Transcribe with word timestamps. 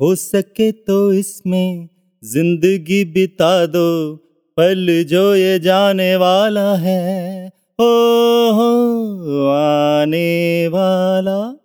हो 0.00 0.14
सके 0.14 0.72
तो 0.72 1.12
इसमें 1.12 1.88
ज़िंदगी 2.22 3.04
बिता 3.04 3.66
दो, 3.66 4.16
पल 4.56 5.04
जो 5.08 5.34
ये 5.34 5.58
जाने 5.58 6.16
वाला 6.16 6.74
है। 6.74 7.52
हो 7.78 8.52
हो, 8.52 9.48
आने 9.48 10.68
वाला 10.68 11.56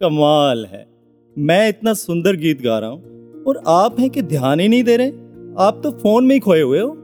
कमाल 0.00 0.66
है। 0.66 0.86
मैं 1.36 1.68
इतना 1.68 1.94
सुंदर 1.94 2.36
गीत 2.36 2.62
गा 2.62 2.78
रहा 2.78 2.90
हूँ 2.90 3.44
और 3.44 3.62
आप 3.66 4.00
हैं 4.00 4.10
कि 4.10 4.22
ध्यान 4.22 4.60
ही 4.60 4.68
नहीं 4.68 4.84
दे 4.84 4.96
रहे। 4.96 5.12
आप 5.58 5.80
तो 5.84 5.92
फ़ोन 5.92 6.24
में 6.24 6.34
ही 6.34 6.40
खोए 6.40 6.60
हुए 6.60 6.80
हो। 6.80 6.99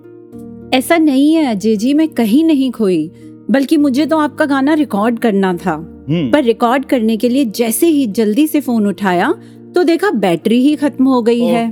ऐसा 0.75 0.97
नहीं 0.99 1.33
है 1.35 1.45
अजय 1.47 1.77
जी 1.77 1.93
मैं 1.95 2.09
कहीं 2.09 2.45
नहीं 2.45 2.71
खोई 2.71 3.11
बल्कि 3.51 3.77
मुझे 3.77 4.07
तो 4.07 4.19
आपका 4.19 4.45
गाना 4.45 4.75
रिकॉर्ड 4.75 5.19
करना 5.19 5.53
था। 5.57 5.73
हम्म, 6.09 6.31
पर 6.31 6.45
रिकॉर्ड 6.45 6.85
करने 6.85 7.17
के 7.17 7.29
लिए 7.29 7.45
जैसे 7.45 7.87
ही 7.87 8.07
जल्दी 8.07 8.47
से 8.47 8.61
फ़ोन 8.61 8.87
उठाया 8.87 9.33
तो 9.75 9.85
देखा 9.85 10.11
बैटरी 10.11 10.61
ही 10.63 10.75
खत्म 10.77 11.05
हो 11.05 11.23
गई 11.23 11.41
है। 11.41 11.71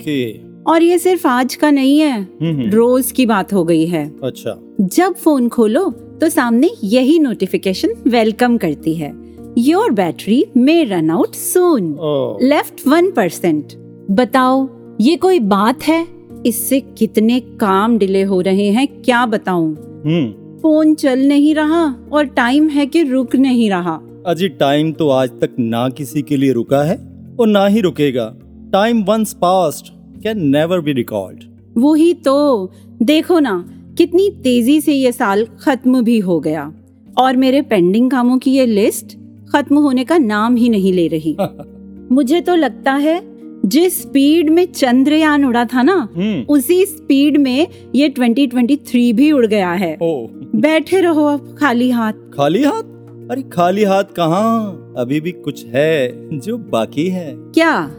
और 0.66 0.82
ये 0.82 0.98
सिर्फ़ 0.98 1.27
आज 1.27 1.54
का 1.54 1.70
नहीं 1.70 1.98
है 1.98 2.20
हम्म, 2.20 2.51
हम्म, 2.51 2.70
रोज 2.70 3.10
की 3.12 3.27
बात 3.27 3.52
हो 3.52 3.65
गई 3.65 3.87
है। 3.87 4.06
अच्छा। 4.24 4.59
जब 4.80 5.15
फ़ोन 5.15 5.48
खोलो 5.48 5.88
तो 6.20 6.29
सामने 6.29 6.70
यही 6.84 7.18
नोटिफिकेशन 7.18 7.95
वेलकम 8.06 8.56
करती 8.59 8.95
है। 8.95 9.12
Your 9.59 9.90
battery 9.90 10.45
may 10.56 10.82
run 10.84 11.10
out 11.10 11.34
soon 11.34 11.95
left 12.42 12.87
one 12.88 13.10
percent 13.10 13.73
बताओ 14.10 14.68
ये 15.01 15.16
कोई 15.16 15.38
बात 15.40 15.82
है? 15.82 16.13
इससे 16.46 16.80
कितने 16.98 17.40
काम 17.40 17.98
डिले 17.98 18.22
हो 18.22 18.40
रहे 18.40 18.68
हैं 18.70 18.86
क्या 19.02 19.24
बताऊँ? 19.26 19.74
हम्म। 20.06 20.58
फ़ोन 20.60 20.94
चल 20.94 21.18
नहीं 21.18 21.54
रहा 21.54 21.84
और 22.12 22.24
टाइम 22.26 22.68
है 22.68 22.86
कि 22.86 23.02
रुक 23.02 23.34
नहीं 23.36 23.70
रहा। 23.70 24.01
अजी 24.26 24.48
टाइम 24.48 24.92
तो 24.92 25.09
आज 25.09 25.30
तक 25.30 25.56
ना 25.59 25.88
किसी 25.88 26.23
के 26.23 26.36
लिए 26.36 26.52
रुका 26.52 26.82
है 26.82 26.96
और 27.40 27.46
ना 27.46 27.66
ही 27.66 27.80
रुकेगा। 27.80 28.26
Time 28.73 29.02
once 29.02 29.32
past 29.32 29.92
can 30.23 30.46
never 30.46 30.80
be 30.80 30.92
record 30.92 31.45
वही 31.76 32.12
तो 32.14 32.70
देखो 33.02 33.38
ना 33.38 33.64
कितनी 33.98 34.30
तेज़ी 34.30 34.80
से 34.80 34.92
ये 34.92 35.12
साल 35.12 35.46
खत्म 35.60 36.02
भी 36.04 36.18
हो 36.18 36.38
गया। 36.40 36.73
और 37.18 37.36
मेरे 37.36 37.62
पेंडिंग 37.62 38.10
कामों 38.10 38.38
की 38.38 38.51
ये 38.51 38.66
लिस्ट 38.66 39.16
खत्म 39.52 39.79
होने 39.79 40.04
का 40.04 40.18
नाम 40.18 40.56
ही 40.56 40.68
नहीं 40.68 40.92
ले 40.92 41.06
रही। 41.08 41.36
मुझे 42.12 42.40
तो 42.40 42.54
लगता 42.54 42.92
है 42.92 43.20
जिस 43.65 44.02
स्पीड 44.02 44.51
में 44.51 44.73
चंद्रयान 44.73 45.45
उड़ा 45.45 45.65
था 45.65 45.82
ना 45.82 46.09
हम्म। 46.16 46.43
उसी 46.48 46.87
स्पीड 46.87 47.37
में 47.37 47.68
ये 47.95 48.09
2023 48.09 49.12
भी 49.12 49.32
उड़ 49.32 49.46
गया 49.46 49.73
है। 49.73 49.98
ओ। 50.02 50.26
बैठे 50.57 51.01
रहो 51.01 51.24
अब 51.24 51.57
खाली 51.59 51.90
हाथ। 51.90 52.12
खाली 52.12 52.62
हाथ? 52.62 52.82
अरे 53.30 53.42
खाली 53.42 53.85
हाथ 53.85 54.04
कहाँ? 54.04 54.95
अभी 54.98 55.20
भी 55.20 55.32
कुछ 55.32 55.66
है 55.66 56.12
जो 56.38 56.59
बाकी 56.59 57.09
है। 57.09 57.35
क्या? 57.38 57.90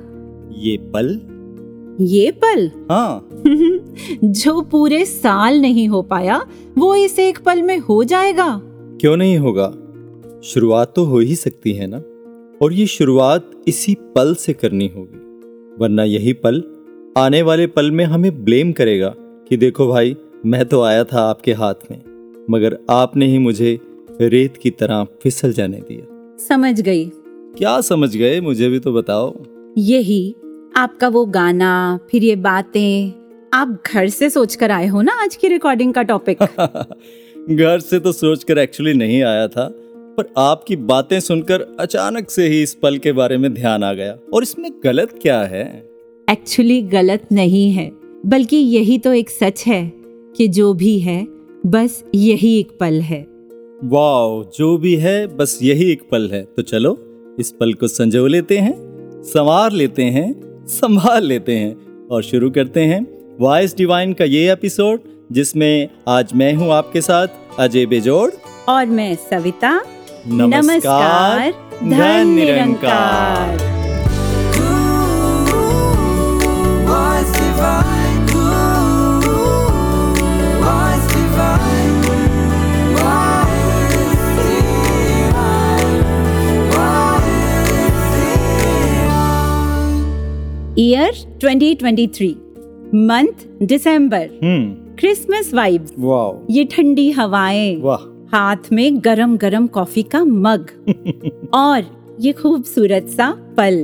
ये 0.57 0.77
पल। 0.77 1.21
ये 2.01 2.31
पल? 2.31 2.71
हाँ। 2.91 3.29
जो 4.23 4.61
पूरे 4.61 5.05
साल 5.05 5.61
नहीं 5.61 5.87
हो 5.87 6.01
पाया 6.01 6.45
वो 6.77 6.95
इस 6.95 7.19
एक 7.19 7.37
पल 7.37 7.61
में 7.61 7.77
हो 7.77 8.03
जाएगा। 8.03 8.61
क्यों 9.01 9.17
नहीं 9.17 9.37
होगा? 9.37 9.73
शुरुआत 10.43 10.93
तो 10.95 11.03
हो 11.05 11.19
ही 11.19 11.35
सकती 11.35 11.73
है 11.73 11.87
ना? 11.87 11.97
और 12.61 12.73
ये 12.73 12.87
शुरुआत 12.87 13.51
इसी 13.67 13.93
पल 13.93 14.35
से 14.35 14.53
करनी 14.53 14.91
होगी। 14.95 15.24
वरना 15.79 16.03
यही 16.03 16.33
पल 16.33 16.63
आने 17.17 17.41
वाले 17.41 17.67
पल 17.67 17.91
में 17.91 18.05
हमें 18.05 18.45
ब्लेम 18.45 18.71
करेगा 18.71 19.13
कि 19.17 19.57
देखो 19.57 19.87
भाई 19.87 20.15
मैं 20.45 20.65
तो 20.65 20.81
आया 20.81 21.03
था 21.03 21.21
आपके 21.21 21.53
हाथ 21.53 21.73
में 21.91 22.01
मगर 22.49 22.77
आपने 22.89 23.25
ही 23.25 23.37
मुझे 23.37 23.79
रेत 24.21 24.57
की 24.57 24.69
तरह 24.69 25.03
फिसल 25.03 25.53
जाने 25.53 25.77
दिया। 25.77 26.37
समझ 26.47 26.81
गई। 26.81 27.05
क्या 27.57 27.81
समझ 27.81 28.17
गए? 28.17 28.41
मुझे 28.41 28.69
भी 28.69 28.79
तो 28.79 28.93
बताओ। 28.93 29.43
यही 29.77 30.35
आपका 30.75 31.07
वो 31.07 31.25
गाना 31.25 31.99
फिर 32.11 32.23
ये 32.23 32.35
बातें 32.35 33.11
आप 33.53 33.83
घर 33.93 34.09
से 34.09 34.29
सोच 34.29 34.55
कर 34.55 34.71
आए 34.71 34.87
हो 34.87 35.01
ना 35.01 35.13
आज 35.13 35.35
की 35.35 35.47
रिकॉर्डिंग 35.47 35.93
का 35.93 36.03
टॉपिक 36.03 36.43
घर 37.49 37.79
से 37.79 37.99
तो 37.99 38.11
सोचकर 38.11 38.57
एक्चुअली 38.57 38.93
नहीं 38.93 39.23
आया 39.23 39.47
था 39.47 39.75
पर 40.17 40.33
आपकी 40.37 40.75
बातें 40.75 41.19
सुनकर 41.19 41.61
अचानक 41.79 42.29
से 42.29 42.47
ही 42.47 42.61
इस 42.63 42.73
पल 42.73 42.97
के 42.97 43.11
बारे 43.11 43.37
में 43.37 43.53
ध्यान 43.53 43.83
आ 43.83 43.93
गया। 43.93 44.17
और 44.33 44.43
इसमें 44.43 44.71
गलत 44.83 45.19
क्या 45.21 45.41
है? 45.43 45.65
एक्चुअली 46.27 46.81
गलत 46.81 47.27
नहीं 47.31 47.71
है 47.71 47.89
बल्कि 48.25 48.57
यही 48.57 48.97
तो 48.97 49.13
एक 49.13 49.29
सच 49.29 49.63
है 49.67 49.81
कि 50.37 50.47
जो 50.47 50.73
भी 50.73 50.97
है 50.99 51.23
बस 51.65 52.03
यही 52.15 52.59
एक 52.59 52.77
पल 52.79 52.99
है। 53.01 53.21
वाह 53.83 54.43
जो 54.57 54.77
भी 54.77 54.95
है 54.95 55.25
बस 55.27 55.59
यही 55.63 55.91
एक 55.91 56.01
पल 56.11 56.29
है। 56.31 56.41
तो 56.55 56.61
चलो 56.61 56.97
इस 57.39 57.51
पल 57.51 57.73
को 57.73 57.87
संजो 57.87 58.25
लेते 58.27 58.57
हैं 58.57 58.73
संवार 59.23 59.71
लेते 59.71 60.03
हैं 60.03 60.33
संभाल 60.67 61.25
लेते 61.25 61.55
हैं 61.55 62.07
और 62.07 62.23
शुरू 62.23 62.49
करते 62.49 62.81
हैं 62.81 63.05
वॉइस 63.39 63.75
डिवाइन 63.77 64.13
का 64.13 64.25
ये 64.25 64.51
एपिसोड 64.51 64.99
जिसमें 65.31 65.89
आज 66.07 66.33
मैं 66.35 66.53
हूँ 66.53 66.71
आपके 66.71 67.01
साथ 67.01 67.27
अजय 67.59 67.85
बेजोड़ 67.85 68.29
और 68.69 68.85
मैं 68.85 69.13
सविता। 69.15 69.81
नमस्कार, 70.27 71.51
Dhan 71.83 72.27
Nirankar. 72.27 73.73
Year 90.77 91.11
2023 91.41 92.33
month 92.93 93.45
December 93.63 94.27
Christmas 94.99 95.53
vibes 95.53 95.93
वाह 95.97 96.53
ये 96.53 96.63
ठंडी 96.63 97.11
हवाएँ। 97.11 97.81
वाह। 97.81 98.14
हाथ 98.35 98.71
में 98.71 98.99
गरम 99.05 99.37
गरम 99.37 99.67
कॉफ़ी 99.67 100.03
का 100.03 100.23
मग। 100.23 100.69
और 101.53 101.83
ये 102.19 102.31
खूबसूरत 102.31 103.07
सा 103.07 103.29
पल। 103.57 103.75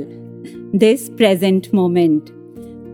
This 0.75 1.09
present 1.09 1.67
moment 1.73 2.21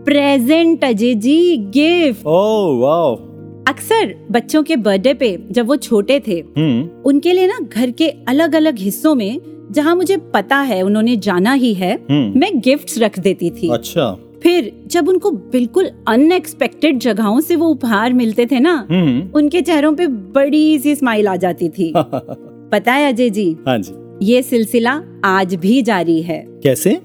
present 0.04 0.84
Ajay 0.84 1.14
ji 1.14 1.56
gift 1.56 2.26
ओह 2.26 2.78
वाह 2.78 3.72
अक्सर 3.72 4.14
बच्चों 4.30 4.62
के 4.62 4.76
बर्थडे 4.76 5.14
पे 5.14 5.46
जब 5.50 5.66
वो 5.66 5.76
छोटे 5.76 6.20
थे 6.20 6.44
हम्म। 6.58 7.02
उनके 7.04 7.32
लिए 7.32 7.46
ना 7.46 7.58
घर 7.72 7.90
के 7.90 8.08
अलग 8.28 8.54
अलग 8.54 8.78
हिस्सों 8.78 9.14
में 9.14 9.40
जहाँ 9.70 9.94
मुझे 9.96 10.16
पता 10.16 10.56
है 10.60 10.82
उन्होंने 10.82 11.16
जाना 11.16 11.52
ही 11.52 11.74
है 11.74 11.94
हम्म। 12.10 12.40
मैं 12.40 12.60
गिफ्ट्स 12.60 12.98
रख 12.98 13.18
देती 13.18 13.50
थी। 13.50 13.68
अच्छा। 13.68 14.27
फिर 14.42 14.72
जब 14.86 15.08
उनको 15.08 15.30
बिल्कुल 15.30 15.90
अनएक्सपेक्टेड 16.08 16.98
जगहों 16.98 17.40
से 17.40 17.56
वो 17.56 17.68
उपहार 17.68 18.12
मिलते 18.12 18.46
थे 18.46 18.60
ना 18.60 18.86
हम्म। 18.90 19.30
उनके 19.34 19.62
चेहरों 19.62 19.92
पे 19.94 20.06
बड़ी 20.06 20.78
सी 20.78 20.94
स्माइल 20.94 21.28
आ 21.28 21.36
जाती 21.36 21.68
थी। 21.68 21.92
पता 22.72 22.92
है 22.92 23.12
अजय 23.12 23.30
जी? 23.30 23.56
हाँ 23.66 23.78
जी। 23.78 23.92
ये 24.22 24.42
सिलसिला 24.42 25.00
आज 25.24 25.54
भी 25.54 25.82
जारी 25.82 26.20
है। 26.22 26.44
कैसे? 26.62 27.00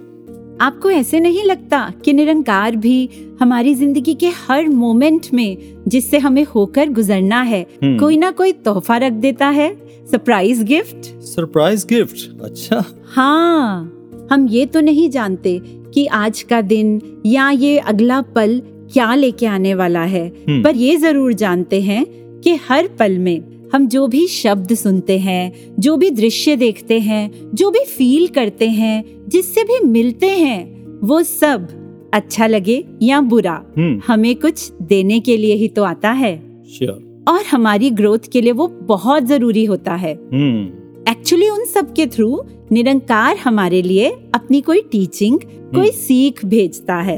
आपको 0.61 0.89
ऐसे 0.91 1.19
नहीं 1.19 1.43
लगता 1.43 1.79
कि 2.05 2.13
निरंकार 2.13 2.75
भी 2.75 3.09
हमारी 3.39 3.73
ज़िंदगी 3.75 4.13
के 4.13 4.27
हर 4.47 4.67
मोमेंट 4.69 5.27
में 5.33 5.57
जिससे 5.87 6.17
हमें 6.17 6.43
होकर 6.45 6.89
गुजरना 6.89 7.41
है 7.41 7.61
हम्म। 7.83 7.97
कोई 7.99 8.17
ना 8.17 8.31
कोई 8.31 8.51
तोहफा 8.51 8.97
रख 8.97 9.13
देता 9.13 9.47
है? 9.49 9.75
सरप्राइज़ 10.11 10.63
गिफ्ट 10.63 11.05
सरप्राइज़ 11.25 11.85
गिफ्ट 11.87 12.41
अच्छा। 12.41 12.83
हाँ 13.05 14.27
हम 14.31 14.47
ये 14.47 14.65
तो 14.65 14.81
नहीं 14.81 15.09
जानते 15.09 15.59
कि 15.93 16.05
आज 16.05 16.41
का 16.41 16.61
दिन 16.61 17.01
या 17.25 17.49
ये 17.49 17.77
अगला 17.77 18.21
पल 18.21 18.61
क्या 18.93 19.13
लेके 19.15 19.45
आने 19.45 19.73
वाला 19.73 20.03
है। 20.03 20.27
हम्म। 20.27 20.63
पर 20.63 20.75
ये 20.75 20.95
ज़रूर 20.97 21.33
जानते 21.33 21.81
हैं 21.81 22.05
कि 22.41 22.55
हर 22.69 22.87
पल 22.99 23.17
में 23.17 23.41
हम 23.73 23.87
जो 23.87 24.07
भी 24.07 24.27
शब्द 24.27 24.73
सुनते 24.73 25.17
हैं 25.19 25.53
जो 25.79 25.95
भी 25.97 26.09
दृश्य 26.09 26.55
देखते 26.55 26.99
हैं 26.99 27.29
जो 27.53 27.69
भी 27.71 27.83
फील 27.85 28.27
करते 28.27 28.69
हैं 28.69 29.03
जिससे 29.27 29.63
भी 29.63 29.79
मिलते 29.87 30.29
हैं 30.29 30.99
वो 31.03 31.23
सब 31.23 31.67
अच्छा 32.13 32.47
लगे 32.47 32.83
या 33.01 33.21
बुरा 33.21 33.63
हम्म। 33.77 34.01
हमें 34.07 34.35
कुछ 34.35 34.71
देने 34.81 35.19
के 35.19 35.37
लिए 35.37 35.55
ही 35.55 35.67
तो 35.67 35.83
आता 35.83 36.11
है। 36.11 36.35
श्योर 36.69 37.25
और 37.27 37.43
हमारी 37.51 37.89
ग्रोथ 37.89 38.31
के 38.33 38.41
लिए 38.41 38.51
वो 38.51 38.67
बहुत 38.67 39.23
ज़रूरी 39.23 39.65
होता 39.65 39.95
है। 39.95 40.13
हम्म। 40.33 40.82
एक्चुअली 41.09 41.47
उन 41.49 41.65
सब 41.65 41.93
के 41.93 42.05
थ्रू 42.07 42.43
निरंकार 42.71 43.37
हमारे 43.37 43.81
लिए 43.81 44.09
अपनी 44.35 44.61
कोई 44.61 44.81
टीचिंग 44.91 45.39
कोई 45.75 45.89
सीख 45.91 46.43
भेजता 46.45 46.95
है। 47.01 47.17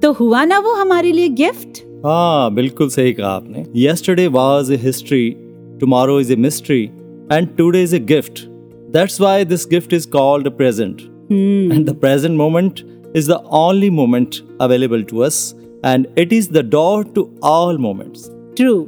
तो 0.00 0.12
हुआ 0.12 0.44
ना 0.44 0.58
वो 0.58 0.72
हमारे 0.74 1.12
लिए 1.12 1.28
गिफ्ट 1.40 1.82
हाँ 2.04 2.54
बिल्कुल 2.54 2.88
सही 2.88 3.12
कहा 3.12 3.28
आपने। 3.28 3.64
Yesterday 3.76 4.26
was 4.28 4.72
a 4.72 4.76
history 4.76 5.30
tomorrow 5.80 6.18
is 6.20 6.32
a 6.32 6.36
mystery 6.36 6.82
and 7.32 7.48
today 7.56 7.82
is 7.82 7.96
a 7.96 7.98
gift 7.98 8.44
that's 8.92 9.20
why 9.20 9.44
this 9.44 9.66
gift 9.66 9.92
is 9.92 10.08
called 10.08 10.48
present 10.50 11.00
and 11.32 11.88
the 11.90 11.94
present 12.00 12.36
moment 12.36 12.80
is 13.16 13.30
the 13.32 13.42
only 13.54 13.90
moment 13.90 14.36
available 14.60 15.02
to 15.02 15.18
us 15.20 15.54
and 15.86 16.06
it 16.18 16.32
is 16.32 16.52
the 16.52 16.64
door 16.70 17.04
to 17.14 17.28
all 17.44 17.78
moments 17.78 18.28
true 18.56 18.78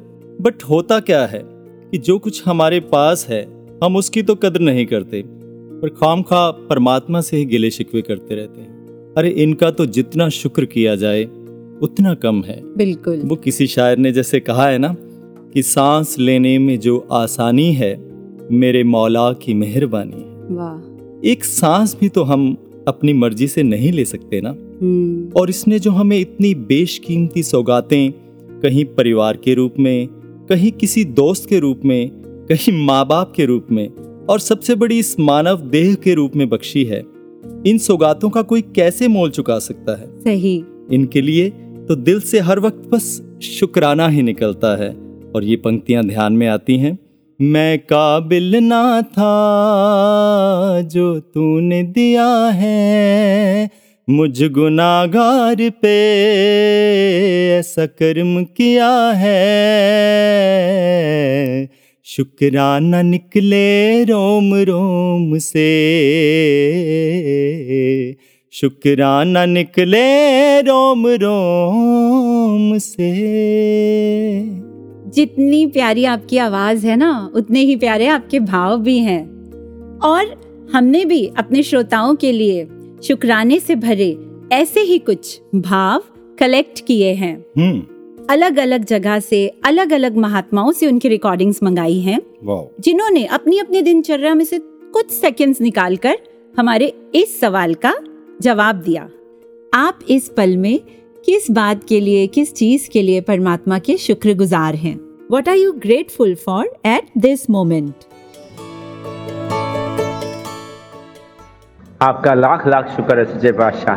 but 0.41 0.63
होता 0.63 1.01
क्या 1.01 1.25
है 1.27 1.43
कि 1.45 1.99
जो 1.99 2.19
कुछ 2.19 2.43
हमारे 2.47 2.81
पास 2.93 3.27
है 3.29 3.43
हम 3.83 3.97
उसकी 3.97 4.23
तो 4.23 4.35
कदर 4.35 4.61
नहीं 4.61 4.87
करते 4.87 5.23
पर 5.81 5.89
खाम 5.89 6.23
खा 6.23 6.51
परमात्मा 6.51 7.21
से 7.21 7.37
ही 7.37 7.45
गिले 7.45 7.71
शिकवे 7.71 8.03
करते 8.03 8.35
रहते 8.35 8.61
हैं। 8.61 9.15
अरे 9.17 9.31
इनका 9.31 9.71
तो 9.71 9.87
जितना 9.87 10.29
शुक्र 10.29 10.65
किया 10.65 10.95
जाए 10.95 11.25
उतना 11.83 12.15
कम 12.15 12.43
है। 12.43 12.61
बिल्कुल। 12.77 13.21
वो 13.25 13.37
किसी 13.37 13.67
शायर 13.67 13.99
ने 13.99 14.13
जैसे 14.13 14.41
कहा 14.41 14.69
है 14.69 14.79
ना 14.79 14.97
कि 15.55 15.63
सांस 15.63 16.19
लेने 16.19 16.59
में 16.59 16.79
जो 16.81 16.99
आसानी 17.13 17.73
है 17.73 17.95
मेरे 18.53 18.85
मौला 18.85 19.33
की 19.33 19.55
मेहरबानी 19.55 20.17
है। 20.17 20.57
वाह। 20.57 21.29
एक 21.29 21.45
सांस 21.45 21.97
भी 22.01 22.09
तो 22.09 22.23
हम 22.23 22.57
अपनी 22.89 23.13
मर्ज़ी 23.13 23.49
से 23.49 23.63
नहीं 23.63 23.93
ले 23.93 24.05
सकते 24.05 24.41
ना। 24.41 24.51
हम्म, 24.51 25.41
और 25.41 25.51
इसने 25.51 25.79
जो 25.79 25.91
हमें 25.91 26.19
इतनी 26.19 26.55
बेशकीमती 26.55 27.43
सौगातें 27.43 28.13
कहीं 28.61 28.85
परिवार 28.85 29.37
के 29.37 29.55
रूप 29.55 29.75
में 29.79 30.09
कहीं 30.49 30.73
किसी 30.73 31.05
दोस्त 31.05 31.49
के 31.49 31.59
रूप 31.59 31.81
में 31.85 32.24
कहीं 32.49 32.85
माँ 32.85 33.07
बाप 33.07 33.33
के 33.37 33.45
रूप 33.45 33.67
में 33.71 33.89
और 34.31 34.41
सबसे 34.41 34.75
बड़ी 34.75 34.99
इस 34.99 35.21
मानव 35.21 35.61
देह 35.61 35.95
के 35.95 36.15
रूप 36.15 36.37
में 36.37 36.49
बख्शी 36.49 36.85
है। 36.85 37.03
इन 37.67 37.79
सौगातों 37.79 38.31
का 38.31 38.43
कोई 38.43 38.63
कैसे 38.63 39.09
मोल 39.09 39.31
चुका 39.31 39.59
सकता 39.59 40.01
है? 40.01 40.21
सही। 40.25 40.65
इनके 40.93 41.21
लिए 41.21 41.51
तो 41.89 41.95
दिल 41.95 42.21
से 42.21 42.41
हर 42.41 42.59
वक्त 42.61 42.91
बस 42.93 43.23
शुक्राना 43.43 44.09
ही 44.09 44.23
निकलता 44.23 44.77
है। 44.77 44.97
और 45.35 45.45
ये 45.45 45.57
पंक्तियाँ 45.57 46.05
ध्यान 46.05 46.33
में 46.33 46.47
आती 46.47 46.77
हैं। 46.77 46.99
मैं 47.41 47.79
काबिल 47.79 48.57
ना 48.57 49.03
था 49.03 49.35
जो 50.81 51.21
तूने 51.21 51.83
दिया 51.83 52.47
है। 52.47 53.71
मुझ 54.11 54.43
गुनागार 54.43 55.71
पे 55.71 56.13
ऐसा 57.59 57.87
कर्म 57.87 58.45
किया 58.45 59.13
है। 59.15 59.45
शुक्राना 62.07 63.03
निकले 63.03 64.05
रोम 64.05 64.55
रोम 64.55 65.39
से। 65.39 65.77
शुक्राना 68.53 69.47
निकले 69.47 70.61
रोम 70.61 71.07
रोम 71.07 72.79
से। 72.79 73.13
जितनी 75.11 75.67
प्यारी 75.67 76.05
आपकी 76.05 76.39
आवाज़ 76.39 76.87
है 76.87 76.97
ना 76.97 77.33
उतने 77.35 77.61
ही 77.61 77.77
प्यारे 77.77 78.07
आपके 78.07 78.41
भाव 78.41 78.81
भी 78.81 78.99
हैं। 78.99 79.25
और 79.99 80.41
हमने 80.73 81.05
भी 81.05 81.31
अपने 81.37 81.63
श्रोताओं 81.63 82.15
के 82.15 82.33
लिए 82.33 82.67
शुक्राने 83.03 83.61
से 83.61 83.75
भरे 83.75 84.19
ऐसे 84.53 84.81
ही 84.81 84.99
कुछ 84.99 85.41
भाव 85.55 86.03
कलेक्ट 86.39 86.87
किए 86.87 87.13
हैं। 87.13 87.45
हम्म। 87.59 87.94
अलग 88.31 88.59
अलग 88.59 88.85
जगह 88.85 89.19
से 89.21 89.47
अलग 89.65 89.93
अलग 89.93 90.17
महात्माओं 90.17 90.73
से 90.73 90.87
उनकी 90.87 91.09
रिकॉर्डिंग्स 91.09 91.63
मंगाई 91.63 91.99
हैं। 92.01 92.19
जिन्होंने 92.81 93.25
अपनी 93.27 93.59
अपनी 93.59 93.83
दिनचर्या 93.83 94.35
में 94.35 94.45
से 94.45 94.59
कुछ 94.93 95.11
सेकंड्स 95.11 95.61
निकालकर 95.61 96.17
हमारे 96.59 96.93
इस 97.15 97.41
सवाल 97.41 97.75
का 97.75 97.95
जवाब 98.41 98.77
दिया। 98.77 99.09
आप 99.75 99.99
इस 100.11 100.29
पल 100.29 100.57
में 100.57 100.79
किस 101.27 101.51
बात 101.51 101.85
के 101.89 102.01
लिए 102.01 102.27
किस 102.27 102.55
चीज़ 102.55 102.89
के 102.91 103.03
लिए 103.03 103.21
परमात्मा 103.21 103.79
के 103.79 103.97
शुक्रगुजार 103.97 104.75
हैं? 104.75 104.99
What 105.31 105.49
are 105.49 105.57
you 105.57 105.73
grateful 105.73 106.35
for 106.35 106.73
at 106.87 107.11
this 107.19 107.49
moment 107.51 107.95
आपका 112.03 112.35
लाख 112.35 112.67
लाख 112.69 112.89
शुक्र 112.97 113.19
है 113.19 113.25
सच्चे 113.25 113.53
बादशाह 113.53 113.97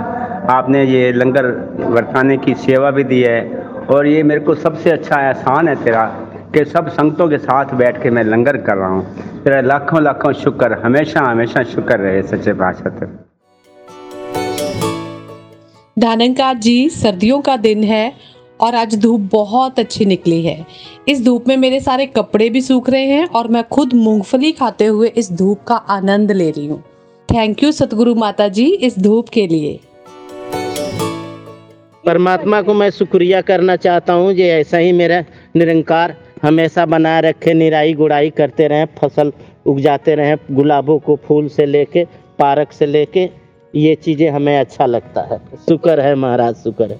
आपने 0.51 0.83
ये 0.85 1.11
लंगर 1.11 1.45
बरसाने 1.89 2.37
की 2.37 2.53
सेवा 2.55 2.91
भी 2.91 3.03
दी 3.03 3.21
है 3.21 3.39
और 3.89 4.07
ये 4.07 4.23
मेरे 4.23 4.41
को 4.41 4.55
सबसे 4.55 4.91
अच्छा 4.91 5.19
एहसान 5.21 5.67
है 5.67 5.75
तेरा 5.83 6.05
कि 6.53 6.63
सब 6.65 6.87
संगतों 6.89 7.27
के 7.29 7.37
साथ 7.37 7.73
बैठ 7.73 8.01
के 8.03 8.09
मैं 8.09 8.23
लंगर 8.23 8.57
कर 8.57 8.75
रहा 8.75 8.89
हूँ। 8.89 9.43
तेरा 9.43 9.61
लाखों 9.61 10.01
लाखों 10.03 10.33
शुक्र, 10.33 10.73
हमेशा 10.73 11.21
हमेशा 11.21 11.63
शुक्र 11.63 11.99
रहे 11.99 12.21
सच्चे 12.23 12.53
बादशाह 12.53 12.99
तेरा। 12.99 13.23
धानंकार 15.99 16.57
जी, 16.57 16.89
सर्दियों 16.89 17.39
का 17.41 17.57
दिन 17.57 17.83
है 17.83 18.13
और 18.61 18.75
आज 18.75 18.95
धूप 18.95 19.29
बहुत 19.31 19.79
अच्छी 19.79 20.05
निकली 20.05 20.41
है। 20.41 20.65
इस 21.07 21.23
धूप 21.25 21.47
में 21.47 21.57
मेरे 21.57 21.79
सारे 21.79 22.05
कपड़े 22.05 22.49
भी 22.49 22.61
सूख 22.61 22.89
रहे 22.89 23.05
हैं 23.05 23.25
और 23.25 23.47
मैं 23.47 23.63
खुद 23.63 23.93
मूंगफली 23.93 24.51
खाते 24.51 24.85
हुए 24.85 25.07
इस 25.07 25.31
धूप 25.31 25.63
का 25.67 25.75
आनंद 25.75 26.31
ले 26.31 26.49
रही 26.51 26.67
हूँ। 26.67 26.83
थैंक 27.29 27.63
यू 27.63 27.71
सतगुरु 27.71 28.15
माता 28.15 28.47
जी, 28.47 28.65
इस 28.65 28.99
धूप 28.99 29.29
के 29.29 29.47
लिए। 29.47 29.79
परमात्मा 32.07 32.61
को 32.61 32.73
मैं 32.73 32.89
शुक्रिया 32.89 33.41
करना 33.41 33.75
चाहता 33.75 34.13
हूँ 34.13 34.31
ये 34.33 34.49
ऐसा 34.49 34.77
ही 34.77 34.91
मेरा 34.91 35.23
निरंकार 35.55 36.15
हमेशा 36.43 36.85
बनाए 36.85 37.21
रखे, 37.21 37.53
निराई 37.53 37.93
गुड़ाई 37.93 38.29
करते 38.29 38.67
रहें, 38.67 38.85
फ़सल 38.97 39.31
उगजाते 39.65 40.15
रहें, 40.15 40.37
गुलाबों 40.51 40.99
को 40.99 41.15
फूल 41.15 41.47
से 41.47 41.65
लेके 41.65 42.05
पारक 42.39 42.71
से 42.71 42.85
लेके, 42.85 43.29
ये 43.75 43.95
चीज़ें 43.95 44.29
हमें 44.29 44.59
अच्छा 44.59 44.85
लगता 44.85 45.21
है। 45.21 45.37
शुक्र 45.69 45.99
है 45.99 46.15
महाराज, 46.15 46.55
शुक्र 46.55 46.91
है। 46.91 46.99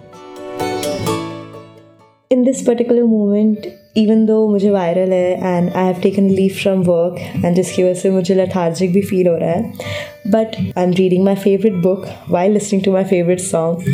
In 2.31 2.44
this 2.44 2.68
particular 2.68 3.04
moment 3.04 3.68
even 3.98 4.26
though 4.28 4.48
मुझे 4.48 4.70
वायरल 4.70 5.14
है 5.14 5.32
and 5.34 5.70
I 5.70 5.86
have 5.86 6.02
taken 6.02 6.30
leave 6.30 6.54
from 6.62 6.82
work 6.84 7.20
and 7.46 7.56
जिसकी 7.56 7.84
वजह 7.84 7.94
से 7.94 8.10
मुझे 8.10 8.36
लथार्जिक 8.36 8.94
भी 8.94 9.02
फील 9.02 9.28
हो 9.28 9.36
रहा 9.38 9.52
है 9.52 9.74
but 10.28 10.56
I 10.78 10.84
am 10.84 10.92
reading 10.94 11.24
my 11.26 11.36
favourite 11.36 11.74
book 11.84 12.06
while 12.30 12.50
listening 12.50 12.84
to 12.84 12.92
my 12.92 13.04
favourite 13.06 13.40
song 13.40 13.90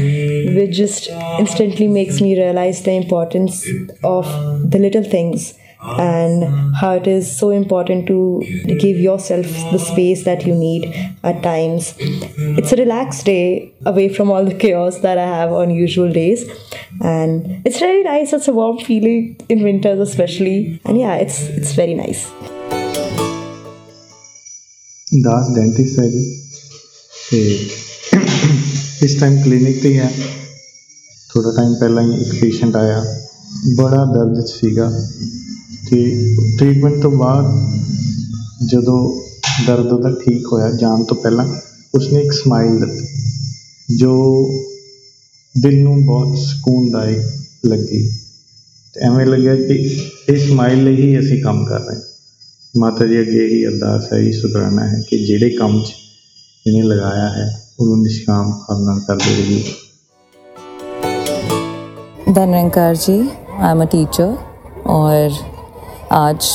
which 0.57 0.77
just 0.77 1.09
instantly 1.39 1.87
makes 1.87 2.21
me 2.21 2.33
realise 2.35 2.83
the 2.85 2.99
importance 3.01 3.63
of 4.05 4.37
the 4.65 4.75
little 4.75 5.03
things 5.05 5.51
and 5.82 6.44
how 6.76 6.96
it 6.96 7.06
is 7.06 7.36
so 7.38 7.50
important 7.50 8.06
to 8.08 8.42
give 8.80 8.98
yourself 8.98 9.46
the 9.72 9.78
space 9.78 10.24
that 10.24 10.44
you 10.44 10.54
need 10.54 10.92
at 11.22 11.42
times. 11.42 11.94
It's 11.98 12.72
a 12.72 12.76
relaxed 12.76 13.26
day 13.26 13.72
away 13.86 14.08
from 14.08 14.30
all 14.30 14.44
the 14.44 14.54
chaos 14.54 14.98
that 15.00 15.18
I 15.18 15.26
have 15.26 15.52
on 15.52 15.70
usual 15.70 16.12
days, 16.12 16.44
and 17.00 17.62
it's 17.64 17.80
really 17.80 18.02
nice. 18.02 18.32
It's 18.32 18.48
a 18.48 18.52
warm 18.52 18.78
feeling 18.78 19.36
in 19.48 19.62
winters, 19.62 20.00
especially, 20.00 20.80
and 20.84 20.98
yeah, 20.98 21.14
it's 21.16 21.40
it's 21.48 21.74
very 21.74 21.94
nice. 21.94 22.26
Das 25.24 25.46
dentist 25.54 25.98
ਹੈ 25.98 26.06
ਜੀ 26.10 26.24
ਤੇ 27.30 27.38
ਇਸ 29.04 29.14
time 29.20 29.36
clinic 29.42 29.80
ਤੇ 29.82 29.88
ਹੀ 29.88 29.98
ਹੈ 29.98 30.10
ਥੋੜਾ 31.30 31.52
time 31.56 31.74
ਪਹਿਲਾਂ 31.80 32.02
ਹੀ 32.02 32.20
ਇੱਕ 32.22 32.34
patient 32.40 32.76
ਆਇਆ 32.76 33.00
ਬੜਾ 33.76 34.04
ਦਰਦ 34.12 34.40
'ਚ 34.40 34.50
ਸੀਗਾ 34.50 34.90
ਤੇ 35.92 35.98
ਟ੍ਰੀਟਮੈਂਟ 36.58 37.00
ਤੋਂ 37.02 37.10
ਬਾਅਦ 37.10 38.66
ਜਦੋਂ 38.66 38.98
ਦਰਦ 39.66 39.92
ਉਹਦਾ 39.92 40.10
ਠੀਕ 40.22 40.46
ਹੋਇਆ 40.52 40.70
ਜਾਣ 40.70 41.02
ਤੋਂ 41.04 41.16
ਪਹਿਲਾਂ 41.16 41.46
ਉਸਨੇ 41.94 42.22
ਇੱਕ 42.22 42.32
ਸਮਾਈਲ 42.32 42.78
ਦਿੱਤੀ 42.80 43.96
ਜੋ 43.96 44.14
ਦਿਲ 45.54 45.82
ਨੂੰ 45.82 46.04
ਬਹੁਤ 46.06 46.36
ਸਕੂਨਦਾਇਕ 46.38 47.66
ਲੱਗੀ 47.66 48.02
ਤੇ 48.96 49.00
ਐਵੇਂ 49.00 49.26
ਲੱਗਿਆ 49.26 49.54
ਕਿ 49.56 49.74
ਇਹ 50.28 50.46
ਸਮਾਈਲ 50.48 50.84
ਲਈ 50.84 50.96
ਹੀ 50.96 51.18
ਅਸੀਂ 51.18 51.42
ਕੰਮ 51.42 51.64
ਕਰ 51.64 51.80
ਰਹੇ 51.80 51.96
ਹਾਂ 51.96 52.02
ਮਾਤਾ 52.74 53.06
ਜੀ 53.06 53.20
ਅੱਗੇ 53.20 53.44
ਇਹੀ 53.44 53.64
ਅਰਦਾਸ 53.66 54.12
ਹੈ 54.12 54.18
ਇਹ 54.18 54.32
ਸ਼ੁਕਰਾਨਾ 54.32 54.86
ਹੈ 54.86 55.00
ਕਿ 55.10 55.18
ਜਿਹੜੇ 55.18 55.50
ਕੰਮ 55.50 55.80
'ਚ 55.82 55.92
ਇਹਨੇ 56.66 56.82
ਲਗਾਇਆ 56.84 57.28
ਹੈ 57.28 57.48
ਉਹਨੂੰ 57.80 58.02
ਨਿਸ਼ਕਾਮ 58.02 58.52
ਭਾਵ 58.60 58.84
ਨਾਲ 58.84 59.00
ਕਰਦੇ 59.00 59.36
ਰਹੀਏ 59.36 59.62
धनरंकार 62.30 62.96
जी 62.96 63.14
आई 63.58 63.68
एम 63.68 63.82
अ 63.82 63.84
टीचर 63.86 64.34
और 64.88 65.36
आज 66.13 66.47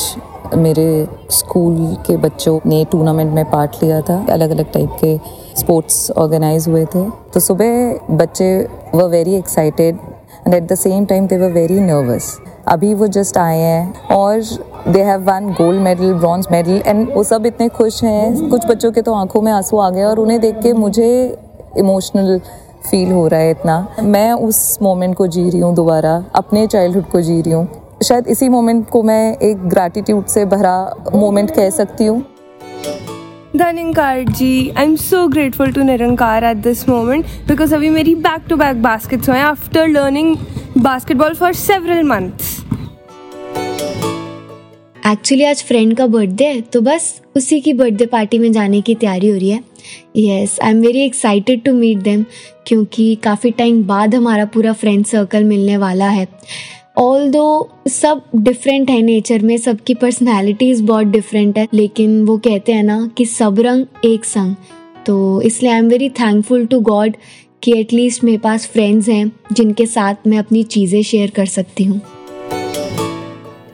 मेरे 0.55 0.85
स्कूल 1.31 1.77
के 2.07 2.17
बच्चों 2.17 2.59
ने 2.67 2.85
टूर्नामेंट 2.91 3.33
में 3.35 3.45
पार्ट 3.51 3.77
लिया 3.83 4.01
था। 4.01 4.17
अलग 4.31 4.51
अलग 4.51 4.71
टाइप 4.73 4.91
के 5.01 5.17
स्पोर्ट्स 5.61 6.11
ऑर्गेनाइज 6.11 6.69
हुए 6.69 6.85
थे। 6.85 7.03
तो 7.35 7.41
सुबह 7.41 8.15
बच्चे 8.17 8.51
were 8.95 9.07
very 9.07 9.35
excited 9.35 9.99
and 10.47 10.55
at 10.55 10.69
the 10.73 10.75
same 10.75 11.07
time 11.07 11.27
they 11.27 11.39
were 11.39 11.51
very 11.53 11.81
nervous 11.81 12.31
अभी 12.69 12.93
वो 12.95 13.07
जस्ट 13.09 13.39
आए 13.39 13.59
हैं 13.59 14.07
और 14.17 14.43
they 14.89 15.03
have 15.03 15.25
won 15.31 15.51
gold 15.53 15.81
medal 15.81 16.13
bronze 16.15 16.47
medal 16.53 16.83
and 16.87 17.13
वो 17.15 17.25
सब 17.25 17.47
इतने 17.47 17.69
खुश 17.71 18.03
हैं। 18.05 18.49
कुछ 18.51 18.67
बच्चों 18.67 18.93
के 18.93 19.03
तो 19.03 19.15
आँखों 19.15 19.43
में 19.43 19.53
आँसू 19.53 19.79
आ 19.79 19.91
गए 19.91 20.05
और 20.05 20.19
उन्हें 20.19 20.41
देख 20.41 20.63
के 20.63 20.73
मुझे 20.75 21.11
इमोशनल 21.79 22.39
फील 22.91 23.13
हो 23.13 23.27
रहा 23.27 23.41
है 23.41 23.51
इतना। 23.51 23.87
मैं 24.03 24.33
उस 24.33 24.79
मोमेंट 24.83 25.17
को 25.17 25.27
जी 25.27 25.49
रही 25.51 25.61
हूँ 25.61 25.75
दोबारा, 25.75 26.23
अपने 26.35 26.67
चाइल्डहुड 26.67 27.11
को 27.11 27.21
जी 27.21 27.41
रही 27.41 27.53
हूँ। 27.53 27.69
शायद 28.03 28.27
इसी 28.29 28.49
मोमेंट 28.49 28.89
को 28.89 29.03
मैं 29.03 29.37
एक 29.43 29.69
ग्रैटिट्यूड 29.69 30.27
से 30.27 30.45
भरा 30.47 30.77
मोमेंट 31.15 31.51
कह 31.51 31.71
सकती 31.71 32.05
हूँ। 32.05 32.21
Dhannirankar 33.57 34.23
ji 34.23 34.69
I 34.71 34.85
am 34.85 34.95
so 34.97 35.27
grateful 35.29 35.73
to 35.73 35.83
Nirankar 35.83 36.45
at 36.45 36.57
this 36.57 36.89
moment 36.89 37.25
because 37.49 37.75
अभी 37.75 37.91
मेरी 37.91 38.15
बैक 38.17 38.45
टू 38.49 38.57
बैक 38.57 38.83
बास्केट्स 38.83 39.29
हुए 39.29 39.39
after 39.41 39.89
learning 39.89 40.37
basketball 40.79 41.35
for 41.35 41.53
several 41.55 42.03
months 42.09 42.57
actually 45.07 45.45
आज 45.45 45.63
फ्रेंड 45.65 45.97
का 45.97 46.07
बर्थडे 46.07 46.45
है 46.45 46.61
तो 46.63 46.81
बस 46.81 47.21
उसी 47.37 47.61
की 47.61 47.73
बर्थडे 47.73 48.07
पार्टी 48.07 48.39
में 48.39 48.51
जाने 48.53 48.81
की 48.81 48.95
तैयारी 48.95 49.29
हो 49.29 49.37
रही 49.37 49.51
है। 49.51 49.63
Yes 50.17 50.59
I 50.63 50.71
am 50.71 50.81
very 50.81 51.01
excited 51.01 51.63
to 51.65 51.73
meet 51.75 51.99
them 51.99 52.25
क्योंकि 52.67 53.15
काफ़ी 53.25 53.51
टाइम 53.51 53.83
बाद 53.87 54.15
हमारा 54.15 54.45
पूरा 54.45 54.73
फ्रेंड 54.73 55.05
सर्कल 55.07 55.45
मिलने 55.45 55.77
वाला 55.77 56.09
है। 56.09 56.27
ऑल 56.99 57.29
दो 57.31 57.69
सब 57.89 58.23
डिफरेंट 58.37 58.89
है 58.91 59.01
नेचर 59.03 59.43
में, 59.43 59.57
सबकी 59.57 59.95
पर्सनैलिटीज़ 59.95 60.83
बहुत 60.83 61.07
डिफरेंट 61.07 61.59
है, 61.59 61.67
लेकिन 61.75 62.25
वो 62.27 62.37
कहते 62.39 62.73
हैं 62.73 62.83
ना 62.83 63.11
कि 63.17 63.25
सब 63.27 63.61
रंग 63.61 64.05
एक 64.05 64.25
संग। 64.25 64.55
तो 65.07 65.41
इसलिए 65.43 65.73
I 65.73 65.79
am 65.79 65.89
very 65.89 66.09
thankful 66.11 66.67
to 66.67 66.81
God 66.81 67.17
कि 67.63 67.79
एटलीस्ट 67.81 68.25
मेरे 68.25 68.39
पास 68.39 68.67
फ्रेंड्स 68.67 69.09
हैं 69.09 69.31
जिनके 69.53 69.87
साथ 69.87 70.27
मैं 70.27 70.39
अपनी 70.39 70.63
चीज़ें 70.65 71.03
शेयर 71.03 71.31
कर 71.31 71.47
सकती 71.47 71.85
हूँ। 71.85 72.01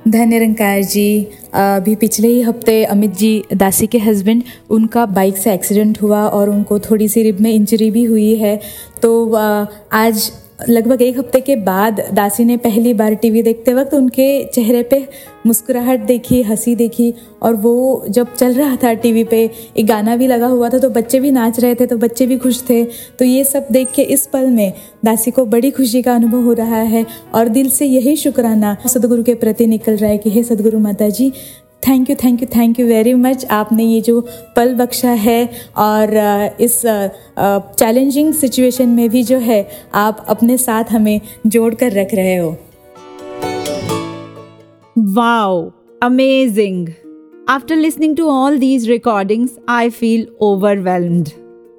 धन्य 0.09 0.27
निरंकार 0.27 0.83
जी, 0.83 1.27
अभी 1.55 1.95
पिछले 1.97 2.29
ही 2.29 2.41
हफ़्ते 2.43 2.83
अमित 2.85 3.17
जी 3.17 3.43
दासी 3.55 3.87
के 3.87 3.99
हस्बैंड 3.99 4.43
उनका 4.71 5.07
बाइक 5.09 5.37
से 5.37 5.53
एक्सीडेंट 5.55 6.03
हुआ 6.03 6.27
और 6.29 6.51
उनको 6.51 6.79
थोड़ी 6.81 7.09
सी 7.09 7.23
रिब 7.23 7.41
में 7.41 7.53
इंजरी 7.53 7.91
भी 7.91 8.05
हुई 8.05 8.35
है। 8.37 8.59
तो 9.03 9.35
आज 9.35 10.31
लगभग 10.69 11.03
एक 11.03 11.19
हफ़्ते 11.19 11.41
के 11.41 11.55
बाद 11.57 12.01
दासी 12.13 12.45
ने 12.45 12.57
पहली 12.57 12.93
बार 12.95 13.15
टीवी 13.15 13.43
देखते 13.43 13.73
वक्त 13.75 13.95
उनके 13.95 14.45
चेहरे 14.45 14.83
पे 14.83 15.09
मुस्कुराहट 15.47 16.01
देखी, 16.01 16.43
हँसी 16.43 16.75
देखी 16.75 17.13
और 17.43 17.55
वो 17.55 18.05
जब 18.09 18.35
चल 18.35 18.55
रहा 18.55 18.77
था 18.77 18.93
टीवी 18.93 19.25
पे, 19.25 19.51
एक 19.77 19.87
गाना 19.87 20.17
भी 20.17 20.27
लगा 20.27 20.47
हुआ 20.47 20.69
था 20.69 20.79
तो 20.79 20.91
बच्चे 20.91 21.21
भी 21.21 21.31
नाच 21.31 21.61
रहे 21.61 21.75
थे 21.75 21.87
तो 21.87 21.97
बच्चे 21.97 22.27
भी 22.27 22.39
खुश 22.39 22.63
थे। 22.71 22.85
तो 23.19 23.25
ये 23.25 23.45
सब 23.45 23.67
देख 23.73 23.89
के 23.95 24.03
इस 24.03 24.27
पल 24.27 24.47
में 24.47 24.73
दासी 25.05 25.31
को 25.31 25.45
बड़ी 25.47 25.71
खुशी 25.71 26.03
का 26.03 26.15
अनुभव 26.15 26.43
हो 26.43 26.53
रहा 26.53 26.81
है 26.95 27.05
और 27.35 27.49
दिल 27.49 27.71
से 27.71 27.87
यही 27.87 28.17
शुक्राना 28.17 28.77
सदगुरु 28.87 29.23
के 29.23 29.35
प्रति 29.35 29.67
निकल 29.67 29.97
रहा 29.97 30.11
है 30.11 30.19
कि 30.19 30.31
हे 30.31 30.43
Sadguru 30.43 30.79
Mata 30.79 31.09
ji 31.09 31.33
thank 31.89 32.11
you 32.11 32.17
thank 32.25 32.43
you 32.43 32.49
thank 32.57 32.81
you 32.81 32.87
very 32.87 33.15
much. 33.15 33.45
आपने 33.51 33.85
ये 33.85 34.01
जो 34.01 34.21
पल 34.57 34.75
बख्शा 34.75 35.11
है 35.11 35.45
और 35.77 36.15
इस 36.61 36.81
चैलेंजिंग 37.79 38.33
सिचुएशन 38.35 38.89
में 38.89 39.09
भी 39.11 39.23
जो 39.23 39.39
है 39.39 39.67
आप 39.95 40.25
अपने 40.29 40.57
साथ 40.59 40.93
हमें 40.93 41.21
जोड़ 41.47 41.75
कर 41.75 41.93
रख 41.93 42.15
रहे 42.15 42.37
हो। 42.37 42.57
Wow, 45.17 45.73
amazing. 46.03 46.85
After 47.49 47.77
listening 47.77 48.15
to 48.17 48.29
all 48.29 48.59
these 48.59 48.89
recordings, 48.89 49.57
I 49.69 49.89
feel 49.97 50.23
overwhelmed. 50.43 51.31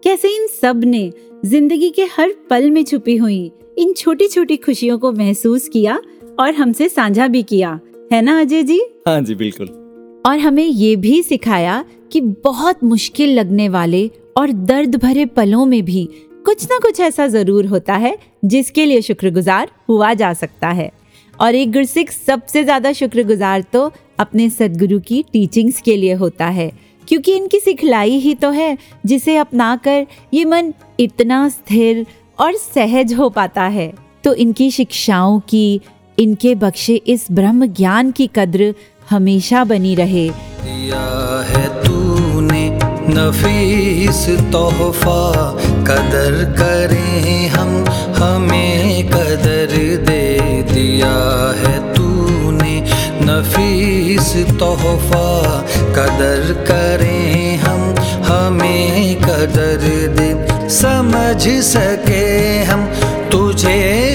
कैसे 0.04 0.36
इन 0.36 0.48
सबने 0.62 1.12
ज़िंदगी 1.46 1.90
के 1.90 2.04
हर 2.18 2.34
पल 2.50 2.70
में 2.72 2.84
छुपी 2.84 3.16
हुई 3.16 3.52
इन 3.78 3.94
छोटी 3.94 4.28
छोटी 4.28 4.58
खुशियों 4.58 4.98
को 5.00 5.12
महसूस 5.12 5.68
किया 5.74 6.00
और 6.40 6.54
हमसे 6.54 6.90
साझा 6.90 7.28
भी 7.28 7.44
किया? 7.44 7.80
है 8.14 8.22
ना 8.22 8.40
अजय 8.42 8.64
जी? 8.64 8.80
हाँ 9.08 9.20
जी 9.22 9.36
बिल्कुल। 9.36 9.85
और 10.26 10.40
हमें 10.40 10.64
ये 10.64 10.96
भी 10.96 11.22
सिखाया 11.24 11.84
कि 12.12 12.22
बहुत 12.22 12.84
मुश्किल 12.84 13.34
लगने 13.34 13.68
वाले 13.70 14.10
और 14.38 14.52
दर्द 14.52 14.96
भरे 14.96 15.26
पलों 15.36 15.66
में 15.66 15.84
भी 15.86 16.08
कुछ 16.46 16.66
ना 16.66 16.78
कुछ 16.80 17.00
ऐसा 17.00 17.28
ज़रूर 17.28 17.66
होता 17.66 17.96
है 17.96 18.18
जिसके 18.46 18.86
लिए 18.86 19.02
शुक्रगुजार 19.02 19.72
हुआ 19.90 20.14
जा 20.14 20.34
सकता 20.34 20.70
है। 20.70 20.92
और 21.40 21.56
एक 21.56 21.72
गुरसिख 21.72 22.12
सबसे 22.12 22.64
ज़्यादा 22.64 22.92
शुक्रगुजार 22.94 23.62
तो 23.74 23.92
अपने 24.20 24.50
सदगुरु 24.50 25.00
की 25.00 25.24
टीचिंग्स 25.34 25.82
के 25.82 25.96
लिए 25.98 26.14
होता 26.14 26.46
है, 26.48 26.72
क्योंकि 27.08 27.36
इनकी 27.36 27.60
सिखलाई 27.60 28.18
ही 28.20 28.34
तो 28.36 28.50
है 28.52 28.78
जिसे 29.06 29.36
अपना 29.38 29.76
कर 29.78 30.06
ये 30.34 30.46
मन 30.46 30.74
इतना 31.00 31.48
स्थिर 31.50 32.06
और 32.40 32.56
सहज 32.56 33.14
हो 33.14 33.30
पाता 33.30 33.64
है। 33.70 33.94
तो 34.24 34.34
इनकी 34.36 34.70
शिक्षाओं 34.72 35.40
की, 35.40 35.82
इनके 36.18 36.54
बख्शे 36.56 36.96
इस 37.08 37.28
ब्रह्म 37.32 37.66
ज्ञान 37.68 38.12
की 38.12 38.30
कद्र 38.36 38.74
हमेशा 39.10 39.64
बनी 39.64 39.96
रहे। 39.96 40.30
दिया 40.30 41.46
है 41.50 41.84
तूने 41.84 42.80
नफीस 43.10 44.30
तोहफा। 44.52 45.52
कदर 45.62 46.56
करें 46.58 47.48
हम, 47.48 47.86
हमें 48.24 49.08
कदर 49.08 49.76
दे। 50.06 50.40
दिया 50.74 51.16
है 51.60 51.94
तूने 51.94 52.84
नफीस 53.22 54.46
तोहफा। 54.60 55.62
कदर 55.70 56.66
करें 56.68 57.58
हम, 57.58 57.96
हमें 58.24 59.16
कदर 59.22 60.08
दे। 60.08 60.46
समझ 60.70 61.48
सके 61.48 62.64
हम 62.64 62.86
तुझे 63.32 64.15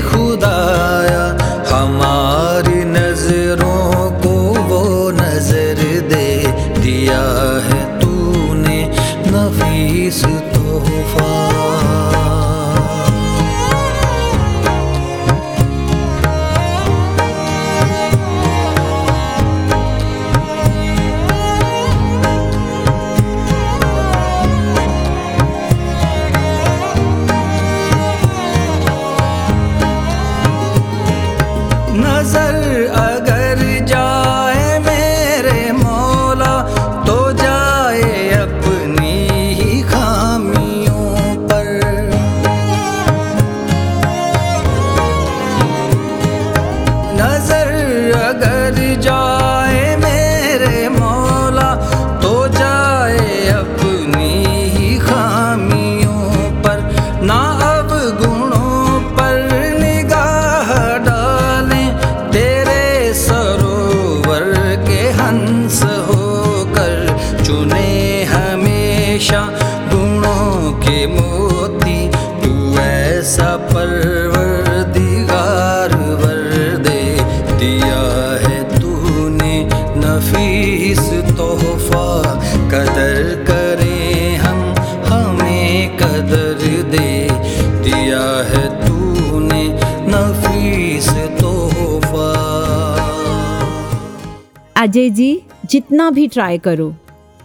अजय 94.90 95.08
जी 95.10 95.40
जितना 95.70 96.10
भी 96.10 96.26
ट्राई 96.28 96.58
करो 96.58 96.88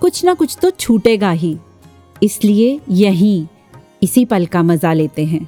कुछ 0.01 0.23
ना 0.25 0.33
कुछ 0.33 0.57
तो 0.61 0.69
छूटेगा 0.71 1.31
ही। 1.31 1.55
इसलिए 2.21 2.79
यहीं 2.91 3.45
इसी 4.03 4.23
पल 4.25 4.45
का 4.45 4.61
मज़ा 4.63 4.93
लेते 4.93 5.25
हैं। 5.25 5.47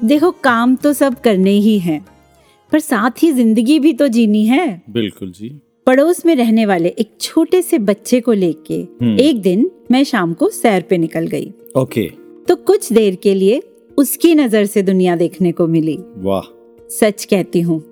देखो 0.00 0.30
काम 0.44 0.74
तो 0.76 0.92
सब 0.92 1.20
करने 1.20 1.50
ही 1.50 1.78
हैं 1.78 2.00
पर 2.72 2.80
साथ 2.80 3.22
ही 3.22 3.30
ज़िंदगी 3.32 3.78
भी 3.78 3.92
तो 3.92 4.08
जीनी 4.08 4.44
है। 4.46 4.82
बिल्कुल 4.90 5.32
जी। 5.32 5.48
पड़ोस 5.86 6.24
में 6.26 6.34
रहने 6.36 6.64
वाले 6.66 6.88
एक 6.88 7.10
छोटे 7.20 7.60
से 7.62 7.78
बच्चे 7.80 8.20
को 8.20 8.32
लेके 8.34 8.78
हम्म। 9.02 9.18
एक 9.20 9.42
दिन 9.42 9.70
मैं 9.90 10.02
शाम 10.04 10.32
को 10.34 10.48
सैर 10.50 10.82
पे 10.82 10.98
निकल 10.98 11.26
गई। 11.26 11.52
ओके। 11.76 12.06
तो 12.48 12.56
कुछ 12.56 12.92
देर 12.92 13.14
के 13.22 13.34
लिए 13.34 13.60
उसकी 13.98 14.34
नज़र 14.34 14.64
से 14.66 14.82
दुनिया 14.82 15.16
देखने 15.16 15.52
को 15.52 15.66
मिली। 15.66 15.98
वाह। 16.18 16.50
सच 16.92 17.24
कहती 17.24 17.60
हूँ 17.60 17.82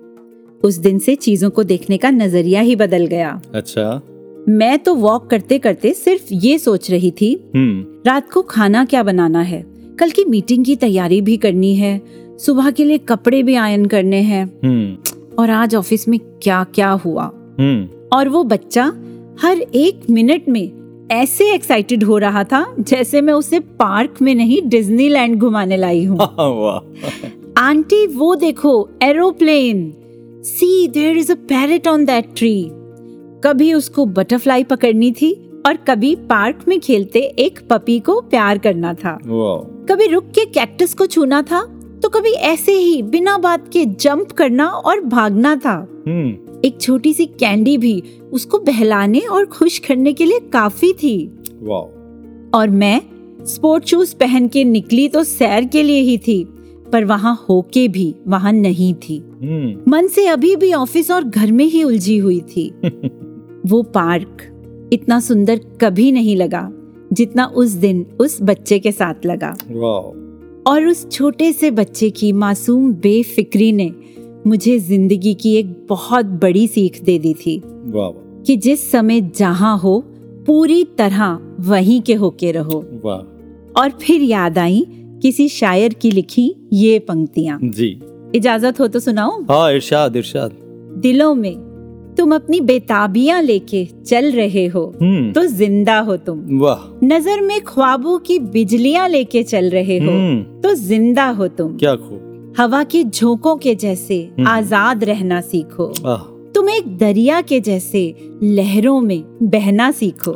उस 0.65 0.75
दिन 0.75 0.99
से 0.99 1.15
चीज़ों 1.15 1.49
को 1.49 1.63
देखने 1.63 1.97
का 1.97 2.09
नज़रिया 2.09 2.61
ही 2.61 2.75
बदल 2.75 3.05
गया। 3.05 3.41
अच्छा। 3.53 4.01
मैं 4.49 4.77
तो 4.79 4.93
वॉक 4.95 5.29
करते 5.29 5.57
करते 5.59 5.93
सिर्फ़ 5.93 6.23
ये 6.31 6.57
सोच 6.59 6.91
रही 6.91 7.11
थी 7.11 7.33
हम्म। 7.55 8.01
रात 8.05 8.31
को 8.31 8.41
खाना 8.41 8.85
क्या 8.85 9.03
बनाना 9.03 9.41
है? 9.41 9.65
कल 9.99 10.09
की 10.09 10.25
मीटिंग 10.25 10.65
की 10.65 10.75
तैयारी 10.75 11.21
भी 11.21 11.37
करनी 11.37 11.75
है 11.75 12.01
सुबह 12.39 12.71
के 12.71 12.83
लिए 12.83 12.97
कपड़े 12.97 13.43
भी 13.43 13.55
आयन 13.55 13.85
करने 13.85 14.21
हैं। 14.21 14.45
हम्म। 14.63 14.97
और 15.39 15.49
आज 15.49 15.75
ऑफ़िस 15.75 16.07
में 16.07 16.19
क्या 16.41 16.63
क्या 16.75 16.89
हुआ? 16.89 17.31
हम्म। 17.59 17.87
और 18.17 18.29
वो 18.29 18.43
बच्चा 18.43 18.85
हर 19.41 19.61
एक 19.75 20.01
मिनट 20.09 20.49
में 20.49 20.71
ऐसे 21.11 21.53
एक्साइटेड 21.53 22.03
हो 22.03 22.17
रहा 22.17 22.43
था 22.43 22.65
जैसे 22.79 23.21
मैं 23.21 23.33
उसे 23.33 23.59
पार्क 23.59 24.21
में 24.21 24.33
नहीं 24.35 24.61
डिज्नीलैंड 24.65 25.39
घुमाने 25.39 25.77
लाई 25.77 26.03
हूँ। 26.05 26.17
आंटी 27.57 28.07
वो 28.07 28.35
देखो 28.35 28.89
aeroplane 29.01 29.93
see 30.45 30.87
there 30.87 31.17
is 31.17 31.31
a 31.31 31.35
parrot 31.49 31.87
on 31.87 32.03
that 32.05 32.25
tree 32.35 32.67
कभी 33.43 33.73
उसको 33.73 34.05
बटरफ्लाई 34.05 34.63
पकड़नी 34.63 35.11
थी 35.11 35.31
और 35.67 35.77
कभी 35.77 36.13
पार्क 36.29 36.59
में 36.67 36.79
खेलते 36.79 37.19
एक 37.19 37.59
पपी 37.69 37.99
को 37.99 38.19
प्यार 38.21 38.57
करना 38.57 38.93
था। 38.93 39.17
कभी 39.89 40.07
रुक 40.07 40.25
के 40.25 40.45
कैक्टस 40.45 40.93
को 40.93 41.05
छूना 41.05 41.41
था 41.41 41.61
तो 42.03 42.09
कभी 42.09 42.31
ऐसे 42.31 42.71
ही 42.71 43.01
बिना 43.03 43.37
बात 43.37 43.67
के 43.73 43.85
जंप 43.85 44.31
करना 44.31 44.67
और 44.67 45.01
भागना 45.05 45.55
था। 45.55 45.75
हम्म 46.07 46.59
एक 46.65 46.79
छोटी 46.81 47.13
सी 47.13 47.25
कैंडी 47.25 47.77
भी 47.77 48.01
उसको 48.33 48.59
बहलाने 48.59 49.19
और 49.19 49.45
खुश 49.47 49.77
करने 49.79 50.13
के 50.13 50.25
लिए 50.25 50.39
काफ़ी 50.53 50.93
थी। 50.93 51.17
और 52.53 52.69
मैं 52.71 53.01
स्पोर्ट 53.45 53.85
शूज़ 53.85 54.15
पहन 54.15 54.47
के 54.47 54.63
निकली 54.63 55.07
तो 55.07 55.23
सैर 55.23 55.65
के 55.65 55.83
लिए 55.83 56.01
ही 56.01 56.17
थी। 56.17 56.43
पर 56.93 57.05
वहाँ 57.05 57.45
होके 57.49 57.87
भी 57.87 58.15
वहाँ 58.27 58.51
नहीं 58.53 58.93
थी। 58.93 59.17
हम्म। 59.17 59.91
मन 59.91 60.07
से 60.07 60.27
अभी 60.27 60.55
भी 60.55 60.73
ऑफ़िस 60.73 61.11
और 61.11 61.23
घर 61.23 61.51
में 61.51 61.65
ही 61.65 61.83
उलझी 61.83 62.17
हुई 62.17 62.39
थी। 62.39 62.71
वो 63.65 63.83
पार्क 63.83 64.51
इतना 64.93 65.19
सुंदर 65.19 65.59
कभी 65.81 66.11
नहीं 66.11 66.35
लगा 66.35 66.71
जितना 67.13 67.45
उस 67.45 67.69
दिन 67.69 68.05
उस 68.19 68.37
बच्चे 68.41 68.79
के 68.79 68.91
साथ 68.91 69.25
लगा। 69.25 69.55
और 70.67 70.85
उस 70.85 71.11
छोटे 71.11 71.53
से 71.53 71.71
बच्चे 71.71 72.09
की 72.09 72.31
मासूम 72.31 72.93
बेफिक्री 72.93 73.71
ने 73.71 73.91
मुझे 74.47 74.79
ज़िंदगी 74.79 75.33
की 75.33 75.55
एक 75.55 75.85
बहुत 75.89 76.25
बड़ी 76.25 76.67
सीख 76.67 77.03
दे 77.03 77.19
दी 77.19 77.33
थी। 77.33 77.61
कि 78.45 78.55
जिस 78.57 78.91
समय 78.91 79.21
जहाँ 79.21 79.77
हो 79.77 80.03
पूरी 80.45 80.83
तरह 80.83 81.39
वहीं 81.59 82.01
के 82.01 82.13
होके 82.13 82.51
रहो। 82.51 82.79
और 83.77 83.89
फिर 83.89 84.21
याद 84.21 84.57
आई 84.57 84.85
किसी 85.25 85.47
शायर 85.49 85.93
की 85.93 86.09
लिखी 86.11 86.43
ये 86.73 86.97
पंक्तियाँ। 86.99 87.57
जी। 87.63 87.87
इजाज़त 88.35 88.79
हो 88.79 88.87
तो 88.87 88.99
सुनाओ। 88.99 89.31
हाँ 89.41 89.71
इरशाद 89.73 90.15
इरशाद। 90.15 90.51
दिलों 90.97 91.33
में 91.35 91.55
तुम 92.17 92.35
अपनी 92.35 92.59
बेताबियाँ 92.61 93.41
लेके 93.41 93.83
चल 94.05 94.31
रहे 94.31 94.65
हो 94.65 94.83
हम्म। 95.01 95.31
तो 95.31 95.45
ज़िंदा 95.45 95.97
हो 95.99 96.17
तुम। 96.17 96.43
वाह। 96.59 96.83
नज़र 97.03 97.41
में 97.41 97.59
ख्वाबों 97.61 98.17
की 98.19 98.37
बिजलियाँ 98.39 99.07
लेके 99.09 99.43
चल 99.43 99.69
रहे 99.69 99.97
हो 99.97 100.11
हम्म। 100.11 100.61
तो 100.61 100.73
ज़िंदा 100.73 101.27
हो 101.29 101.47
तुम। 101.47 101.75
क्या 101.77 101.95
खूब। 101.95 102.53
हवा 102.57 102.83
के 102.83 103.03
झोंकों 103.03 103.55
के 103.57 103.75
जैसे 103.75 104.21
हम्म। 104.37 104.47
आज़ाद 104.47 105.03
रहना 105.03 105.41
सीखो। 105.41 105.87
तुम 106.55 106.69
एक 106.69 106.97
दरिया 106.97 107.41
के 107.41 107.59
जैसे 107.59 108.03
लहरों 108.43 108.99
में 109.01 109.23
बहना 109.41 109.91
सीखो। 109.91 110.31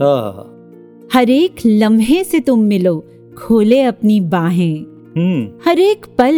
हर 1.13 1.29
एक 1.29 1.65
लम्हे 1.65 2.23
से 2.23 2.39
तुम 2.39 2.63
मिलो 2.63 3.03
खोले 3.39 3.81
अपनी 3.81 4.19
बाहें। 4.19 4.79
हम्म। 5.17 5.47
हर 5.65 5.79
एक 5.79 6.05
पल 6.17 6.35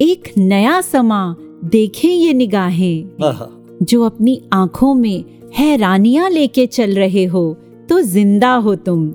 एक 0.00 0.32
नया 0.38 0.80
समा 0.80 1.36
देखे 1.64 2.08
ये 2.08 2.32
निगाहें। 2.32 3.82
जो 3.82 4.02
अपनी 4.02 4.40
आँखों 4.52 4.94
में 4.94 5.24
हैरानियाँ 5.56 6.30
लेके 6.30 6.66
चल 6.66 6.94
रहे 6.94 7.24
हो 7.24 7.42
तो 7.88 8.00
ज़िंदा 8.02 8.54
हो 8.54 8.74
तुम। 8.76 9.06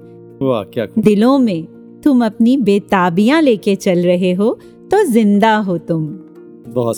वाह 0.42 0.64
क्या 0.64 0.86
दिलों 1.00 1.38
में 1.40 1.68
तुम 2.04 2.26
अपनी 2.26 2.56
बेताबियाँ 2.58 3.42
लेके 3.42 3.76
चल 3.76 4.00
रहे 4.00 4.34
हो 4.34 4.58
तो 4.92 5.04
ज़िंदा 5.04 5.56
हो 5.58 5.78
तुम। 5.78 6.06
बहुत 6.74 6.98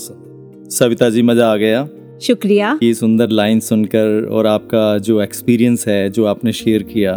सविता 0.72 1.10
जी 1.10 1.22
मज़ा 1.22 1.52
आ 1.52 1.56
गया। 1.56 1.88
शुक्रिया। 2.22 2.78
ये 2.84 2.94
सुंदर 2.94 3.30
लाइन 3.30 3.60
सुनकर 3.60 4.26
और 4.26 4.48
आपका 4.48 4.98
जो 4.98 5.22
एक्सपीरियंस 5.22 5.88
है 5.88 6.10
जो 6.10 6.26
आपने 6.26 6.52
शेयर 6.52 6.84
किया 6.84 7.14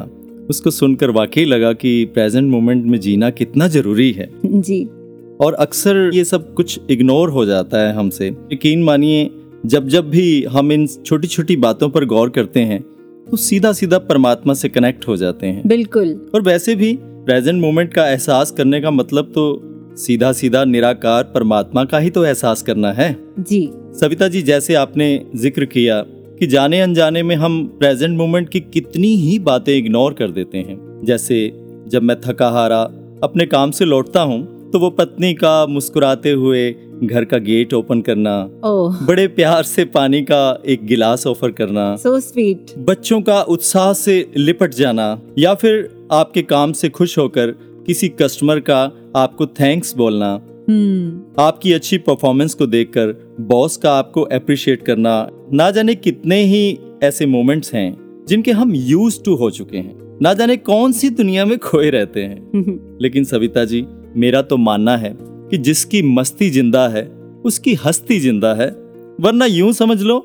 उसको 0.50 0.70
सुनकर 0.70 1.10
वाकई 1.10 1.44
लगा 1.44 1.72
कि 1.72 2.04
प्रेजेंट 2.14 2.50
मोमेंट 2.50 2.84
में 2.84 2.98
जीना 3.00 3.30
कितना 3.32 3.68
ज़रूरी 3.68 4.10
है। 4.12 4.28
जी। 4.44 4.84
और 5.40 5.54
अक्सर 5.54 6.10
ये 6.14 6.24
सब 6.24 6.52
कुछ 6.54 6.78
इग्नोर 6.90 7.30
हो 7.30 7.44
जाता 7.46 7.78
है 7.78 7.94
हमसे। 7.94 8.28
यकीन 8.52 8.82
मानिए 8.82 9.30
जब 9.66 9.88
जब 9.88 10.08
भी 10.10 10.42
हम 10.44 10.72
इन 10.72 10.86
छोटी 10.86 11.28
छोटी 11.28 11.56
बातों 11.56 11.88
पर 11.90 12.04
गौर 12.04 12.30
करते 12.30 12.60
हैं 12.62 12.80
तो 13.26 13.36
सीधा 13.36 13.72
सीधा 13.72 13.98
परमात्मा 14.00 14.54
से 14.54 14.68
कनेक्ट 14.68 15.06
हो 15.08 15.16
जाते 15.16 15.46
हैं। 15.46 15.68
बिल्कुल। 15.68 16.08
और 16.34 16.42
वैसे 16.42 16.74
भी 16.74 16.92
प्रेजेंट 17.02 17.60
मोमेंट 17.60 17.92
का 17.94 18.08
एहसास 18.08 18.50
करने 18.50 18.80
का 18.80 18.90
मतलब 18.90 19.32
तो 19.34 19.44
सीधा 19.96 20.32
सीधा 20.32 20.64
निराकार 20.64 21.22
परमात्मा 21.24 21.84
का 21.84 21.98
ही 21.98 22.10
तो 22.10 22.24
एहसास 22.24 22.62
करना 22.62 22.92
है। 22.92 23.16
जी। 23.40 23.68
सविता 24.00 24.28
जी 24.28 24.42
जैसे 24.42 24.74
आपने 24.74 25.08
ज़िक्र 25.36 25.64
किया 25.64 26.00
कि 26.38 26.46
जाने 26.46 26.80
अनजाने 26.80 27.22
में 27.22 27.36
हम 27.36 27.64
प्रेजेंट 27.78 28.16
मोमेंट 28.18 28.48
की 28.48 28.60
कितनी 28.60 29.14
ही 29.16 29.38
बातें 29.38 29.76
इग्नोर 29.76 30.12
कर 30.12 30.30
देते 30.30 30.58
हैं। 30.58 31.00
जैसे 31.04 31.52
जब 31.88 32.02
मैं 32.02 32.20
थका 32.20 32.49
हारा 32.49 32.80
अपने 33.25 33.47
काम 33.47 33.70
से 33.70 33.84
लौटता 33.84 34.23
हूँ 34.23 34.70
तो 34.70 34.78
वो 34.78 34.90
पत्नी 34.90 35.32
का 35.34 35.66
मुस्कुराते 35.66 36.30
हुए 36.30 36.70
घर 37.04 37.25
का 37.25 37.38
गेट 37.38 37.75
ओपन 37.75 38.00
करना 38.00 38.50
ओह। 38.64 38.97
बड़े 39.06 39.26
प्यार 39.28 39.62
से 39.62 39.84
पानी 39.84 40.23
का 40.23 40.62
एक 40.66 40.86
गिलास 40.86 41.26
ऑफ़र 41.26 41.50
करना 41.50 41.94
सो 41.97 42.18
स्वीट 42.20 42.75
बच्चों 42.78 43.20
का 43.20 43.40
उत्साह 43.42 43.92
से 43.92 44.26
लिपट 44.36 44.75
जाना 44.75 45.20
या 45.38 45.54
फिर 45.54 45.88
आपके 46.12 46.42
काम 46.42 46.73
से 46.73 46.88
खुश 46.88 47.18
होकर 47.18 47.50
किसी 47.86 48.08
कस्टमर 48.08 48.60
का 48.60 48.80
आपको 49.16 49.47
थैंक्स 49.47 49.97
बोलना। 49.97 50.32
हम्म। 50.68 51.42
आपकी 51.42 51.73
अच्छी 51.73 51.99
परफॉर्मेंस 51.99 52.54
को 52.54 52.66
देखकर 52.66 53.14
बॉस 53.40 53.76
का 53.76 53.92
आपको 53.92 54.23
अप्रिशिएट 54.23 54.82
करना 54.82 55.28
ना 55.54 55.71
जाने 55.71 55.95
कितने 55.95 56.36
ही 56.43 56.78
ऐसे 57.02 57.26
मोमेंट्स 57.26 57.73
हैं 57.75 58.25
जिनके 58.28 58.52
हम 58.52 58.75
यूज़ 58.75 59.19
टू 59.25 59.34
हो 59.34 59.50
चुके 59.50 59.76
हैं। 59.76 60.19
ना 60.23 60.32
जाने 60.34 60.56
कौन 60.58 60.93
सी 60.93 61.10
दुनिया 61.10 61.45
में 61.45 61.56
खोए 61.58 61.90
रहते 61.90 62.23
हैं। 62.23 62.99
लेकिन 63.02 63.25
सविता 63.25 63.64
जी 63.64 63.84
मेरा 64.17 64.40
तो 64.43 64.56
मानना 64.56 64.97
है 64.97 65.14
कि 65.21 65.58
जिसकी 65.58 66.00
मस्ती 66.02 66.49
ज़िंदा 66.50 66.86
है 66.88 67.04
उसकी 67.45 67.75
हस्ती 67.75 68.19
ज़िंदा 68.21 68.52
है 68.54 68.69
वरना 69.21 69.47
यूँ 69.47 69.73
समझ 69.73 70.00
लो 70.02 70.19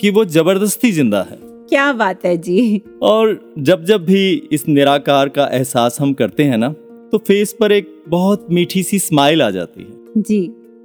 कि 0.00 0.10
वो 0.10 0.24
ज़बरदस्ती 0.26 0.92
ज़िंदा 0.92 1.22
है। 1.22 1.38
क्या 1.68 1.92
बात 1.92 2.24
है 2.24 2.36
जी। 2.38 2.82
और 3.02 3.54
जब 3.58 3.84
जब 3.84 4.04
भी 4.04 4.48
इस 4.52 4.68
निराकार 4.68 5.28
का 5.28 5.48
एहसास 5.52 5.98
हम 6.00 6.12
करते 6.12 6.44
हैं 6.44 6.58
ना 6.58 6.68
तो 7.12 7.18
फेस 7.18 7.56
पर 7.60 7.72
एक 7.72 7.94
बहुत 8.08 8.46
मीठी 8.50 8.82
सी 8.82 8.98
स्माइल 8.98 9.42
आ 9.42 9.50
जाती 9.50 9.82
है। 9.82 10.22
जी। 10.22 10.44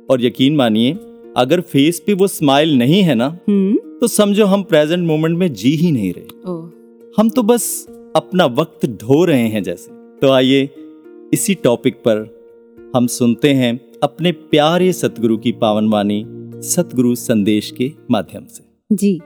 और 0.10 0.26
यकीन 0.26 0.56
मानिए 0.56 0.98
अगर 1.38 1.62
फेस 1.62 2.00
पे 2.00 2.14
वो 2.14 2.28
स्माइल 2.28 2.78
नहीं 2.78 3.02
है 3.04 3.16
ना 3.16 3.28
हम्म। 3.50 3.78
तो 4.02 4.08
समझो 4.08 4.46
हम 4.46 4.64
प्रेजेंट 4.64 5.08
मोमेंट 5.08 5.38
में 5.38 5.54
जी 5.54 5.70
ही 5.70 5.92
नहीं 5.92 6.14
रहे। 6.14 6.26
हम 7.18 7.30
तो 7.30 7.44
बस 7.44 7.86
अपना 8.16 8.46
वक्त 8.46 8.86
ढो 8.86 9.26
रहे 9.26 9.48
हैं 9.48 9.64
जैसे। 9.64 9.92
तो 10.20 10.32
आइए 10.32 10.70
इसी 11.34 11.56
टॉपिक 11.56 11.96
पर 12.08 12.22
हम 12.96 13.08
सुनते 13.08 13.54
हैं 13.54 13.80
अपने 14.04 14.32
प्यारे 14.32 14.94
सतगुरु 14.94 15.38
की 15.38 15.52
पावन 15.52 15.90
वाणी 15.90 16.26
सतगुरु 16.56 17.16
संदेश 17.16 17.72
के 17.72 17.92
माध्यम 18.12 18.46
से। 18.46 18.96
जी। 18.96 19.20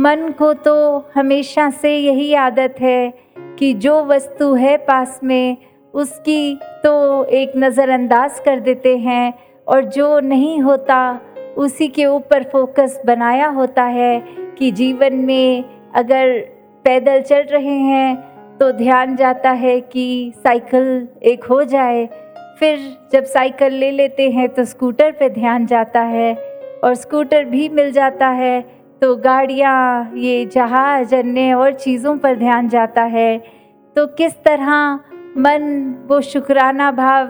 मन 0.00 0.32
को 0.38 0.52
तो 0.54 0.74
हमेशा 1.14 1.70
से 1.70 1.96
यही 1.98 2.34
आदत 2.34 2.74
है 2.80 3.12
कि 3.58 3.74
जो 3.74 4.04
वस्तु 4.04 4.54
है 4.54 4.76
पास 4.76 5.20
में 5.24 5.56
उसकी 5.94 6.54
तो 6.82 7.24
एक 7.24 7.52
नज़रअंदाज 7.56 8.40
कर 8.44 8.60
देते 8.60 8.96
हैं 8.98 9.32
और 9.66 9.84
जो 9.86 10.18
नहीं 10.20 10.60
होता, 10.60 11.20
उसी 11.56 11.88
के 11.88 12.06
ऊपर 12.06 12.42
फोकस 12.42 13.00
बनाया 13.06 13.48
होता 13.48 13.84
है 13.84 14.20
कि 14.58 14.70
जीवन 14.72 15.14
में 15.16 15.64
अगर 15.94 16.38
पैदल 16.84 17.20
चल 17.22 17.42
रहे 17.42 17.78
हैं 17.80 18.56
तो 18.58 18.70
ध्यान 18.72 19.16
जाता 19.16 19.50
है 19.50 19.80
कि 19.82 20.32
साइकिल 20.36 21.08
एक 21.22 21.44
हो 21.44 21.62
जाए। 21.64 22.06
फिर 22.58 22.78
जब 23.12 23.24
साइकिल 23.24 23.74
ले 23.74 23.90
लेते 23.90 24.28
हैं 24.30 24.48
तो 24.48 24.64
स्कूटर 24.64 25.12
पे 25.12 25.28
ध्यान 25.30 25.66
जाता 25.66 26.00
है 26.02 26.34
और 26.84 26.94
स्कूटर 26.94 27.44
भी 27.44 27.68
मिल 27.68 27.90
जाता 27.92 28.28
है 28.28 28.60
तो 29.02 29.14
गाड़ियाँ, 29.16 30.12
ये 30.16 30.44
जहाज़ 30.46 31.14
अन्य 31.14 31.52
और 31.54 31.72
चीज़ों 31.74 32.16
पर 32.18 32.36
ध्यान 32.36 32.68
जाता 32.68 33.02
है। 33.04 33.38
तो 33.96 34.06
किस 34.08 34.32
तरह 34.44 34.98
मन 35.38 35.62
वो 36.08 36.20
शुक्राना 36.20 36.90
भाव 36.92 37.26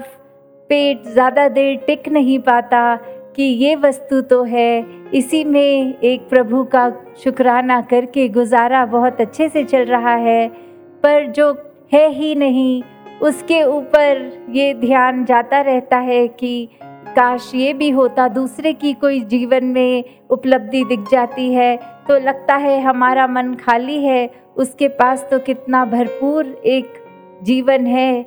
पेट 0.70 1.02
ज़्यादा 1.04 1.48
देर 1.48 1.76
टिक 1.86 2.08
नहीं 2.08 2.38
पाता 2.38 2.96
कि 3.36 3.42
ये 3.42 3.74
वस्तु 3.76 4.20
तो 4.20 4.42
है। 4.42 5.10
इसी 5.10 5.42
में 5.44 5.98
एक 6.00 6.28
प्रभु 6.28 6.62
का 6.64 6.88
शुक्राना 7.24 7.80
करके 7.80 8.28
गुजारा 8.28 8.84
बहुत 8.86 9.20
अच्छे 9.20 9.48
से 9.48 9.64
चल 9.64 9.84
रहा 9.84 10.14
है, 10.16 10.48
पर 10.48 11.26
जो 11.26 11.50
है 11.92 12.08
ही 12.08 12.34
नहीं, 12.34 12.82
उसके 13.22 13.62
ऊपर 13.64 14.46
ये 14.50 14.72
ध्यान 14.74 15.24
जाता 15.24 15.60
रहता 15.60 15.96
है 15.98 16.26
कि 16.30 16.68
काश 17.16 17.50
ये 17.54 17.72
भी 17.72 17.90
होता, 17.90 18.28
दूसरे 18.28 18.72
की 18.72 18.92
कोई 18.94 19.20
जीवन 19.24 19.64
में 19.64 20.04
उपलब्धि 20.30 20.82
दिख 20.84 21.00
जाती 21.10 21.52
है 21.52 21.76
तो 22.08 22.18
लगता 22.18 22.56
है 22.56 22.80
हमारा 22.82 23.26
मन 23.26 23.54
खाली 23.56 24.02
है, 24.04 24.30
उसके 24.56 24.88
पास 24.88 25.26
तो 25.30 25.38
कितना 25.40 25.84
भरपूर 25.84 26.46
एक 26.66 27.04
जीवन 27.42 27.86
है 27.86 28.22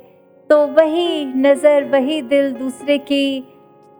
तो 0.50 0.66
वही 0.68 1.24
नज़र, 1.26 1.84
वही 1.84 2.20
दिल 2.22 2.52
दूसरे 2.52 2.98
की 3.00 3.44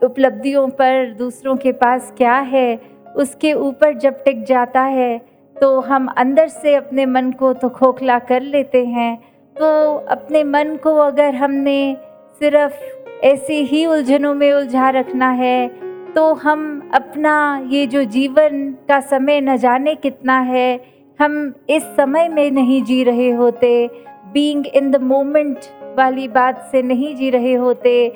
उपलब्धियों 0.01 0.67
पर 0.69 1.13
दूसरों 1.13 1.55
के 1.55 1.71
पास 1.73 2.13
क्या 2.17 2.35
है, 2.35 2.79
उसके 3.15 3.53
ऊपर 3.53 3.97
जब 3.97 4.23
टिक 4.23 4.43
जाता 4.43 4.81
है 4.81 5.17
तो 5.55 5.79
हम 5.81 6.07
अंदर 6.17 6.47
से 6.47 6.75
अपने 6.75 7.05
मन 7.05 7.31
को 7.31 7.53
तो 7.53 7.69
खोखला 7.69 8.17
कर 8.21 8.41
लेते 8.43 8.85
हैं। 8.85 9.15
तो 9.55 9.95
अपने 10.09 10.43
मन 10.43 10.75
को 10.83 10.95
अगर 10.97 11.35
हमने 11.35 11.95
सिर्फ़ 12.41 13.25
ऐसी 13.25 13.61
ही 13.63 13.85
उलझनों 13.85 14.33
में 14.35 14.51
उलझा 14.53 14.89
रखना 14.89 15.29
है 15.31 15.67
तो 16.13 16.33
हम 16.35 16.91
अपना 16.93 17.35
ये 17.69 17.85
जो 17.87 18.03
जीवन 18.05 18.71
का 18.87 18.99
समय 19.01 19.41
न 19.41 19.57
जाने 19.57 19.93
कितना 19.95 20.39
है, 20.41 20.79
हम 21.19 21.53
इस 21.69 21.83
समय 21.97 22.27
में 22.29 22.49
नहीं 22.51 22.81
जी 22.83 23.03
रहे 23.03 23.29
होते। 23.31 23.89
बीइंग 24.33 24.67
इन 24.67 24.91
द 24.91 25.01
मोमेंट 25.01 25.65
वाली 25.97 26.27
बात 26.27 26.61
से 26.71 26.81
नहीं 26.81 27.15
जी 27.15 27.29
रहे 27.29 27.53
होते, 27.53 28.07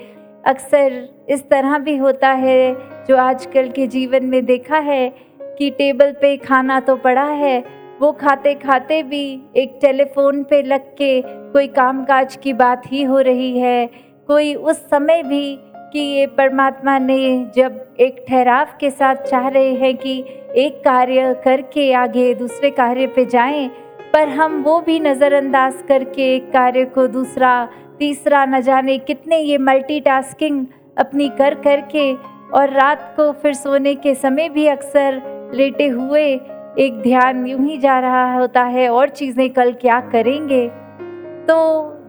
अक्सर 0.45 1.25
इस 1.29 1.43
तरह 1.49 1.77
भी 1.77 1.95
होता 1.97 2.29
है, 2.29 2.73
जो 3.07 3.17
आजकल 3.17 3.69
के 3.69 3.87
जीवन 3.87 4.25
में 4.25 4.45
देखा 4.45 4.77
है 4.77 5.09
कि 5.57 5.69
टेबल 5.69 6.11
पे 6.11 6.35
खाना 6.37 6.79
तो 6.79 6.95
पड़ा 6.95 7.23
है, 7.23 7.63
वो 8.01 8.11
खाते 8.11 8.53
खाते 8.55 9.01
भी 9.03 9.23
एक 9.55 9.77
टेलीफोन 9.81 10.43
पे 10.43 10.61
लग 10.63 10.89
के 10.97 11.21
कोई 11.51 11.67
कामकाज 11.67 12.35
की 12.35 12.53
बात 12.53 12.91
ही 12.91 13.03
हो 13.03 13.19
रही 13.19 13.57
है। 13.59 13.89
कोई 14.27 14.53
उस 14.53 14.77
समय 14.89 15.23
भी 15.23 15.57
कि 15.93 15.99
ये 15.99 16.25
परमात्मा 16.27 16.97
ने 16.99 17.17
जब 17.55 17.95
एक 17.99 18.25
ठहराव 18.29 18.77
के 18.79 18.89
साथ 18.89 19.15
चाह 19.15 19.47
रहे 19.47 19.73
हैं 19.73 19.95
कि 19.97 20.19
एक 20.55 20.81
कार्य 20.85 21.33
करके 21.43 21.91
आगे 21.93 22.33
दूसरे 22.33 22.69
कार्य 22.71 23.07
पे 23.07 23.25
जाएँ 23.25 23.69
पर 24.13 24.29
हम 24.29 24.61
वो 24.63 24.79
भी 24.81 24.99
नज़रअंदाज 24.99 25.83
करके 25.87 26.35
एक 26.35 26.51
कार्य 26.51 26.85
को 26.85 27.07
दूसरा, 27.07 27.69
तीसरा 27.99 28.45
न 28.45 28.61
जाने 28.61 28.97
कितने 28.97 29.37
ये 29.37 29.57
मल्टीटास्किंग 29.57 30.65
अपनी 30.97 31.29
कर 31.29 31.55
करके 31.55 32.13
और 32.53 32.69
रात 32.69 33.13
को 33.17 33.31
फिर 33.31 33.53
सोने 33.53 33.93
के 33.95 34.13
समय 34.15 34.49
भी 34.49 34.67
अक्सर 34.67 35.21
लेटे 35.53 35.87
हुए 35.87 36.23
एक 36.79 37.01
ध्यान 37.01 37.45
यूँ 37.47 37.65
ही 37.65 37.77
जा 37.77 37.99
रहा 37.99 38.33
होता 38.33 38.63
है, 38.63 38.89
और 38.89 39.09
चीज़ें 39.09 39.49
कल 39.49 39.71
क्या 39.73 39.99
करेंगे? 40.01 40.67
तो 41.47 41.57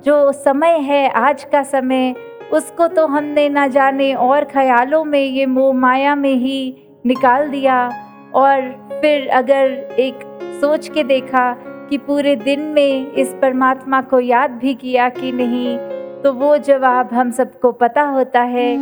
जो 0.05 0.33
समय 0.33 0.79
है, 0.79 1.09
आज 1.11 1.45
का 1.45 1.63
समय, 1.63 2.15
उसको 2.53 2.87
तो 2.89 3.07
हमने 3.07 3.49
ना 3.49 3.67
जाने 3.67 4.13
और 4.15 4.45
ख्यालों 4.45 5.05
में 5.05 5.21
ये 5.21 5.47
मोह 5.47 5.73
माया 5.75 6.15
में 6.15 6.35
ही 6.35 6.61
निकाल 7.07 7.49
दिया। 7.49 7.89
और 8.35 8.61
फिर 9.01 9.29
अगर 9.29 9.71
एक 9.99 10.21
सोच 10.61 10.89
के 10.89 11.05
देखा 11.05 11.51
कि 11.91 11.99
पूरे 11.99 12.37
दिन 12.37 12.61
में 12.61 13.13
इस 13.13 13.35
परमात्मा 13.43 14.01
को 14.03 14.21
याद 14.21 14.51
भी 14.51 14.75
किया 14.75 15.09
कि 15.09 15.33
नहीं 15.33 15.77
तो 16.23 16.33
वो 16.33 16.57
जवाब 16.59 17.15
हम 17.15 17.31
सबको 17.31 17.73
पता 17.73 18.03
होता 18.03 18.41
है। 18.41 18.77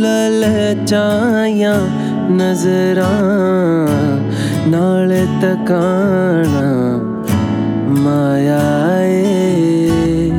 ललचाया 0.00 1.74
नजरा 2.30 3.12
ਨਾਲ 4.66 5.12
ਤਕਾਣਾ 5.42 6.70
ਮਾਇਆ 7.88 9.02
ਏ। 9.02 10.30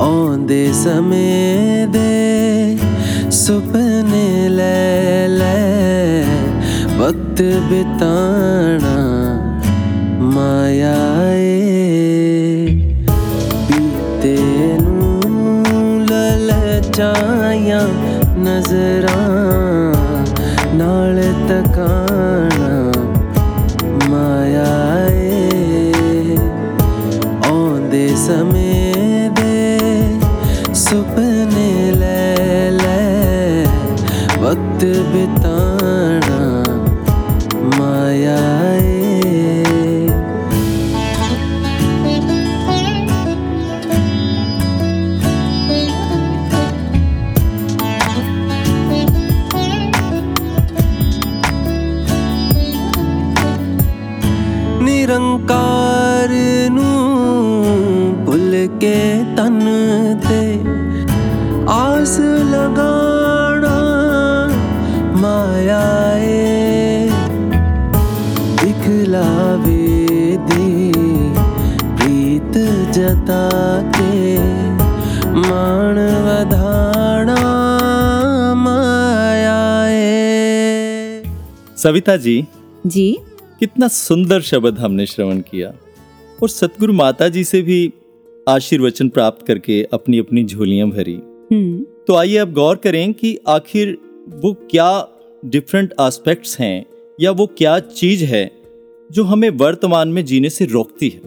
ਆਉਂਦੇ 0.00 0.72
ਸਮੇਂ 0.72 1.86
ਦੇ 1.86 2.78
ਸੁਪਨੇ 3.30 4.48
ਲੈ 4.48 5.28
ਲੈ, 5.28 6.24
ਵਕਤ 6.98 7.42
ਬਿਤਾਣਾ 7.42 8.98
ਮਾਇਆ 10.20 10.94
ਏ। 11.34 12.66
ਬੀਤੇ 13.68 14.36
ਨੂੰ 14.82 16.06
ਲਲਚਾਇਆ 16.10 17.80
ਨਜ਼ਰਾਂ 18.38 19.59
Bésame. 28.30 28.69
सविता 82.00 82.16
जी 82.16 82.44
जी। 82.86 83.18
कितना 83.60 83.88
सुंदर 83.88 84.40
शब्द 84.40 84.78
हमने 84.78 85.06
श्रवण 85.06 85.38
किया। 85.40 85.74
और 86.42 86.48
सतगुरु 86.48 86.92
माता 86.92 87.28
जी 87.28 87.44
से 87.44 87.62
भी 87.62 87.92
आशीर्वचन 88.48 89.08
प्राप्त 89.08 89.46
करके 89.46 89.86
अपनी 89.92 90.18
अपनी 90.18 90.44
झोलियाँ 90.44 90.88
भरी। 90.88 91.14
हम्म। 91.52 91.86
तो 92.06 92.14
आइए 92.14 92.36
अब 92.36 92.52
गौर 92.52 92.76
करें 92.76 93.12
कि 93.12 93.38
आखिर 93.48 93.98
वो 94.28 94.52
क्या 94.70 95.08
डिफरेंट 95.44 95.92
एस्पेक्ट्स 96.00 96.60
हैं 96.60 96.86
या 97.20 97.30
वो 97.30 97.46
क्या 97.46 97.78
चीज़ 97.78 98.24
है 98.24 98.50
जो 99.12 99.24
हमें 99.24 99.50
वर्तमान 99.50 100.08
में 100.08 100.24
जीने 100.24 100.50
से 100.50 100.64
रोकती 100.64 101.08
है? 101.08 101.20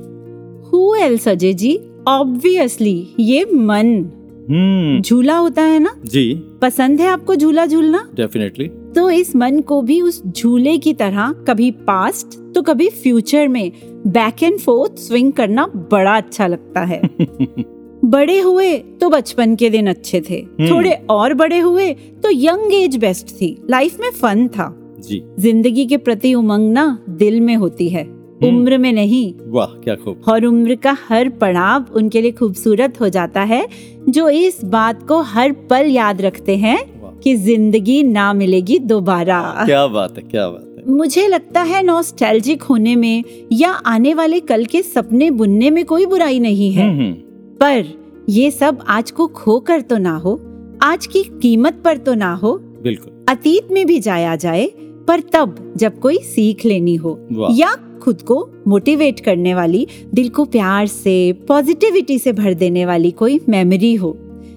Who 0.70 0.96
else 0.96 1.28
Ajay 1.28 1.54
ji? 1.54 1.80
Obviously 2.08 3.08
ये 3.20 3.46
मन। 3.46 4.10
हम्म। 4.50 5.02
झूला 5.02 5.38
होता 5.38 5.62
है 5.62 5.80
ना? 5.80 5.96
जी। 6.06 6.34
पसंद 6.62 7.02
है 7.02 7.08
आपको 7.08 7.36
झूला 7.36 7.66
झूलना? 7.66 8.10
डेफिनेटली 8.16 8.70
तो 8.96 9.10
इस 9.10 9.36
मन 9.36 9.60
को 9.60 9.82
भी 9.82 10.02
उस 10.02 10.22
झूले 10.28 10.78
की 10.78 10.94
तरह 10.94 11.32
कभी 11.48 11.72
पास्ट 11.72 12.38
तो 12.56 12.62
कभी 12.62 12.90
फ्यूचर 12.90 13.48
में 13.48 13.72
बैक 14.08 14.44
एंड 14.44 14.60
फोर्थ 14.60 14.98
स्विंग 14.98 15.34
करना 15.34 15.66
बड़ा 15.92 16.18
अच्छा 16.18 16.48
लगता 16.48 16.82
है। 16.82 17.02
बड़े 18.06 18.40
हुए 18.40 18.78
तो 18.78 19.10
बचपन 19.10 19.56
के 19.56 19.70
दिन 19.70 19.88
अच्छे 19.88 20.22
थे। 20.22 20.36
हम्म। 20.36 20.70
थोड़े 20.72 20.92
और 21.10 21.34
बड़े 21.34 21.60
हुए 21.60 21.92
तो 22.24 22.30
यंग 22.32 22.74
एज 22.74 22.98
बेस्ट 22.98 23.30
थी। 23.30 23.58
लाइफ 23.70 24.00
में 24.00 24.10
फन 24.12 24.48
था। 24.48 24.74
जी। 25.00 25.22
ज़िंदगी 25.40 25.86
के 25.86 25.98
प्रति 25.98 26.34
उमंग 26.34 26.72
ना 26.72 27.06
दिल 27.10 27.42
में 27.42 27.56
होती 27.56 27.90
है। 27.90 28.04
उम्र 28.44 28.78
में 28.78 28.92
नहीं। 28.94 29.34
वाह 29.44 29.66
क्या 29.66 29.96
खूब। 29.96 30.22
और 30.28 30.46
उम्र 30.46 30.76
का 30.76 30.98
हर 31.10 31.30
पड़ाव 31.30 31.86
उनके 31.96 32.22
लिए 32.22 32.32
खूबसूरत 32.32 33.00
हो 33.02 33.10
जाता 33.10 33.42
है 33.42 33.68
जो 34.10 34.30
इस 34.30 34.64
बात 34.66 35.08
को 35.08 35.22
हर 35.22 35.52
पल 35.70 35.86
याद 35.86 36.22
रखते 36.22 36.58
हैं 36.58 36.78
कि 37.24 37.36
ज़िंदगी 37.36 38.02
ना 38.04 38.32
मिलेगी 38.34 38.80
दोबारा। 38.80 39.42
क्या 39.66 39.86
बात 39.88 40.18
है 40.18 40.24
क्या 40.24 40.48
बात 40.50 40.76
है। 40.80 40.94
मुझे 40.94 41.28
लगता 41.28 41.62
है 41.62 41.82
नॉस्टैल्जिक 41.84 42.64
होने 42.64 42.96
में 42.96 43.24
या 43.52 43.72
आने 43.72 44.14
वाले 44.14 44.40
कल 44.40 44.66
के 44.66 44.82
सपने 44.82 45.30
बुनने 45.32 45.70
में 45.70 45.84
कोई 45.86 46.06
बुराई 46.06 46.40
नहीं 46.40 46.72
है। 46.72 46.88
हम्म, 46.90 47.00
हम्म, 47.00 47.14
पर 47.58 47.94
ये 48.30 48.52
सब 48.52 48.84
आज 48.88 49.12
को 49.12 49.28
खोकर 49.28 49.82
तो 49.82 49.98
ना 49.98 50.16
हो 50.16 50.40
आज 50.84 51.06
की 51.08 51.24
कीमत 51.24 51.82
पर 51.86 51.98
तो 51.98 52.14
ना 52.14 52.34
हो। 52.34 52.54
बिल्कुल। 52.84 53.26
अतीत 53.30 53.72
में 53.72 53.86
भी 53.86 54.00
जाया 54.00 54.36
जाए 54.36 54.66
पर 55.08 55.20
तब 55.34 55.74
जब 55.78 56.00
कोई 56.00 56.18
सीख 56.18 56.66
लेनी 56.66 56.96
हो 56.96 57.18
या 57.52 57.74
खुद 58.02 58.22
को 58.22 58.36
मोटिवेट 58.68 59.20
करने 59.20 59.54
वाली 59.54 59.88
दिल 60.14 60.30
को 60.30 60.46
प्यार 60.46 60.88
से 60.88 61.16
पॉजिटिविटी 61.48 62.18
से 62.20 62.32
भर 62.34 62.54
देने 62.54 62.86
वाली 62.86 63.12
कोई 63.12 63.40
मेमोरी 63.50 63.94
हो। 63.96 64.12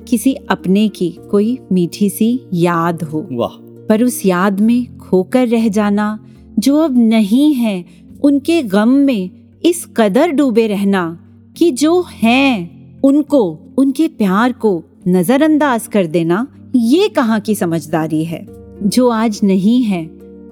किसी 0.09 0.35
अपने 0.51 0.88
की 0.88 1.11
कोई 1.31 1.59
मीठी 1.73 2.11
सी 2.11 2.29
याद 2.55 3.03
हो। 3.03 3.27
वाह। 3.33 3.62
पर 3.88 4.03
उस 4.03 4.25
याद 4.27 4.61
में 4.61 4.99
खोकर 4.99 5.49
रह 5.49 5.69
जाना 5.69 6.19
जो 6.59 6.77
अब 6.79 6.99
नहीं 6.99 7.55
है 7.55 7.85
उनके 8.25 8.62
गम 8.62 8.88
में 8.88 9.31
इस 9.64 9.87
कदर 9.97 10.31
डूबे 10.31 10.66
रहना 10.66 11.19
कि 11.57 11.71
जो 11.71 12.05
हैं 12.12 13.01
उनको 13.03 13.42
उनके 13.79 14.09
प्यार 14.09 14.53
को 14.53 14.83
नजरअंदाज 15.09 15.87
कर 15.87 16.07
देना 16.07 16.47
ये 16.77 17.09
कहाँ 17.09 17.40
की 17.40 17.55
समझदारी 17.55 18.25
है? 18.25 18.47
जो 18.83 19.09
आज 19.09 19.40
नहीं 19.45 19.83
है 19.83 20.05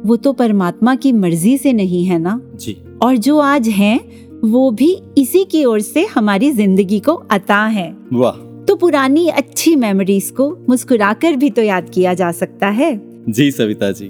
वो 0.06 0.16
तो 0.16 0.32
परमात्मा 0.32 0.94
की 0.94 1.12
मर्ज़ी 1.12 1.56
से 1.58 1.72
नहीं 1.72 2.04
है 2.04 2.18
ना? 2.18 2.40
जी। 2.54 2.76
और 3.02 3.16
जो 3.16 3.38
आज 3.38 3.68
हैं 3.68 4.00
वो 4.44 4.70
भी 4.70 4.96
इसी 5.18 5.44
की 5.44 5.64
ओर 5.64 5.80
से 5.80 6.06
हमारी 6.14 6.50
ज़िंदगी 6.50 6.98
को 7.00 7.12
अता 7.12 7.64
है। 7.66 7.96
वाह। 8.12 8.53
तो 8.74 8.78
पुरानी 8.78 9.28
अच्छी 9.28 9.74
मेमोरीज 9.76 10.30
को 10.30 10.48
मुस्कुराकर 10.68 11.36
भी 11.36 11.50
तो 11.50 11.62
याद 11.62 11.90
किया 11.90 12.14
जा 12.14 12.30
सकता 12.32 12.68
है। 12.68 12.88
जी 13.28 13.50
सविता 13.50 13.90
जी। 13.90 14.08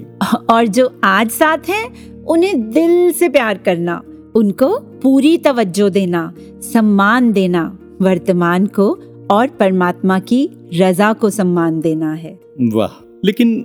और 0.49 0.67
जो 0.67 0.87
आज 1.03 1.29
साथ 1.29 1.69
हैं 1.69 2.23
उन्हें 2.25 2.71
दिल 2.71 3.11
से 3.11 3.29
प्यार 3.29 3.57
करना 3.57 4.01
उनको 4.35 4.77
पूरी 5.03 5.37
तवज्जो 5.37 5.89
देना 5.89 6.33
सम्मान 6.63 7.31
देना 7.31 7.63
वर्तमान 8.01 8.65
को 8.65 8.89
और 9.31 9.47
परमात्मा 9.47 10.19
की 10.19 10.49
रजा 10.73 11.13
को 11.13 11.29
सम्मान 11.29 11.79
देना 11.81 12.13
है। 12.13 12.39
वाह 12.73 13.19
लेकिन 13.25 13.55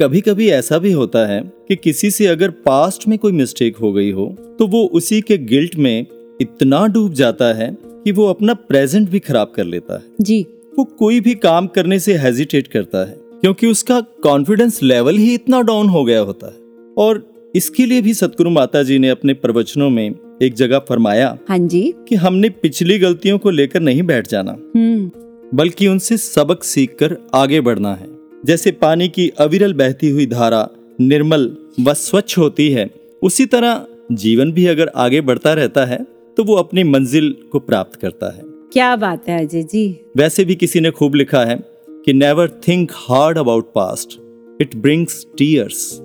कभी 0.00 0.20
कभी 0.20 0.48
ऐसा 0.50 0.78
भी 0.78 0.92
होता 0.92 1.26
है 1.26 1.40
कि 1.68 1.76
किसी 1.76 2.10
से 2.10 2.26
अगर 2.26 2.50
पास्ट 2.50 3.08
में 3.08 3.18
कोई 3.18 3.32
मिस्टेक 3.32 3.76
हो 3.76 3.92
गई 3.92 4.10
हो 4.10 4.26
तो 4.58 4.66
वो 4.66 4.84
उसी 4.92 5.20
के 5.20 5.38
गिल्ट 5.38 5.76
में 5.76 6.06
इतना 6.40 6.86
डूब 6.86 7.12
जाता 7.12 7.52
है 7.54 7.93
कि 8.04 8.12
वो 8.12 8.26
अपना 8.26 8.54
प्रेजेंट 8.54 9.10
भी 9.10 9.18
खराब 9.18 9.52
कर 9.56 9.64
लेता 9.64 9.94
है। 9.94 10.02
जी। 10.20 10.46
वो 10.78 10.84
कोई 10.84 11.20
भी 11.20 11.34
काम 11.34 11.66
करने 11.66 11.98
से 12.00 12.16
हेजिटेट 12.16 12.66
करता 12.66 12.98
है 12.98 13.16
क्योंकि 13.40 13.66
उसका 13.66 14.00
कॉन्फिडेंस 14.00 14.82
लेवल 14.82 15.16
ही 15.16 15.34
इतना 15.34 15.60
डाउन 15.60 15.88
हो 15.88 16.04
गया 16.04 16.20
होता 16.20 16.46
है। 16.46 16.54
और 16.98 17.32
इसके 17.56 17.86
लिए 17.86 18.02
भी 18.02 18.14
सतगुरु 18.14 18.50
माता 18.50 18.82
जी 18.82 18.98
ने 18.98 19.08
अपने 19.08 19.34
प्रवचनों 19.34 19.90
में 19.90 20.14
एक 20.42 20.54
जगह 20.54 20.78
फरमाया 20.78 21.38
हाँ 21.48 21.58
जी। 21.58 21.94
कि 22.08 22.14
हमने 22.14 22.48
पिछली 22.48 22.98
गलतियों 22.98 23.38
को 23.38 23.50
लेकर 23.50 23.80
नहीं 23.80 24.02
बैठ 24.02 24.28
जाना 24.28 24.52
हम्म। 24.76 25.10
बल्कि 25.54 25.86
उनसे 25.86 26.16
सबक 26.16 26.64
सीखकर 26.64 27.16
आगे 27.34 27.60
बढ़ना 27.60 27.94
है। 27.94 28.08
जैसे 28.46 28.70
पानी 28.70 29.08
की 29.08 29.28
अविरल 29.28 29.74
बहती 29.74 30.10
हुई 30.10 30.26
धारा 30.26 30.68
निर्मल 31.00 31.56
व 31.80 31.94
स्वच्छ 31.94 32.38
होती 32.38 32.70
है 32.70 32.90
उसी 33.22 33.46
तरह 33.46 33.86
जीवन 34.12 34.52
भी 34.52 34.66
अगर 34.66 34.90
आगे 34.96 35.20
बढ़ता 35.20 35.52
रहता 35.52 35.84
है 35.84 36.06
तो 36.36 36.44
वो 36.44 36.54
अपनी 36.54 36.84
मंजिल 36.84 37.36
को 37.52 37.58
प्राप्त 37.58 38.00
करता 38.00 38.34
है। 38.34 38.42
क्या 38.44 38.96
बात 38.96 39.28
है 39.28 39.46
अजय 39.46 39.62
जी। 39.62 40.00
वैसे 40.16 40.44
भी 40.44 40.54
किसी 40.54 40.80
ने 40.80 40.90
खूब 40.90 41.14
लिखा 41.14 41.44
है 41.44 41.56
कि 42.04 42.12
never 42.12 42.48
think 42.68 42.90
hard 42.94 43.38
about 43.38 43.72
past 43.74 44.18
it 44.62 44.76
brings 44.76 45.26
tears 45.38 45.98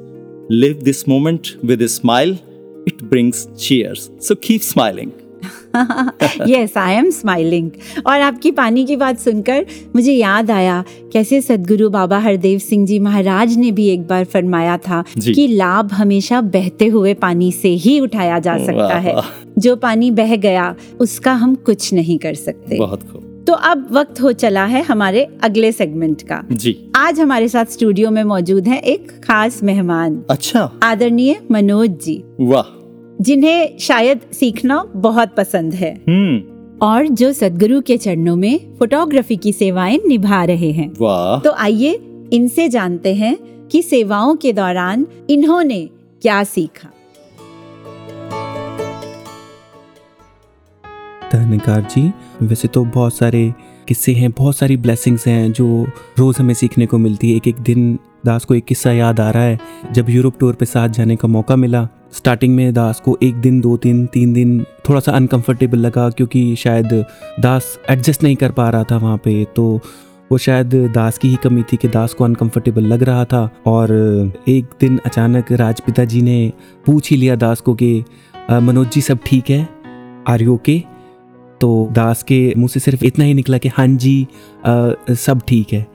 live 0.51 0.81
this 0.83 1.09
moment 1.09 1.47
with 1.65 1.85
smile 1.85 2.37
it 2.87 3.03
brings 3.03 3.47
cheers 3.59 4.09
so 4.27 4.35
keep 4.35 4.61
smiling 4.61 5.11
yes 6.47 6.77
I 6.77 6.93
am 6.93 7.09
smiling 7.09 7.69
और 8.07 8.21
आपकी 8.21 8.51
पानी 8.51 8.85
की 8.85 8.95
बात 8.95 9.19
सुनकर 9.19 9.65
मुझे 9.95 10.13
याद 10.13 10.51
आया 10.51 10.83
कैसे 11.13 11.41
सदगुरु 11.41 11.89
बाबा 11.89 12.19
हरदेव 12.19 12.59
सिंह 12.59 12.85
जी 12.87 12.99
महाराज 12.99 13.57
ने 13.57 13.71
भी 13.71 13.87
एक 13.87 14.07
बार 14.07 14.25
फरमाया 14.25 14.77
था। 14.77 15.03
कि 15.17 15.47
लाभ 15.47 15.91
हमेशा 15.91 16.41
बहते 16.41 16.85
हुए 16.85 17.13
पानी 17.13 17.51
से 17.51 17.69
ही 17.69 17.99
उठाया 17.99 18.39
जा 18.39 18.57
सकता 18.57 18.97
है। 18.97 19.15
जो 19.57 19.75
पानी 19.75 20.11
बह 20.11 20.35
गया 20.35 20.75
उसका 20.99 21.33
हम 21.33 21.55
कुछ 21.55 21.93
नहीं 21.93 22.19
कर 22.19 22.33
सकते। 22.33 22.77
बहुत 22.77 23.03
खूब। 23.03 23.43
तो 23.47 23.53
अब 23.53 23.87
वक्त 23.91 24.21
हो 24.21 24.31
चला 24.31 24.65
है 24.65 24.83
हमारे 24.83 25.27
अगले 25.43 25.71
सेगमेंट 25.71 26.21
का। 26.21 26.43
जी। 26.51 26.91
आज 26.95 27.19
हमारे 27.19 27.47
साथ 27.47 27.65
स्टूडियो 27.65 28.11
में 28.11 28.23
मौजूद 28.23 28.67
है 28.67 28.79
एक 28.79 29.11
खास 29.11 29.63
मेहमान। 29.63 30.23
अच्छा। 30.29 30.79
आदरणीय 30.83 31.39
मनोज 31.51 31.89
जी। 31.89 32.23
वाह। 32.39 32.78
जिन्हें 33.21 33.77
शायद 33.77 34.19
सीखना 34.33 34.83
बहुत 34.95 35.35
पसंद 35.37 35.73
है। 35.73 36.01
हम्म। 36.07 36.59
और 36.81 37.07
जो 37.07 37.33
सदगुरु 37.33 37.81
के 37.81 37.97
चरणों 37.97 38.35
में 38.35 38.77
फोटोग्राफी 38.79 39.37
की 39.37 39.53
सेवाएँ 39.53 39.99
निभा 40.07 40.43
रहे 40.43 40.71
हैं। 40.71 40.91
वाह। 41.01 41.39
तो 41.39 41.51
आइए 41.51 41.99
इनसे 42.33 42.69
जानते 42.69 43.15
हैं 43.15 43.37
कि 43.71 43.81
सेवाओं 43.81 44.35
के 44.35 44.53
दौरान 44.53 45.07
इन्होंने 45.29 45.89
क्या 46.21 46.43
सीखा। 46.43 46.89
धन्यकार 51.33 51.81
जी 51.81 52.11
वैसे 52.41 52.67
तो 52.67 52.85
बहुत 52.85 53.13
सारे 53.13 53.53
किस्से 53.87 54.13
हैं 54.13 54.31
बहुत 54.31 54.57
सारी 54.57 54.77
ब्लेसिंग्स 54.77 55.27
हैं 55.27 55.51
जो 55.51 55.87
रोज़ 56.19 56.39
हमें 56.39 56.53
सीखने 56.53 56.85
को 56.85 56.97
मिलती 56.97 57.31
है। 57.31 57.37
एक 57.37 57.47
एक 57.47 57.55
दिन 57.55 57.99
दास 58.25 58.45
को 58.45 58.55
एक 58.55 58.65
किस्सा 58.65 58.91
याद 58.91 59.19
आ 59.19 59.29
रहा 59.31 59.43
है। 59.43 59.59
जब 59.91 60.09
यूरोप 60.09 60.39
टूर 60.39 60.53
पे 60.53 60.65
साथ 60.65 60.89
जाने 60.89 61.15
का 61.15 61.27
मौका 61.27 61.55
मिला 61.55 61.87
स्टार्टिंग 62.13 62.55
में 62.55 62.73
दास 62.73 62.99
को 62.99 63.17
एक 63.23 63.35
दिन 63.35 63.59
दो 63.61 63.75
दिन 63.77 64.05
तीन 64.05 64.33
दिन 64.33 64.63
थोड़ा 64.89 64.99
सा 64.99 65.11
अनकंफर्टेबल 65.11 65.77
लगा 65.77 66.09
क्योंकि 66.09 66.55
शायद 66.55 66.93
दास 67.39 67.77
एडजस्ट 67.89 68.23
नहीं 68.23 68.35
कर 68.35 68.51
पा 68.51 68.69
रहा 68.69 68.83
था 68.83 68.97
वहाँ 68.97 69.17
पे। 69.17 69.43
तो 69.55 69.79
वो 70.31 70.37
शायद 70.37 70.75
दास 70.95 71.17
की 71.17 71.29
ही 71.29 71.35
कमी 71.35 71.63
थी 71.63 71.77
कि 71.77 71.87
दास 71.87 72.13
को 72.13 72.23
अनकंफर्टेबल 72.23 72.83
लग 72.83 73.03
रहा 73.03 73.25
था 73.25 73.49
और 73.65 73.91
एक 74.47 74.65
दिन 74.81 74.99
अचानक 75.05 75.51
राजपिता 75.51 76.05
जी 76.05 76.21
ने 76.21 76.51
पूछ 76.85 77.09
ही 77.11 77.17
लिया 77.17 77.35
दास 77.35 77.61
को 77.61 77.73
कि 77.73 78.03
मनोज 78.51 78.89
जी 78.91 79.01
सब 79.01 79.19
ठीक 79.25 79.49
है? 79.49 79.67
आर 80.27 80.41
यू 80.41 80.53
ओके 80.53 80.81
तो 81.61 81.89
दास 81.91 82.23
के 82.23 82.53
मुँह 82.57 82.67
से 82.67 82.79
सिर्फ़ 82.79 83.05
इतना 83.05 83.25
ही 83.25 83.33
निकला 83.33 83.57
कि 83.57 83.69
हाँ 83.69 83.87
जी 83.87 84.27
अ, 84.65 84.91
सब 85.09 85.41
ठीक 85.47 85.73
है। 85.73 85.85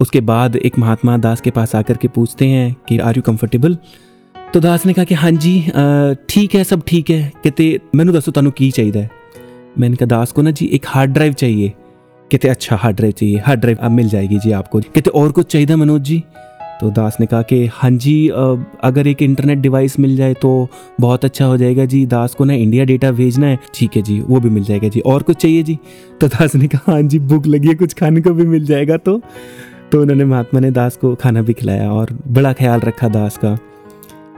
उसके 0.00 0.20
बाद 0.22 0.56
एक 0.56 0.78
महात्मा 0.78 1.16
दास 1.18 1.40
के 1.40 1.50
पास 1.50 1.74
आकर 1.76 1.96
के 1.96 2.08
पूछते 2.08 2.46
हैं 2.46 2.74
कि 2.88 2.98
आर 2.98 3.16
यू 3.16 3.22
कंफर्टेबल 3.22 3.76
तो 4.54 4.60
दास 4.60 4.86
ने 4.86 4.92
कहा 4.92 5.04
कि 5.04 5.14
हाँ 5.14 5.30
जी 5.30 5.60
ठीक 6.28 6.54
है, 6.54 6.62
सब 6.64 6.82
ठीक 6.86 7.10
है। 7.10 7.32
कहते 7.44 7.80
मैं 7.94 8.06
दसो 8.08 8.30
तुम 8.32 8.50
की 8.50 8.70
चाहिए। 8.70 9.08
मैंने 9.78 9.96
कहा, 9.96 10.06
दास 10.06 10.32
को 10.32 10.42
ना 10.42 10.50
जी, 10.50 10.66
एक 10.66 10.86
हार्ड 10.88 11.10
ड्राइव 11.10 11.32
चाहिए। 11.32 11.68
कहते 12.30 12.48
अच्छा 12.48 12.76
हार्ड 12.76 12.96
ड्राइव 12.96 13.12
चाहिए। 13.12 13.38
हार्ड 13.38 13.60
ड्राइव 13.60 13.78
अब 13.80 13.90
मिल 13.90 14.08
जाएगी 14.08 14.38
जी 14.38 14.52
आपको। 14.52 14.80
कहते 14.80 15.10
और 15.10 15.32
कुछ 15.32 15.46
चाहिए 15.46 15.76
मनोज 15.76 16.02
जी? 16.02 16.22
तो 16.80 16.90
दास 16.90 17.16
ने 17.20 17.26
कहा 17.26 17.42
कि 17.42 17.64
हाँ 17.72 17.90
जी 17.90 18.28
अगर 18.28 19.06
एक 19.06 19.22
इंटरनेट 19.22 19.58
डिवाइस 19.58 19.98
मिल 19.98 20.16
जाए 20.16 20.34
तो 20.34 20.68
बहुत 21.00 21.24
अच्छा 21.24 21.44
हो 21.44 21.56
जाएगा 21.56 21.84
जी। 21.84 22.04
दास 22.06 22.34
को 22.34 22.44
ना 22.44 22.54
इंडिया 22.54 22.84
डेटा 22.84 23.10
भेजना 23.12 23.46
है। 23.46 23.58
ठीक 23.74 23.96
है 23.96 24.02
जी, 24.02 24.20
वो 24.20 24.40
भी 24.40 24.50
मिल 24.50 24.64
जाएगा 24.64 24.88
जी। 24.88 25.00
और 25.00 25.22
कुछ 25.22 25.36
चाहिए 25.36 25.62
जी? 25.62 25.78
तो 26.20 26.28
दास 26.28 26.54
ने 26.54 26.68
कहा 26.68 26.92
हाँ 26.92 27.02
जी, 27.02 27.18
भूख 27.18 27.46
लगी 27.46 27.68
है, 27.68 27.74
कुछ 27.74 27.94
खाने 27.94 28.20
को 28.20 28.30
भी 28.30 28.46
मिल 28.46 28.64
जाएगा 28.64 28.96
तो? 28.96 29.20
तो 29.92 30.00
उन्होंने 30.00 30.24
महात्मा 30.24 30.60
ने 30.60 30.70
दास 30.70 30.96
को 30.96 31.14
खाना 31.14 31.42
भी 31.42 31.52
खिलाया 31.52 31.90
और 31.92 32.12
बड़ा 32.28 32.52
ख्याल 32.52 32.80
रखा 32.80 33.08
दास 33.08 33.38
का। 33.44 33.58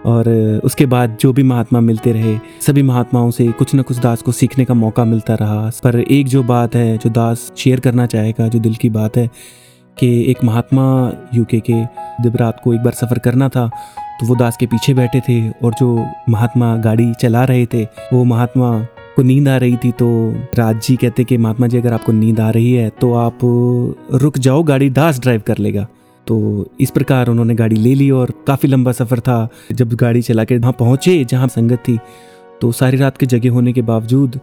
और 0.06 0.28
उसके 0.64 0.86
बाद 0.86 1.16
जो 1.20 1.32
भी 1.32 1.42
महात्मा 1.42 1.80
मिलते 1.80 2.12
रहे, 2.12 2.36
सभी 2.66 2.82
महात्माओं 2.82 3.30
से 3.30 3.46
कुछ 3.48 3.74
ना 3.74 3.82
कुछ 3.82 3.98
दास 3.98 4.22
को 4.22 4.32
सीखने 4.32 4.64
का 4.64 4.74
मौका 4.74 5.04
मिलता 5.04 5.34
रहा। 5.34 5.70
पर 5.84 5.98
एक 6.00 6.26
जो 6.26 6.42
बात 6.42 6.74
है, 6.74 6.96
जो 6.98 7.10
दास 7.10 7.50
शेयर 7.56 7.80
करना 7.80 8.06
चाहेगा, 8.06 8.48
जो 8.48 8.58
दिल 8.58 8.74
की 8.74 8.90
बात 8.90 9.16
है, 9.16 9.28
कि 9.96 10.30
एक 10.30 10.42
महात्मा 10.44 10.84
यूके 11.34 11.60
के 11.60 11.82
जब 12.22 12.36
रात 12.36 12.60
को 12.64 12.74
एक 12.74 12.80
बार 12.80 12.92
सफ़र 12.92 13.18
करना 13.18 13.48
था 13.48 13.68
तो 14.20 14.26
वो 14.26 14.34
दास 14.36 14.56
के 14.56 14.66
पीछे 14.66 14.94
बैठे 14.94 15.20
थे 15.20 15.36
और 15.50 15.74
जो 15.74 16.06
महात्मा 16.28 16.76
गाड़ी 16.76 17.12
चला 17.20 17.44
रहे 17.44 17.66
थे, 17.66 17.82
वो 18.12 18.24
महात्मा 18.24 18.86
को 19.16 19.22
नींद 19.22 19.48
आ 19.48 19.56
रही 19.56 19.76
थी 19.76 19.90
तो 19.92 20.08
राज 20.56 20.80
जी 20.82 20.96
कहते 20.96 21.24
कि 21.24 21.36
महात्मा 21.36 21.66
जी, 21.66 21.78
अगर 21.78 21.92
आपको 21.92 22.12
नींद 22.12 22.40
आ 22.40 22.50
रही 22.50 22.72
है 22.72 22.88
तो 23.00 23.12
आप 23.14 23.38
रुक 24.14 24.38
जाओ, 24.38 24.62
गाड़ी 24.62 24.90
दास 24.90 25.20
ड्राइव 25.20 25.42
कर 25.46 25.58
लेगा। 25.58 25.86
तो 26.26 26.66
इस 26.80 26.90
प्रकार 26.90 27.28
उन्होंने 27.28 27.54
गाड़ी 27.54 27.76
ले 27.76 27.94
ली 27.94 28.10
और 28.10 28.32
काफ़ी 28.46 28.68
लंबा 28.68 28.92
सफ़र 28.92 29.20
था। 29.20 29.48
जब 29.72 29.94
गाड़ी 29.94 30.22
चला 30.22 30.44
के 30.44 30.58
वहाँ 30.58 30.72
पहुँचे, 30.72 31.24
जहाँ 31.24 31.48
संगत 31.48 31.82
थी 31.88 31.98
तो 32.60 32.72
सारी 32.72 32.96
रात 32.96 33.16
के 33.16 33.26
जगह 33.26 33.50
होने 33.50 33.72
के 33.72 33.82
बावजूद 33.82 34.40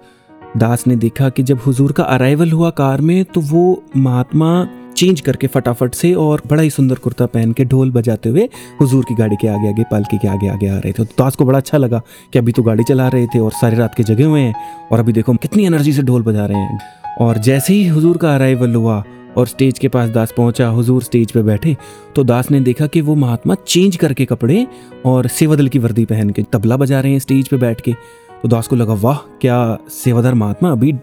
दास 0.57 0.85
ने 0.87 0.95
देखा 0.95 1.29
कि 1.29 1.43
जब 1.43 1.59
हुजूर 1.59 1.91
का 1.91 2.03
अराइवल 2.05 2.51
हुआ 2.51 2.69
कार 2.69 3.01
में 3.01 3.23
तो 3.25 3.41
वो 3.41 3.83
महात्मा 3.97 4.67
चेंज 4.99 5.19
करके 5.21 5.47
फटाफट 5.47 5.93
से 5.93 6.13
और 6.13 6.41
बड़ा 6.47 6.61
ही 6.61 6.69
सुंदर 6.69 6.95
कुर्ता 6.95 7.25
पहन 7.25 7.51
के 7.53 7.65
ढोल 7.65 7.91
बजाते 7.91 8.29
हुए 8.29 8.47
हुजूर 8.81 9.03
की 9.03 9.15
गाड़ी 9.15 9.35
के 9.41 9.47
आगे 9.47 9.69
आगे, 9.69 9.83
पालकी 9.83 10.17
के 10.17 10.27
आगे 10.27 10.47
आगे 10.47 10.67
आ 10.67 10.77
रहे 10.77 10.91
थे। 10.91 10.91
तो 10.93 11.03
दास 11.19 11.35
को 11.35 11.45
बड़ा 11.45 11.57
अच्छा 11.57 11.77
लगा 11.77 12.01
कि 12.33 12.39
अभी 12.39 12.51
तो 12.51 12.63
गाड़ी 12.63 12.83
चला 12.83 13.07
रहे 13.07 13.27
थे 13.27 13.39
और 13.39 13.51
सारी 13.51 13.75
रात 13.75 13.95
के 13.95 14.03
जगे 14.03 14.23
हुए 14.23 14.41
हैं 14.41 14.87
और 14.91 14.99
अभी 14.99 15.13
देखो 15.13 15.33
कितनी 15.35 15.65
एनर्जी 15.65 15.93
से 15.93 16.03
ढोल 16.03 16.23
बजा 16.23 16.45
रहे 16.45 16.57
हैं। 16.57 16.79
और 17.21 17.37
जैसे 17.39 17.73
ही 17.73 17.87
हुजूर 17.87 18.17
का 18.17 18.33
अराइवल 18.35 18.75
हुआ 18.75 19.03
और 19.37 19.47
स्टेज 19.47 19.79
के 19.79 19.87
पास 19.87 20.09
दास 20.09 20.33
पहुँचा, 20.37 20.67
हुजूर 20.67 21.03
स्टेज 21.03 21.31
पे 21.31 21.43
बैठे 21.43 21.75
तो 22.15 22.23
दास 22.23 22.51
ने 22.51 22.59
देखा 22.59 22.87
कि 22.87 23.01
वो 23.01 23.15
महात्मा 23.15 23.55
चेंज 23.67 23.95
करके 23.95 24.25
कपड़े 24.25 24.65
और 25.05 25.27
सेवादल 25.29 25.67
की 25.67 25.79
वर्दी 25.79 26.05
पहन 26.05 26.29
के 26.29 26.43
तबला 26.53 26.77
बजा 26.77 26.99
रहे 26.99 27.11
हैं 27.11 27.19
स्टेज 27.19 27.47
पे 27.47 27.57
बैठ 27.57 27.81
के। 27.81 27.93
तो 28.41 28.47
दास 28.47 28.67
को 28.67 28.75
लगा, 28.75 28.93
वाह, 28.93 29.17
क्या 29.41 29.77
सेवादार 29.93 30.33
महात्मा 30.33 30.71
अभी 30.71 30.93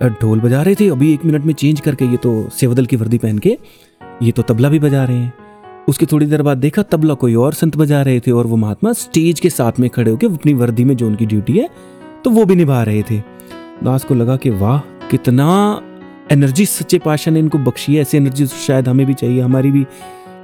ढोल 0.00 0.40
बजा 0.40 0.62
रहे 0.62 0.74
थे। 0.74 0.88
अभी 0.88 1.12
एक 1.14 1.24
मिनट 1.24 1.44
में 1.44 1.52
चेंज 1.54 1.80
करके 1.80 2.04
ये 2.04 2.16
तो 2.16 2.48
सेवदल 2.50 2.86
की 2.86 2.96
वर्दी 2.96 3.18
पहन 3.18 3.38
के 3.38 3.56
ये 4.22 4.32
तो 4.32 4.42
तबला 4.42 4.68
भी 4.68 4.78
बजा 4.78 5.04
रहे 5.04 5.16
हैं। 5.16 5.32
उसके 5.88 6.06
थोड़ी 6.06 6.26
देर 6.26 6.42
बाद 6.42 6.58
देखा 6.58 6.82
तबला 6.82 7.14
कोई 7.14 7.34
और 7.34 7.54
संत 7.54 7.76
बजा 7.76 8.02
रहे 8.02 8.20
थे 8.20 8.30
और 8.30 8.46
वो 8.46 8.56
महात्मा 8.56 8.92
स्टेज 8.94 9.40
के 9.40 9.50
साथ 9.50 9.80
में 9.80 9.88
खड़े 9.90 10.10
होकर 10.10 10.26
अपनी 10.26 10.54
वर्दी 10.54 10.84
में 10.84 10.96
जो 10.96 11.06
उनकी 11.06 11.26
ड्यूटी 11.26 11.58
है 11.58 11.68
तो 12.24 12.30
वो 12.30 12.44
भी 12.44 12.54
निभा 12.54 12.82
रहे 12.82 13.02
थे। 13.02 13.18
दास 13.84 14.04
को 14.04 14.14
लगा 14.14 14.36
कि 14.36 14.50
वाह, 14.50 14.78
कितना 15.10 15.82
एनर्जी 16.32 16.66
सच्चे 16.66 16.98
पाशाह 16.98 17.34
ने 17.34 17.40
इनको 17.40 17.58
बख्शी 17.60 17.94
है। 17.94 18.02
ऐसी 18.02 18.16
एनर्जी 18.16 18.46
शायद 18.46 18.88
हमें 18.88 19.06
भी 19.06 19.14
चाहिए, 19.14 19.40
हमारी 19.40 19.70
भी 19.70 19.84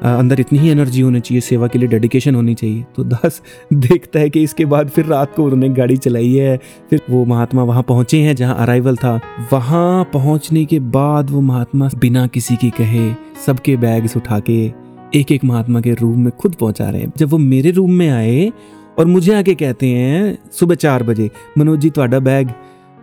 अंदर 0.03 0.41
इतनी 0.41 0.59
ही 0.59 0.69
एनर्जी 0.69 1.01
होनी 1.01 1.21
चाहिए, 1.21 1.41
सेवा 1.41 1.67
के 1.67 1.79
लिए 1.79 1.88
डेडिकेशन 1.88 2.35
होनी 2.35 2.55
चाहिए। 2.55 2.85
तो 2.97 3.05
दास 3.05 3.43
देखता 3.73 4.21
है 4.21 4.31
कि 4.31 4.43
इसके 4.43 4.65
बाद 4.65 4.88
फिर 4.88 5.07
रात 5.07 5.35
को 5.35 5.45
उन्होंने 5.45 5.69
गाड़ी 5.69 5.97
चलाई 5.97 6.33
है, 6.33 6.61
फिर 6.91 7.01
वो 7.11 7.25
महात्मा 7.25 7.62
वहाँ 7.62 7.83
पहुँचे 7.83 8.19
हैं, 8.19 8.37
जहाँ 8.37 8.57
अराइवल 8.57 8.97
था। 8.97 9.21
वहाँ 9.53 10.05
पहुँचने 10.05 10.65
के 10.65 10.81
बाद 10.81 11.31
वो 11.31 11.41
महात्मा 11.41 11.91
बिना 11.97 12.27
किसी 12.27 12.57
के 12.57 12.71
कहे, 12.71 13.12
सबके 13.47 13.77
बैग्स 13.77 14.17
उठा 14.17 14.41
के 14.41 14.73
एक 15.15 15.33
एक 15.33 15.45
महात्मा 15.45 15.81
के 15.81 15.95
रूम 15.95 16.21
में 16.21 16.31
खुद 16.31 16.55
पहुँचा 16.55 16.91
रहे 16.91 17.03
हैं। 17.03 17.12
जब 17.17 17.29
वो 17.29 17.38
मेरे 17.38 17.71
रूम 17.71 17.93
में 17.93 18.11
आए 18.11 18.53
और 18.99 19.07
मुझे 19.07 19.35
आके 19.35 19.55
कहते 19.55 19.87
हैं, 19.87 20.38
सुबह 20.53 20.75
चार 20.75 21.03
बजे, 21.03 21.31
मनोज 21.59 21.81
जी 21.81 21.91
थोड़ा 21.91 22.19
बैग 22.19 22.51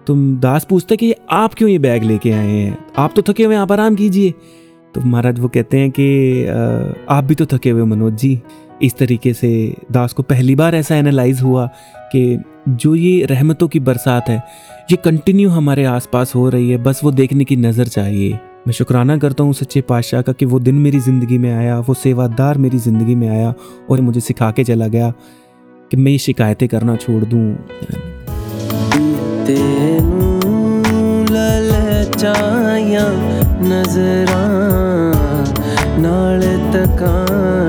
तुम 0.08 0.40
दास 0.40 0.68
पूछते 0.70 0.96
कि 0.96 1.14
आप 1.30 1.54
क्यों 1.54 1.70
ये 1.70 1.80
बैग 1.80 2.04
लेके 2.04 2.32
आए 2.32 2.48
हैं? 2.48 2.78
आप 2.98 3.14
तो 3.16 3.22
थके 3.22 3.44
हुए 3.44 3.56
आप 3.56 3.72
आराम 3.72 3.96
कीजिए। 3.96 4.34
तो 4.96 5.02
महाराज 5.02 5.40
वो 5.40 5.48
कहते 5.48 5.80
हैं 5.80 5.92
कि 5.92 6.46
आप 7.10 7.24
भी 7.24 7.36
तो 7.36 7.46
थके 7.48 7.70
हुए, 7.70 7.84
मनोज 7.86 8.14
जी। 8.14 8.42
इस 8.84 8.96
तरीके 8.98 9.34
से 9.34 9.50
दास 9.92 10.14
को 10.14 10.24
पहली 10.24 10.56
बार 10.56 10.76
ऐसा 10.76 10.96
एनालाइज 10.96 11.42
हुआ 11.42 11.66
कि 12.12 12.40
जो 12.70 12.94
ये 12.96 13.26
रहमतों 13.26 13.68
की 13.68 13.80
बरसात 13.80 14.30
है, 14.30 14.38
ये 14.92 14.98
कंटिन्यू 14.98 15.50
हमारे 15.50 15.84
आसपास 15.86 16.34
हो 16.36 16.48
रही 16.50 16.70
है। 16.72 16.78
बस 16.84 17.04
वो 17.04 17.12
देखने 17.12 17.46
की 17.46 17.56
नज़र 17.58 17.88
चाहिए। 17.88 18.40
मैं 18.68 18.74
शुक्राना 18.74 19.18
करता 19.18 19.44
हूँ 19.44 19.54
सच्चे 19.54 19.82
पातशाह 19.82 20.22
का 20.22 20.34
कि 20.34 20.46
वो 20.46 20.60
दिन 20.60 20.76
मेरी 20.78 21.00
ज़िंदगी 21.00 21.38
में 21.38 21.52
आया, 21.52 21.80
वो 21.80 21.94
सेवादार 21.94 22.58
मेरी 22.58 22.78
ज़िंदगी 22.80 23.16
में 23.16 23.28
आया 23.30 23.54
और 23.90 24.02
मुझे 24.02 24.20
सिखा 24.22 24.52
के 24.52 24.64
चला 24.64 24.88
गया 24.88 25.14
कि 25.92 25.98
मैं 25.98 26.12
ये 26.12 26.18
शिकायतें 26.18 26.68
करना 26.70 26.96
छोड़ 26.96 27.24
दूँ। 27.26 27.56
ਲਲਚਾਇਆ 32.19 33.07
ਨਜ਼ਰਾਂ 33.63 35.15
ਨਾਲ 36.01 36.43
ਤਕਾਣਾ 36.73 37.68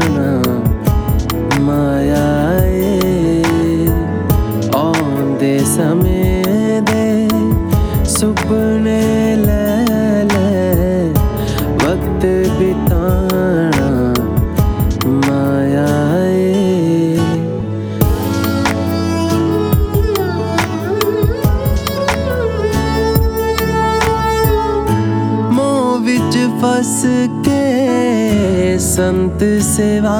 संत 29.00 29.42
सेवा 29.64 30.14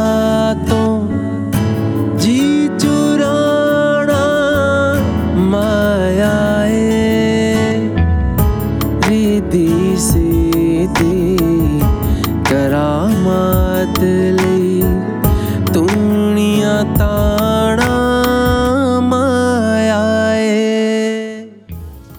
तो 0.68 0.82
जी 2.18 2.68
चुराना 2.78 4.20
माया 5.50 6.38
रीति 9.08 9.66
सीधी 9.98 11.26
करामात 12.48 14.00
ली 14.40 14.80
तुणिया 15.72 16.82
ताना 16.94 17.92
मायाए 19.10 20.48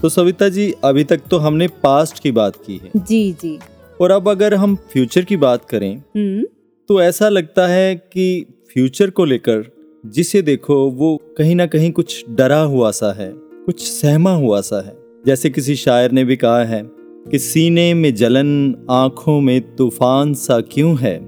तो 0.02 0.08
सविता 0.08 0.48
जी 0.48 0.72
अभी 0.84 1.04
तक 1.04 1.28
तो 1.30 1.38
हमने 1.38 1.68
पास्ट 1.82 2.22
की 2.22 2.32
बात 2.32 2.56
की 2.66 2.80
है। 2.84 2.90
जी 2.96 3.22
जी। 3.42 3.58
और 4.00 4.10
अब 4.10 4.28
अगर 4.28 4.54
हम 4.54 4.76
फ्यूचर 4.76 5.22
की 5.22 5.36
बात 5.36 5.64
करें 5.64 5.96
हम्म। 5.96 6.44
तो 6.88 7.02
ऐसा 7.02 7.28
लगता 7.28 7.66
है 7.66 7.94
कि 7.94 8.46
फ्यूचर 8.72 9.10
को 9.10 9.24
लेकर 9.24 9.70
जिसे 10.06 10.42
देखो 10.42 10.90
वो 10.90 11.16
कहीं 11.38 11.56
ना 11.56 11.66
कहीं 11.66 11.92
कुछ 11.92 12.24
डरा 12.30 12.60
हुआ 12.60 12.90
सा 12.90 13.12
है 13.12 13.32
कुछ 13.36 13.80
सहमा 13.80 14.34
हुआ 14.34 14.60
सा 14.60 14.86
है। 14.86 14.96
जैसे 15.26 15.50
किसी 15.50 15.74
शायर 15.74 16.12
ने 16.12 16.24
भी 16.24 16.36
कहा 16.36 16.64
है 16.64 16.82
कि 17.30 17.38
सीने 17.38 17.94
में 17.94 18.14
जलन 18.14 18.74
आँखों 18.90 19.40
में 19.40 19.76
तूफ़ान 19.76 20.34
सा 20.34 20.60
क्यों 20.60 20.98
है? 20.98 21.20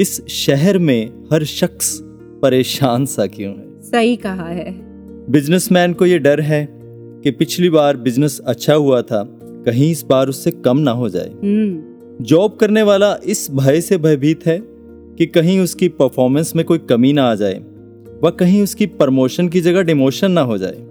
इस 0.00 0.26
शहर 0.28 0.78
में 0.78 1.24
हर 1.32 1.44
शख्स 1.44 2.00
परेशान 2.42 3.06
सा 3.06 3.26
क्यों 3.26 3.54
है? 3.54 3.80
सही 3.80 4.16
कहा 4.16 4.48
है। 4.48 4.72
बिजनेसमैन 5.30 5.92
को 5.92 6.06
ये 6.06 6.18
डर 6.18 6.40
है 6.40 6.68
कि 7.24 7.30
पिछली 7.30 7.68
बार 7.68 7.96
बिज़नेस 7.96 8.40
अच्छा 8.44 8.74
हुआ 8.74 9.02
था 9.02 9.38
कहीं 9.42 9.90
इस 9.90 10.04
बार 10.04 10.28
उससे 10.28 10.50
कम 10.50 10.78
ना 10.78 10.90
हो 10.90 11.08
जाए। 11.08 11.30
हम्म। 11.44 11.91
जॉब 12.22 12.56
करने 12.56 12.82
वाला 12.82 13.14
इस 13.24 13.50
भय 13.50 13.80
से 13.80 13.96
भयभीत 13.98 14.46
है 14.46 14.58
कि 15.18 15.26
कहीं 15.26 15.58
उसकी 15.60 15.88
परफॉर्मेंस 15.88 16.54
में 16.56 16.64
कोई 16.64 16.78
कमी 16.78 17.12
ना 17.12 17.24
आ 17.24 17.34
जाए 17.34 17.54
व 18.24 18.30
कहीं 18.30 18.62
उसकी 18.62 18.86
प्रमोशन 18.86 19.48
की 19.48 19.60
जगह 19.60 19.82
डिमोशन 19.82 20.30
ना 20.30 20.40
हो 20.40 20.58
जाए। 20.58 20.84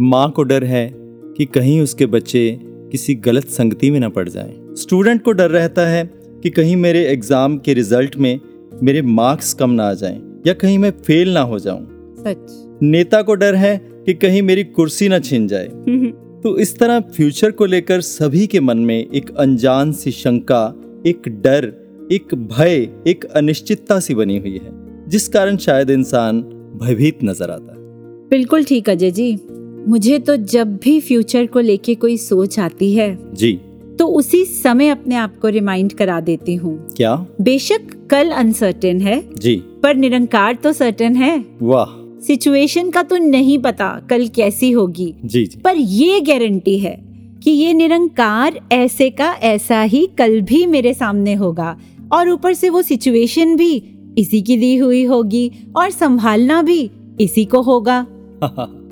माँ 0.00 0.30
को 0.30 0.42
डर 0.42 0.64
है 0.64 0.90
कि 1.36 1.44
कहीं 1.44 1.80
उसके 1.80 2.06
बच्चे 2.06 2.58
किसी 2.92 3.14
गलत 3.14 3.48
संगति 3.48 3.90
में 3.90 3.98
ना 4.00 4.08
पड़ 4.08 4.28
जाए। 4.28 4.54
स्टूडेंट 4.78 5.22
को 5.22 5.32
डर 5.32 5.50
रहता 5.50 5.86
है 5.86 6.04
कि 6.42 6.50
कहीं 6.50 6.76
मेरे 6.76 7.04
एग्ज़ाम 7.04 7.56
के 7.58 7.74
रिज़ल्ट 7.74 8.16
में 8.16 8.38
मेरे 8.82 9.02
मार्क्स 9.02 9.54
कम 9.54 9.70
ना 9.70 9.88
आ 9.88 9.94
जाएँ 9.94 10.20
या 10.46 10.52
कहीं 10.54 10.78
मैं 10.78 10.90
फेल 11.06 11.32
ना 11.34 11.40
हो 11.40 11.58
जाऊँ। 11.58 12.14
सच। 12.18 12.78
नेता 12.82 13.22
को 13.22 13.34
डर 13.34 13.54
है 13.54 13.76
कि 14.06 14.14
कहीं 14.14 14.42
मेरी 14.42 14.64
कुर्सी 14.64 15.08
ना 15.08 15.18
छिन 15.18 15.48
जाए। 15.48 15.66
हम्म, 15.66 16.12
तो 16.46 16.58
इस 16.58 16.78
तरह 16.78 17.00
फ्यूचर 17.00 17.50
को 17.50 17.66
लेकर 17.66 18.00
सभी 18.00 18.46
के 18.46 18.60
मन 18.60 18.78
में 18.78 18.96
एक 18.96 19.30
अनजान 19.36 19.92
सी 19.92 20.10
शंका 20.10 20.60
एक 21.06 21.22
डर 21.28 21.64
एक 22.12 22.34
भय 22.34 22.74
एक 23.06 23.24
अनिश्चितता 23.24 23.98
सी 24.00 24.14
बनी 24.14 24.38
हुई 24.38 24.52
है 24.52 24.70
जिस 25.08 25.28
कारण 25.28 25.56
शायद 25.56 25.90
इंसान 25.90 26.40
भयभीत 26.82 27.24
नज़र 27.24 27.50
आता 27.50 27.72
है। 27.72 28.28
बिल्कुल 28.28 28.64
ठीक 28.64 28.90
अजय 28.90 29.10
जी। 29.10 29.40
मुझे 29.88 30.18
तो 30.18 30.36
जब 30.36 30.76
भी 30.76 31.00
फ्यूचर 31.00 31.46
को 31.46 31.60
लेके 31.60 31.94
कोई 31.94 32.16
सोच 32.16 32.58
आती 32.58 32.94
है 32.94 33.18
जी। 33.34 33.52
तो 33.98 34.06
उसी 34.06 34.44
समय 34.44 34.88
अपने 34.88 35.16
आप 35.16 35.38
को 35.38 35.48
रिमाइंड 35.48 35.92
करा 35.92 36.20
देती 36.20 36.54
हूँ। 36.54 36.78
क्या? 36.96 37.14
बेशक 37.40 38.08
कल 38.10 38.30
अनसर्टेन 38.30 39.00
है 39.00 39.22
जी। 39.34 39.56
पर 39.82 39.96
निरंकार 39.96 40.54
तो 40.54 40.72
सर्टेन 40.72 41.16
है। 41.16 41.44
वाह। 41.62 42.05
सिचुएशन 42.26 42.90
का 42.90 43.02
तो 43.02 43.16
नहीं 43.16 43.58
पता 43.58 43.88
कल 44.10 44.26
कैसी 44.28 44.70
होगी। 44.70 45.14
जी 45.24 45.44
जी। 45.46 45.60
पर 45.60 45.76
ये 45.76 46.20
गारंटी 46.20 46.78
है 46.78 46.96
कि 47.44 47.50
ये 47.50 47.72
निरंकार 47.72 48.60
ऐसे 48.72 49.10
का 49.10 49.32
ऐसा 49.44 49.82
ही 49.82 50.06
कल 50.18 50.40
भी 50.40 50.64
मेरे 50.66 50.94
सामने 50.94 51.34
होगा। 51.34 51.76
और 52.12 52.28
ऊपर 52.28 52.54
से 52.54 52.68
वो 52.70 52.82
सिचुएशन 52.82 53.56
भी 53.56 53.72
इसी 54.18 54.40
की 54.42 54.56
दी 54.56 54.76
हुई 54.76 55.04
होगी 55.04 55.50
और 55.76 55.90
संभालना 55.90 56.60
भी 56.62 56.90
इसी 57.20 57.44
को 57.44 57.62
होगा। 57.62 58.00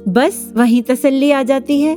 बस 0.09 0.53
वही 0.57 0.81
तसल्ली 0.83 1.31
आ 1.31 1.43
जाती 1.43 1.81
है। 1.81 1.97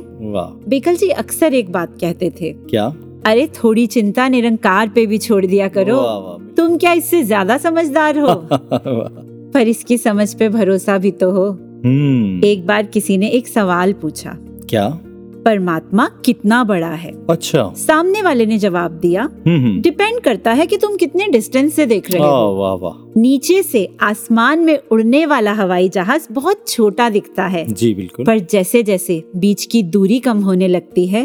बेकल 0.68 0.96
जी 0.96 1.08
अक्सर 1.08 1.54
एक 1.54 1.72
बात 1.72 1.96
कहते 2.00 2.30
थे। 2.40 2.52
क्या? 2.70 2.86
अरे 3.26 3.46
थोड़ी 3.54 3.86
चिंता 3.86 4.28
निरंकार 4.28 4.88
पे 4.88 5.06
भी 5.06 5.18
छोड़ 5.18 5.44
दिया 5.46 5.68
करो। 5.68 5.96
वाह 5.96 6.16
वाह 6.18 6.36
तुम 6.54 6.76
क्या 6.76 6.92
इससे 6.92 7.22
ज़्यादा 7.22 7.58
समझदार 7.58 8.18
हो। 8.18 8.34
पर 9.54 9.68
इसकी 9.68 9.98
समझ 9.98 10.34
पे 10.34 10.48
भरोसा 10.48 10.98
भी 10.98 11.10
तो 11.10 11.30
हो। 11.30 11.50
हम्म। 11.84 12.44
एक 12.44 12.66
बार 12.66 12.86
किसी 12.86 13.18
ने 13.18 13.28
एक 13.28 13.48
सवाल 13.48 13.92
पूछा। 13.92 14.36
क्या? 14.70 14.98
परमात्मा 15.44 16.08
कितना 16.24 16.64
बड़ा 16.64 16.88
है? 16.88 17.12
अच्छा। 17.30 17.74
सामने 17.76 18.22
वाले 18.22 18.46
ने 18.46 18.58
जवाब 18.58 18.90
दिया 18.90 19.22
हम्म 19.46 19.56
हम्म। 19.56 19.80
डिपेंड 19.80 20.20
करता 20.20 20.52
है 20.52 20.66
कि 20.66 20.76
तुम 20.76 20.96
कितने 20.96 21.28
डिस्टेंस 21.28 21.74
से 21.74 21.86
देख 21.86 22.10
रहे 22.10 22.22
हो। 22.22 22.54
वाह 22.56 22.74
वाह 22.74 23.20
नीचे 23.20 23.62
से 23.62 23.88
आसमान 24.00 24.58
में 24.58 24.78
उड़ने 24.92 25.26
वाला 25.26 25.52
हवाई 25.52 25.88
जहाज़ 25.88 26.32
बहुत 26.32 26.68
छोटा 26.68 27.10
दिखता 27.10 27.46
है। 27.46 27.66
जी 27.72 27.94
बिल्कुल। 27.94 28.26
पर 28.26 28.38
जैसे 28.38 28.82
जैसे 28.82 29.24
बीच 29.36 29.64
की 29.64 29.82
दूरी 29.82 30.18
कम 30.18 30.38
होने 30.38 30.68
लगती 30.68 31.06
है 31.06 31.24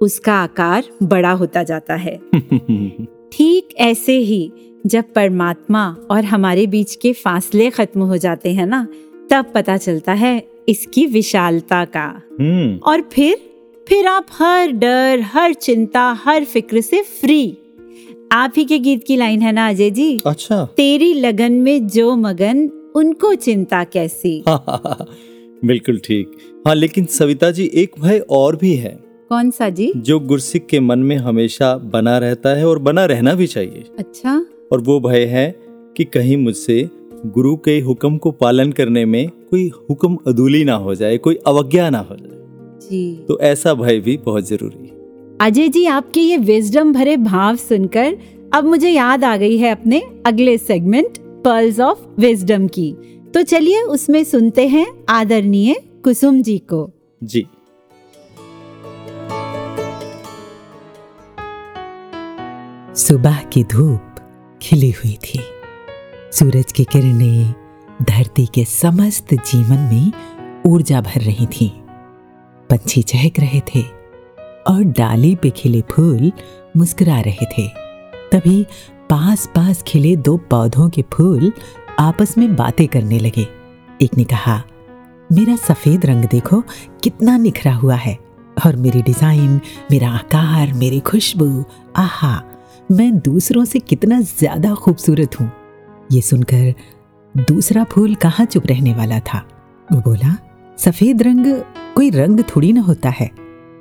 उसका 0.00 0.34
आकार 0.34 0.84
बड़ा 1.02 1.32
होता 1.32 1.62
जाता 1.62 1.94
है। 1.94 2.20
ठीक 3.32 3.68
ऐसे 3.78 4.18
ही 4.18 4.52
जब 4.86 5.04
परमात्मा 5.14 5.96
और 6.10 6.24
हमारे 6.24 6.66
बीच 6.66 6.94
के 6.94 7.12
फासले 7.12 7.70
खत्म 7.70 8.02
हो 8.02 8.16
जाते 8.16 8.52
हैं 8.52 8.66
ना 8.66 8.88
तब 9.30 9.44
पता 9.54 9.76
चलता 9.76 10.12
है 10.12 10.48
इसकी 10.68 11.06
विशालता 11.06 11.84
का। 11.84 12.22
हम्म। 12.40 12.76
और 12.76 13.00
फिर 13.00 13.36
फिर 13.88 14.06
आप 14.06 14.26
हर 14.32 14.70
डर 14.70 15.20
हर 15.20 15.52
चिंता 15.52 16.20
हर 16.24 16.44
फ़िक्र 16.44 16.80
से 16.80 17.02
फ्री 17.02 17.58
आप 18.32 18.52
ही 18.56 18.64
के 18.64 18.78
गीत 18.78 19.04
की 19.04 19.16
लाइन 19.16 19.42
है 19.42 19.52
ना 19.52 19.68
अजय 19.68 19.90
जी? 19.90 20.20
अच्छा। 20.26 20.64
तेरी 20.64 21.14
लगन 21.14 21.52
में 21.52 21.88
जो 21.88 22.16
मगन 22.16 22.70
उनको 22.94 23.34
चिंता 23.34 23.84
कैसी? 23.84 24.44
बिल्कुल 25.64 25.98
ठीक। 25.98 26.30
हाँ 26.66 26.74
लेकिन 26.74 27.04
सविता 27.04 27.50
जी 27.50 27.70
एक 27.74 27.92
भय 28.00 28.18
और 28.18 28.56
भी 28.56 28.74
है। 28.74 28.98
कौन 29.28 29.50
सा 29.50 29.68
जी? 29.68 29.92
जो 29.96 30.20
गुरसिक 30.20 30.66
के 30.66 30.80
मन 30.80 30.98
में 30.98 31.16
हमेशा 31.16 31.76
बना 31.76 32.18
रहता 32.18 32.48
है 32.48 32.66
और 32.68 32.78
बना 32.78 33.04
रहना 33.04 33.34
भी 33.34 33.46
चाहिए। 33.46 33.84
अच्छा। 33.98 34.44
और 34.72 34.80
वो 34.80 35.00
भय 35.00 35.24
है 35.24 35.54
कि 35.96 36.04
कहीं 36.04 36.36
मुझसे 36.36 36.88
गुरु 37.26 37.56
के 37.56 37.80
हुक्म 37.80 38.16
को 38.18 38.30
पालन 38.30 38.72
करने 38.72 39.04
में 39.04 39.28
कोई 39.50 39.70
हुक्म 39.90 40.18
अदूली 40.26 40.64
ना 40.64 40.74
हो 40.74 40.94
जाए 40.94 41.18
कोई 41.18 41.34
अवज्ञा 41.46 41.90
ना 41.90 41.98
हो 41.98 42.16
जाए। 42.16 42.38
जी। 42.80 43.24
तो 43.28 43.38
ऐसा 43.40 43.74
भय 43.74 44.00
भी 44.00 44.16
बहुत 44.16 44.48
ज़रूरी 44.48 44.86
है। 44.86 44.98
अजय 45.40 45.68
जी 45.68 45.84
आपके 45.86 46.20
ये 46.20 46.36
विजडम 46.36 46.92
भरे 46.92 47.16
भाव 47.16 47.56
सुनकर 47.56 48.16
अब 48.54 48.64
मुझे 48.64 48.90
याद 48.90 49.24
आ 49.24 49.36
गई 49.36 49.56
है 49.56 49.70
अपने 49.70 50.02
अगले 50.26 50.58
सेगमेंट 50.58 51.18
पर्ल्स 51.44 51.80
ऑफ़ 51.80 51.98
विजडम 52.20 52.66
की। 52.68 52.92
तो 53.34 53.42
चलिए 53.42 53.82
उसमें 53.82 54.24
सुनते 54.24 54.66
हैं 54.68 54.86
आदरणीय 55.08 55.74
कुसुम 56.04 56.42
जी 56.42 56.58
को। 56.58 56.90
जी। 57.22 57.46
सुबह 62.96 63.38
की 63.52 63.64
धूप 63.64 64.09
खिली 64.62 64.90
हुई 64.90 65.16
थी। 65.24 65.40
सूरज 66.32 66.72
की 66.72 66.84
किरणें 66.84 67.54
धरती 68.02 68.46
के 68.46 68.64
समस्त 68.64 69.34
जीवन 69.34 69.78
में 69.92 70.12
ऊर्जा 70.66 71.00
भर 71.00 71.20
रही 71.20 71.46
थीं। 71.46 71.70
पंछी 72.70 73.02
चहक 73.02 73.40
रहे 73.40 73.60
थे 73.74 73.82
और 74.68 74.82
डाली 74.84 75.34
पे 75.36 75.50
खिले 75.50 75.80
फूल 75.80 76.32
मुस्कुरा 76.76 77.20
रहे 77.20 77.46
थे। 77.46 77.66
तभी 78.32 78.66
पास 79.10 79.46
पास 79.54 79.82
खिले 79.82 80.16
दो 80.16 80.36
पौधों 80.36 80.88
के 80.90 81.02
फूल 81.02 81.52
आपस 81.98 82.38
में 82.38 82.56
बातें 82.56 82.88
करने 82.88 83.18
लगे। 83.18 83.46
एक 84.02 84.16
ने 84.16 84.24
कहा, 84.24 84.62
मेरा 85.32 85.56
सफ़ेद 85.56 86.06
रंग 86.06 86.24
देखो, 86.24 86.62
कितना 87.02 87.36
निखरा 87.36 87.74
हुआ 87.74 87.94
है 87.94 88.18
और 88.66 88.76
मेरी 88.76 89.02
डिज़ाइन, 89.02 89.60
मेरा 89.90 90.10
आकार, 90.10 90.72
मेरी 90.72 91.00
खुशबू, 91.00 91.64
आहा! 91.96 92.49
मैं 92.90 93.18
दूसरों 93.18 93.64
से 93.64 93.78
कितना 93.78 94.20
ज़्यादा 94.20 94.74
खूबसूरत 94.74 95.38
हूँ। 95.40 95.50
ये 96.12 96.20
सुनकर 96.20 96.74
दूसरा 97.34 97.84
फूल 97.84 98.14
कहाँ 98.14 98.46
चुप 98.46 98.66
रहने 98.66 98.94
वाला 98.94 99.18
था? 99.20 99.38
वो 99.92 100.00
बोला, 100.00 100.34
सफ़ेद 100.78 101.22
रंग 101.22 101.46
कोई 101.94 102.10
रंग 102.10 102.40
थोड़ी 102.50 102.72
ना 102.72 102.80
होता 102.80 103.08
है। 103.10 103.30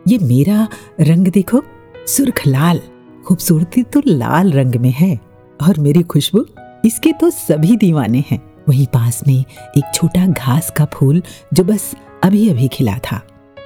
ये 0.07 0.17
मेरा 0.17 0.67
रंग 1.01 1.27
देखो, 1.27 1.63
सुर्ख 2.07 2.45
लाल। 2.47 2.81
खूबसूरती 3.25 3.83
तो 3.83 4.01
लाल 4.07 4.51
रंग 4.51 4.75
में 4.75 4.91
है 4.91 5.19
और 5.59 5.79
मेरी 5.79 6.03
खुशबू 6.03 6.45
इसके 6.85 7.11
तो 7.11 7.29
सभी 7.29 7.77
दीवाने 7.77 8.23
हैं। 8.31 8.41
वहीं 8.69 8.87
पास 8.87 9.21
में 9.27 9.39
एक 9.39 9.93
छोटा 9.93 10.27
घास 10.27 10.71
का 10.77 10.85
फूल 10.85 11.21
जो 11.53 11.63
बस 11.63 11.93
अभी 12.23 12.49
अभी 12.49 12.67
खिला 12.67 12.97
था। 13.01 13.21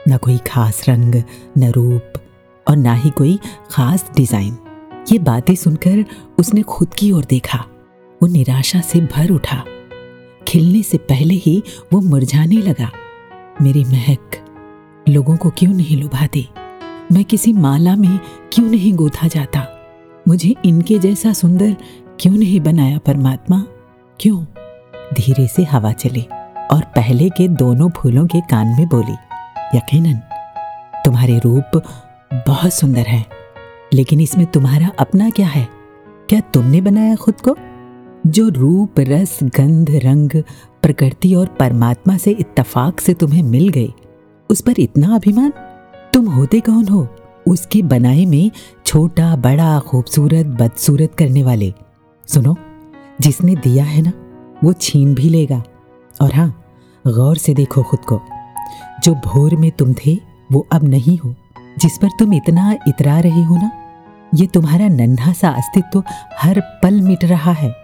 न 0.10 0.18
कोई 0.18 0.38
खास 0.48 0.84
रंग, 0.89 1.24
न 1.58 1.72
रूप 1.72 2.14
और 2.68 2.78
ना 2.78 2.94
ही 2.94 3.10
कोई 3.10 3.39
खास 3.72 4.12
डिज़ाइन। 4.16 4.58
ये 5.12 5.20
बातें 5.20 5.56
सुनकर 5.56 6.06
उसने 6.39 6.62
खुद 6.62 6.93
की 6.93 7.12
ओर 7.12 7.26
देखा। 7.26 7.58
वो 8.22 8.28
निराशा 8.28 8.82
से 8.82 8.99
भर 9.01 9.30
उठा। 9.30 9.64
खिलने 10.47 10.84
से 10.84 10.97
पहले 10.97 11.34
ही 11.34 11.64
वो 11.93 12.01
मुरझाने 12.01 12.56
लगा। 12.56 12.91
मेरी 13.62 13.84
महक, 13.84 14.45
लोगों 15.10 15.38
को 15.38 15.49
क्यों 15.49 15.74
नहीं 15.74 16.01
लुभाती? 16.01 16.49
मैं 17.12 17.24
किसी 17.24 17.54
माला 17.54 17.95
में 17.95 18.20
क्यों 18.54 18.66
नहीं 18.66 18.93
गोथा 18.93 19.28
जाता? 19.28 19.68
मुझे 20.28 20.56
इनके 20.66 20.99
जैसा 20.99 21.34
सुंदर 21.34 21.76
क्यों 22.20 22.34
नहीं 22.34 22.60
बनाया 22.60 22.97
परमात्मा? 22.97 23.64
क्यों? 24.20 24.43
धीरे 25.14 25.47
से 25.47 25.64
हवा 25.64 25.91
चली 25.91 26.28
और 26.72 26.82
पहले 26.82 27.30
के 27.30 27.47
दोनों 27.47 27.89
फूलों 27.89 28.28
के 28.28 28.41
कान 28.41 28.68
में 28.68 28.88
बोली, 28.88 29.16
यकीनन, 29.78 30.20
तुम्हारे 31.06 31.39
रूप 31.39 31.84
बहुत 32.47 32.74
सुंदर 32.74 33.06
है। 33.08 33.43
लेकिन 33.94 34.20
इसमें 34.20 34.46
तुम्हारा 34.48 34.91
अपना 35.00 35.30
क्या 35.30 35.48
है? 35.48 35.68
क्या 36.30 36.39
तुमने 36.39 36.82
बनाया 36.82 37.16
खुद 37.16 37.36
को? 37.48 37.56
जो 38.28 38.50
रूप, 38.50 39.00
रस, 39.00 39.39
गंध, 39.44 39.89
रंग, 39.89 40.30
प्रकृति 40.82 41.36
और 41.36 41.48
परमात्मा 41.48 42.18
से 42.18 42.32
इत्तफाक 42.32 43.00
से 43.00 43.14
तुम्हें 43.14 43.44
मिल 43.44 43.68
गए 43.68 43.89
उस 44.50 44.62
पर 44.62 44.74
इतना 44.80 45.16
अभिमान? 45.16 45.54
तुम 46.14 46.30
होते 46.30 46.60
कौन 46.60 46.88
हो 46.88 47.08
उसके 47.48 47.82
बनाए 47.82 48.26
में 48.26 48.52
छोटा, 48.86 49.36
बड़ा, 49.36 49.80
खूबसूरत, 49.80 50.46
बदसूरत 50.46 51.16
करने 51.16 51.44
वाले? 51.44 51.74
सुनो, 52.28 52.56
जिसने 53.22 53.56
दिया 53.56 53.84
है 53.84 54.02
ना, 54.02 54.12
वो 54.64 54.74
छीन 54.74 55.16
भी 55.16 55.30
लेगा। 55.30 55.64
और 56.22 56.34
हाँ 56.34 56.64
गौर 57.08 57.38
से 57.38 57.54
देखो 57.54 57.84
खुद 57.84 58.00
को, 58.00 58.22
जो 59.04 59.14
भोर 59.14 59.56
में 59.56 59.72
तुम 59.72 59.94
थे, 59.94 60.20
वो 60.52 60.68
अब 60.72 60.84
नहीं 60.84 61.18
हो, 61.18 61.36
जिस 61.80 61.98
पर 62.02 62.08
तुम 62.20 62.34
इतना 62.34 62.76
इतरा 62.88 63.20
रहे 63.20 63.44
हो 63.44 63.56
ना 63.56 63.72
ये 64.34 64.48
तुम्हारा 64.48 64.88
नन्हा 64.88 65.34
सा 65.34 65.50
अस्तित्व 65.50 66.04
हर 66.42 66.62
पल 66.84 67.02
मिट 67.02 67.26
रहा 67.26 67.52
है। 67.52 67.76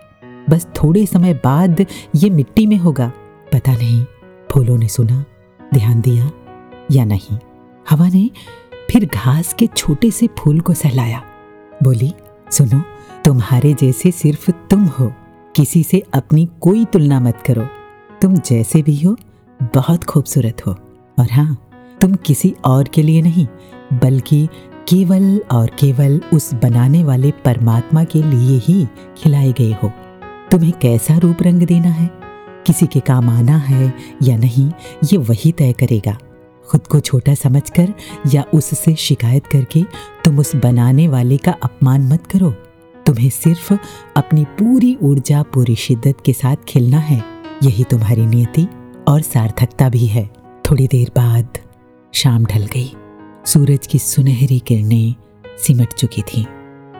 बस 0.49 0.65
थोड़े 0.65 1.05
समय 1.05 1.33
बाद 1.33 1.85
ये 2.15 2.29
मिट्टी 2.29 2.65
में 2.65 2.77
होगा। 2.77 3.11
पता 3.53 3.73
नहीं, 3.73 4.05
फूलों 4.51 4.77
ने 4.77 4.87
सुना, 4.87 5.25
ध्यान 5.73 6.01
दिया 6.01 6.31
या 6.91 7.05
नहीं। 7.05 7.37
हवा 7.89 8.09
ने 8.09 8.29
फिर 8.91 9.05
घास 9.05 9.53
के 9.53 9.67
छोटे 9.67 10.11
से 10.11 10.27
फूल 10.27 10.59
को 10.59 10.73
सहलाया। 10.73 11.23
बोली, 11.83 12.13
सुनो, 12.51 12.81
तुम्हारे 13.25 13.73
जैसे 13.73 14.11
सिर्फ़ 14.11 14.51
तुम 14.51 14.85
हो। 14.85 15.13
किसी 15.55 15.83
से 15.83 16.03
अपनी 16.13 16.49
कोई 16.61 16.85
तुलना 16.85 17.19
मत 17.19 17.43
करो। 17.45 17.67
तुम 18.21 18.37
जैसे 18.37 18.81
भी 18.81 19.03
हो, 19.03 19.17
बहुत 19.63 20.03
खूबसूरत 20.03 20.67
हो। 20.67 20.71
और 21.19 21.31
हाँ 21.31 21.69
तुम 22.01 22.13
किसी 22.13 22.55
और 22.65 22.83
के 22.83 23.03
लिए 23.03 23.21
नहीं, 23.21 23.47
बल्कि 23.93 24.49
केवल 24.89 25.41
और 25.51 25.67
केवल 25.79 26.21
उस 26.33 26.53
बनाने 26.53 27.03
वाले 27.03 27.31
परमात्मा 27.31 28.03
के 28.03 28.23
लिए 28.23 28.61
ही 28.63 28.87
खिलाए 29.17 29.51
गए 29.51 29.75
हो। 29.83 29.91
तुम्हें 30.51 30.73
कैसा 30.81 31.17
रूप 31.17 31.37
रंग 31.41 31.63
देना 31.63 31.89
है? 31.89 32.09
किसी 32.67 32.87
के 32.87 32.99
काम 32.99 33.29
आना 33.29 33.57
है 33.57 33.93
या 34.23 34.37
नहीं, 34.37 34.71
ये 35.03 35.17
वही 35.17 35.51
तय 35.51 35.73
करेगा। 35.73 36.17
खुद 36.67 36.87
को 36.87 36.99
छोटा 36.99 37.33
समझकर 37.33 37.93
या 38.33 38.45
उससे 38.53 38.95
शिकायत 38.95 39.47
करके 39.47 39.83
तुम 40.25 40.39
उस 40.39 40.55
बनाने 40.55 41.07
वाले 41.07 41.37
का 41.37 41.51
अपमान 41.51 42.01
मत 42.01 42.27
करो। 42.27 42.51
तुम्हें 43.05 43.29
सिर्फ़ 43.29 43.73
अपनी 44.15 44.43
पूरी 44.43 44.97
ऊर्जा, 45.01 45.43
पूरी 45.43 45.75
शिद्दत 45.75 46.15
के 46.25 46.33
साथ 46.33 46.55
खिलना 46.67 46.97
है। 46.97 47.23
यही 47.63 47.83
तुम्हारी 47.83 48.25
नियति 48.25 48.67
और 49.07 49.21
सार्थकता 49.21 49.89
भी 49.89 50.05
है। 50.05 50.29
थोड़ी 50.71 50.87
देर 50.87 51.11
बाद 51.15 51.47
शाम 52.13 52.45
ढल 52.45 52.65
गई। 52.65 52.93
सूरज 53.49 53.87
की 53.87 53.99
सुनहरी 53.99 54.59
किरणें 54.59 55.15
सिमट 55.57 55.93
चुकी 55.93 56.21
थीं। 56.21 56.43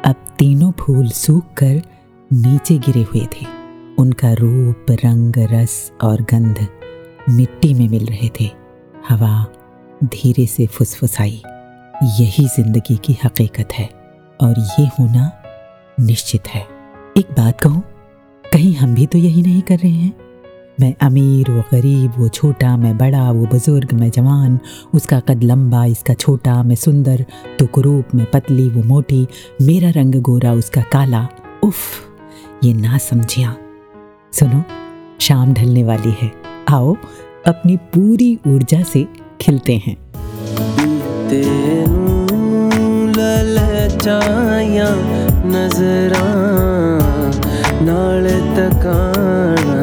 अब 0.02 0.16
तीनों 0.40 0.72
फूल 0.72 1.10
सूख 1.10 1.54
कर 1.54 1.82
नीचे 2.34 2.78
गिरे 2.78 3.02
हुए 3.02 3.26
थे। 3.26 3.46
उनका 3.98 4.34
रूप, 4.34 4.86
रंग, 4.92 5.34
रस 5.38 5.92
और 6.04 6.22
गंध 6.22 6.68
मिट्टी 7.30 7.74
में 7.74 7.88
मिल 7.90 8.06
रहे 8.06 8.30
थे। 8.40 8.50
हवा 9.10 9.46
धीरे 10.04 10.46
से 10.46 10.66
फुसफुसाई। 10.68 11.42
यही 12.20 12.48
ज़िंदगी 12.48 12.98
की 12.98 13.18
हकीकत 13.24 13.74
है 13.74 13.90
और 14.42 14.60
ये 14.60 14.86
होना 15.00 15.32
निश्चित 16.00 16.48
है। 16.48 16.62
एक 17.18 17.32
बात 17.32 17.62
कहूँ, 17.62 17.84
कहीं 18.46 18.76
हम 18.76 18.96
भी 18.96 19.06
तो 19.06 19.18
यही 19.18 19.42
नहीं 19.42 19.62
कर 19.62 19.78
रहे 19.78 19.92
हैं? 19.92 20.29
मैं 20.81 20.95
अमीर 21.03 21.51
वो 21.51 21.63
गरीब 21.73 22.13
वो 22.19 22.29
छोटा 22.29 22.77
मैं 22.77 22.97
बड़ा 22.99 23.31
वो 23.31 23.47
बुजुर्ग 23.47 23.93
मैं 23.93 24.11
जवान 24.11 24.59
उसका 24.95 25.19
कद 25.21 25.43
लंबा 25.43 25.85
इसका 25.85 26.15
छोटा 26.15 26.63
मैं 26.63 26.77
सुंदर 26.77 27.25
तो 27.59 27.67
कुरूप 27.67 28.15
मैं 28.15 28.27
पतली 28.31 28.69
वो 28.69 28.83
मोटी 28.83 29.27
मेरा 29.63 29.91
रंग 29.91 30.15
गोरा 30.23 30.53
उसका 30.55 30.83
काला 30.93 31.27
उफ़ 31.65 31.85
ये 32.65 32.73
ना 32.75 32.99
समझिया 33.01 33.57
सुनो 34.33 34.63
शाम 35.21 35.53
ढलने 35.55 35.85
वाली 35.85 36.15
है 36.23 36.33
आओ 36.71 36.97
अपनी 37.47 37.77
पूरी 37.95 38.39
ऊर्जा 38.47 38.83
से 38.83 39.07
खिलते 39.41 39.77
हैं 39.77 39.97
ਲਲਚਾਇਆ 43.17 44.89
ਨਜ਼ਰਾਂ 45.47 46.25
ਨਾਲ 47.83 48.29
ਤਕਾਣਾ 48.57 49.78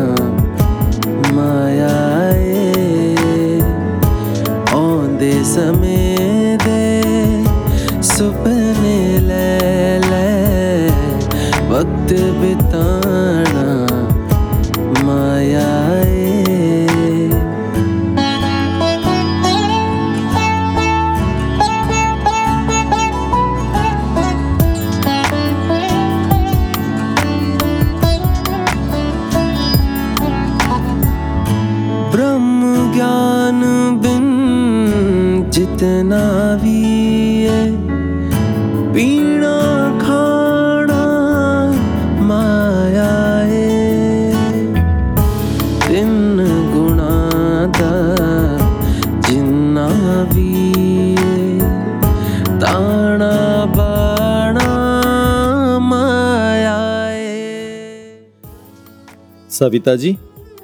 समय 5.57 6.57
दे 6.63 8.03
सुपने 8.07 8.97
ले 9.29 9.99
ले 10.01 10.27
वक्त 11.71 12.13
भी 12.41 12.55
कितना 35.77 36.57
भी 36.57 36.83
है। 37.45 37.65
पीना 38.93 39.57
खाना 39.99 41.03
माया 42.23 43.11
है। 43.45 43.75
गुणा 46.73 47.13
दा 47.67 47.93
जिन्ना 49.29 49.89
भी 50.25 51.17
ताना 52.61 53.33
बाणा 53.77 54.71
माया 55.79 56.79
सविता 59.51 59.97
जी 59.97 60.17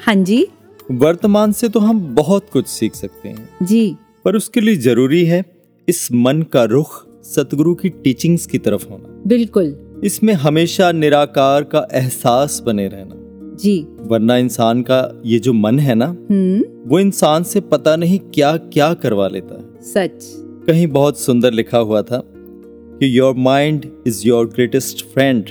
हाँ 0.06 0.14
जी। 0.14 0.46
वर्तमान 0.90 1.52
से 1.52 1.68
तो 1.68 1.80
हम 1.80 2.14
बहुत 2.14 2.46
कुछ 2.52 2.66
सीख 2.66 2.94
सकते 2.94 3.28
हैं। 3.28 3.48
जी। 3.62 3.96
पर 4.24 4.36
उसके 4.36 4.60
लिए 4.60 4.76
ज़रूरी 4.76 5.24
है 5.24 5.44
इस 5.88 6.12
मन 6.12 6.42
का 6.42 6.64
रुख 6.64 7.06
सतगुरु 7.22 7.74
की 7.74 7.88
टीचिंग्स 7.88 8.46
की 8.46 8.58
तरफ़ 8.58 8.88
होना। 8.88 9.22
बिल्कुल। 9.26 9.76
इसमें 10.04 10.34
हमेशा 10.34 10.92
निराकार 10.92 11.64
का 11.64 11.88
एहसास 11.92 12.62
बने 12.66 12.88
रहना। 12.88 13.14
जी। 13.56 13.86
वरना 14.00 14.36
इंसान 14.36 14.82
का 14.82 15.22
ये 15.26 15.38
जो 15.38 15.52
मन 15.52 15.78
है 15.78 15.94
ना 15.94 16.06
हम्म। 16.30 16.64
वो 16.88 16.98
इंसान 16.98 17.42
से 17.42 17.60
पता 17.60 17.96
नहीं 17.96 18.18
क्या 18.18 18.56
क्या 18.56 18.94
करवा 18.94 19.28
लेता 19.28 19.54
है। 19.54 19.82
सच। 19.82 20.24
कहीं 20.66 20.86
बहुत 20.86 21.18
सुंदर 21.18 21.52
लिखा 21.52 21.78
हुआ 21.78 22.02
था 22.02 22.22
कि 22.26 23.18
your 23.18 23.34
mind 23.34 23.86
is 24.06 24.28
your 24.28 24.46
greatest 24.46 25.06
friend 25.06 25.44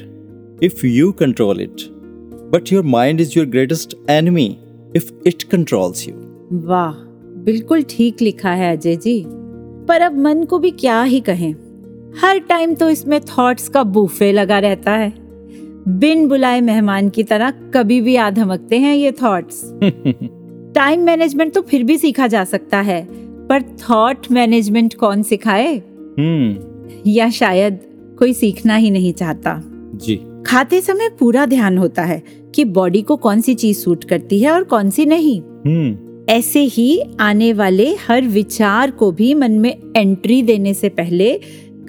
if 0.63 0.85
you 0.85 1.11
control 1.11 1.61
it 1.61 1.75
but 2.53 2.73
your 2.73 2.83
mind 2.83 3.21
is 3.21 3.39
your 3.39 3.51
greatest 3.51 3.87
enemy 4.09 4.49
if 4.97 5.03
it 5.27 5.39
controls 5.53 6.05
you. 6.05 6.13
वाह। 6.51 7.10
बिल्कुल 7.45 7.83
ठीक 7.89 8.21
लिखा 8.21 8.51
है 8.51 8.77
अजय 8.77 8.95
जी। 8.95 9.25
पर 9.87 10.01
अब 10.01 10.17
मन 10.17 10.43
को 10.43 10.59
भी 10.59 10.71
क्या 10.71 11.03
ही 11.03 11.19
कहें। 11.19 11.55
हर 12.21 12.39
टाइम 12.39 12.73
तो 12.73 12.89
इसमें 12.89 13.19
थॉट्स 13.21 13.69
का 13.69 13.83
बूफे 13.83 14.31
लगा 14.31 14.59
रहता 14.59 14.91
है। 14.91 15.13
बिन 15.87 16.27
बुलाए 16.27 16.61
मेहमान 16.61 17.09
की 17.09 17.23
तरह 17.23 17.51
कभी 17.51 18.01
भी 18.01 18.15
आ 18.15 18.29
धमकते 18.29 18.77
हैं 18.79 18.95
ये 18.95 19.11
थॉट्स 19.11 19.79
टाइम 20.75 21.03
मैनेजमेंट 21.03 21.53
तो 21.53 21.61
फिर 21.61 21.83
भी 21.83 21.97
सीखा 21.97 22.27
जा 22.27 22.43
सकता 22.43 22.81
है। 22.81 23.07
पर 23.47 23.61
थॉट 23.61 24.31
मैनेजमेंट 24.31 24.93
कौन 24.93 25.23
सिखाए? 25.23 25.77
हम्म। 26.19 26.57
या 27.07 27.29
शायद 27.29 27.79
कोई 28.19 28.33
सीखना 28.33 28.75
ही 28.75 28.91
नहीं 28.91 29.13
चाहता। 29.13 29.61
जी। 29.95 30.19
खाते 30.45 30.81
समय 30.81 31.09
पूरा 31.09 31.45
ध्यान 31.45 31.77
होता 31.77 32.01
है 32.01 32.23
कि 32.55 32.65
बॉडी 32.65 33.01
को 33.01 33.15
कौन 33.15 33.41
सी 33.41 33.53
चीज़ 33.53 33.77
सूट 33.77 34.03
करती 34.03 34.39
है 34.39 34.51
और 34.51 34.63
कौन 34.63 34.89
सी 34.89 35.05
नहीं। 35.05 35.41
हम्म। 35.41 36.10
ऐसे 36.29 36.59
ही 36.59 37.01
आने 37.19 37.53
वाले 37.53 37.95
हर 38.07 38.21
विचार 38.21 38.91
को 38.91 39.11
भी 39.11 39.33
मन 39.33 39.51
में 39.51 39.77
एंट्री 39.97 40.41
देने 40.43 40.73
से 40.73 40.89
पहले 40.89 41.39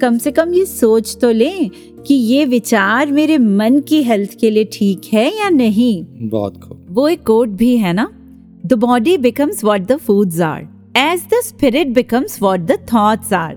कम 0.01 0.17
से 0.17 0.31
कम 0.31 0.53
ये 0.53 0.65
सोच 0.65 1.17
तो 1.21 1.31
लें 1.31 1.69
कि 2.07 2.13
ये 2.13 2.45
विचार 2.45 3.11
मेरे 3.11 3.37
मन 3.37 3.79
की 3.79 4.03
हेल्थ 4.03 4.39
के 4.39 4.49
लिए 4.49 4.69
ठीक 4.73 5.01
है 5.13 5.39
या 5.39 5.49
नहीं। 5.49 6.05
बहुत 6.29 6.57
खूब। 6.63 6.85
वो 6.89 7.07
एक 7.07 7.23
कोट 7.23 7.49
भी 7.49 7.77
है 7.77 7.93
ना? 7.93 8.11
The 8.65 8.73
body 8.73 9.17
becomes 9.17 9.63
what 9.63 9.81
the 9.81 9.97
foods 9.97 10.39
are 10.41 10.67
as 10.97 11.19
the 11.21 11.41
spirit 11.43 11.87
becomes 11.87 12.41
what 12.41 12.59
the 12.59 12.71
thoughts 12.93 13.33
are 13.33 13.55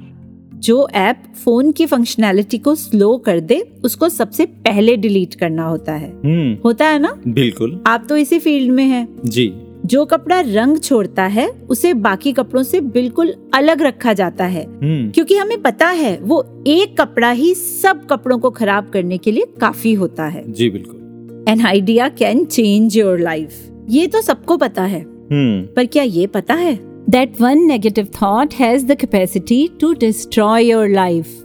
जो 0.54 0.88
ऐप 0.94 1.22
फ़ोन 1.44 1.72
की 1.72 1.86
फंक्शनैलिटी 1.86 2.58
को 2.58 2.74
स्लो 2.74 3.16
कर 3.18 3.40
दे 3.40 3.72
उसको 3.84 4.08
सबसे 4.08 4.46
पहले 4.46 4.96
डिलीट 4.96 5.34
करना 5.34 5.64
होता 5.64 5.92
है। 5.92 6.10
हम्म। 6.24 6.58
होता 6.64 6.86
है 6.86 6.98
ना? 6.98 7.20
बिल्कुल। 7.28 7.80
आप 7.86 8.06
तो 8.08 8.16
इसी 8.16 8.38
फ़ील्ड 8.38 8.72
में 8.72 8.84
हैं। 8.84 9.08
जी। 9.24 9.52
जो 9.86 10.04
कपड़ा 10.04 10.40
रंग 10.40 10.78
छोड़ता 10.78 11.24
है 11.26 11.48
उसे 11.70 11.92
बाकी 11.94 12.32
कपड़ों 12.32 12.62
से 12.62 12.80
बिल्कुल 12.80 13.34
अलग 13.54 13.82
रखा 13.82 14.12
जाता 14.12 14.44
है। 14.44 14.64
हम्म। 14.64 15.10
क्योंकि 15.10 15.36
हमें 15.36 15.60
पता 15.62 15.88
है 15.88 16.18
वो 16.22 16.44
एक 16.66 17.00
कपड़ा 17.00 17.30
ही 17.30 17.54
सब 17.54 18.06
कपड़ों 18.06 18.38
को 18.38 18.50
खराब 18.50 18.90
करने 18.90 19.18
के 19.18 19.32
लिए 19.32 19.46
काफ़ी 19.60 19.92
होता 19.94 20.26
है। 20.26 20.44
जी 20.52 20.70
बिल्कुल। 20.70 21.44
An 21.48 21.60
idea 21.60 22.08
can 22.08 22.44
change 22.44 22.96
your 22.96 23.20
life 23.20 23.62
ये 23.90 24.06
तो 24.06 24.22
सबको 24.22 24.56
पता 24.56 24.82
है। 24.82 25.00
हम्म। 25.00 25.62
पर 25.74 25.86
क्या 25.86 26.02
ये 26.02 26.26
पता 26.26 26.54
है? 26.54 26.78
That 27.10 27.40
one 27.40 27.58
negative 27.58 28.08
thought 28.22 28.54
has 28.54 28.86
the 28.86 28.94
capacity 28.94 29.68
to 29.80 29.92
destroy 29.92 30.64
your 30.64 30.88
life 30.88 31.42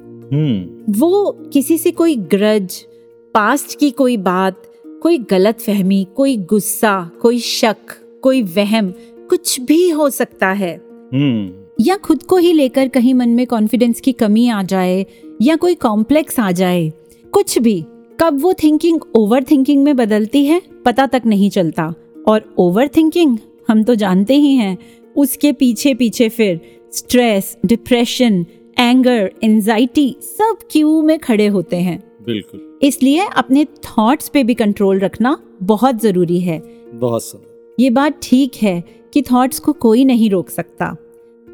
वो 0.89 1.31
किसी 1.53 1.77
से 1.77 1.91
कोई 1.91 2.15
ग्रज 2.15 2.85
पास्ट 3.33 3.79
की 3.79 3.89
कोई 3.91 4.17
बात 4.17 4.61
कोई 5.01 5.17
गलत 5.17 5.59
फहमी 5.59 6.07
कोई 6.15 6.37
गुस्सा 6.37 7.11
कोई 7.21 7.39
शक 7.39 8.00
कोई 8.21 8.41
वहम 8.41 8.93
कुछ 9.29 9.59
भी 9.61 9.89
हो 9.89 10.09
सकता 10.09 10.51
है। 10.51 10.75
हम्म। 11.13 11.61
या 11.79 11.95
खुद 11.97 12.23
को 12.23 12.37
ही 12.37 12.51
लेकर 12.53 12.87
कहीं 12.87 13.13
मन 13.13 13.29
में 13.29 13.45
कॉन्फिडेंस 13.47 14.01
की 14.01 14.11
कमी 14.13 14.47
आ 14.49 14.61
जाए 14.63 15.05
या 15.41 15.55
कोई 15.55 15.75
कॉम्प्लेक्स 15.75 16.39
आ 16.39 16.51
जाए 16.51 16.91
कुछ 17.33 17.57
भी 17.59 17.83
कब 18.19 18.41
वो 18.41 18.53
थिंकिंग 18.53 18.99
ओवर 19.15 19.43
थिंकिंग 19.43 19.83
में 19.83 19.95
बदलती 19.95 20.45
है 20.45 20.61
पता 20.85 21.05
तक 21.07 21.21
नहीं 21.25 21.49
चलता। 21.49 21.93
और 22.27 22.53
ओवर 22.57 22.87
थिंकिंग 22.87 23.37
हम 23.67 23.83
तो 23.83 23.95
जानते 23.95 24.35
ही 24.35 24.55
हैं 24.55 24.77
उसके 25.15 25.51
पीछे 25.51 25.93
पीछे 25.93 26.29
फिर 26.29 26.59
स्ट्रेस 26.93 27.57
डिप्रेशन 27.65 28.45
एंगर 28.79 29.31
एंजाइटी 29.43 30.15
सब 30.21 30.57
क्यू 30.71 31.01
में 31.01 31.17
खड़े 31.19 31.47
होते 31.47 31.77
हैं। 31.77 31.99
बिल्कुल। 32.25 32.79
इसलिए 32.83 33.27
अपने 33.37 33.65
थॉट्स 33.65 34.29
पे 34.29 34.43
भी 34.43 34.53
कंट्रोल 34.53 34.99
रखना 34.99 35.37
बहुत 35.63 36.01
ज़रूरी 36.01 36.39
है। 36.39 36.61
बहुत 36.93 37.23
सुंदर 37.23 37.50
ये 37.81 37.89
बात 37.89 38.19
ठीक 38.23 38.51
है 38.61 38.83
कि 39.13 39.21
थॉट्स 39.21 39.59
को 39.59 39.73
कोई 39.73 40.05
नहीं 40.05 40.29
रोक 40.29 40.49
सकता। 40.49 40.95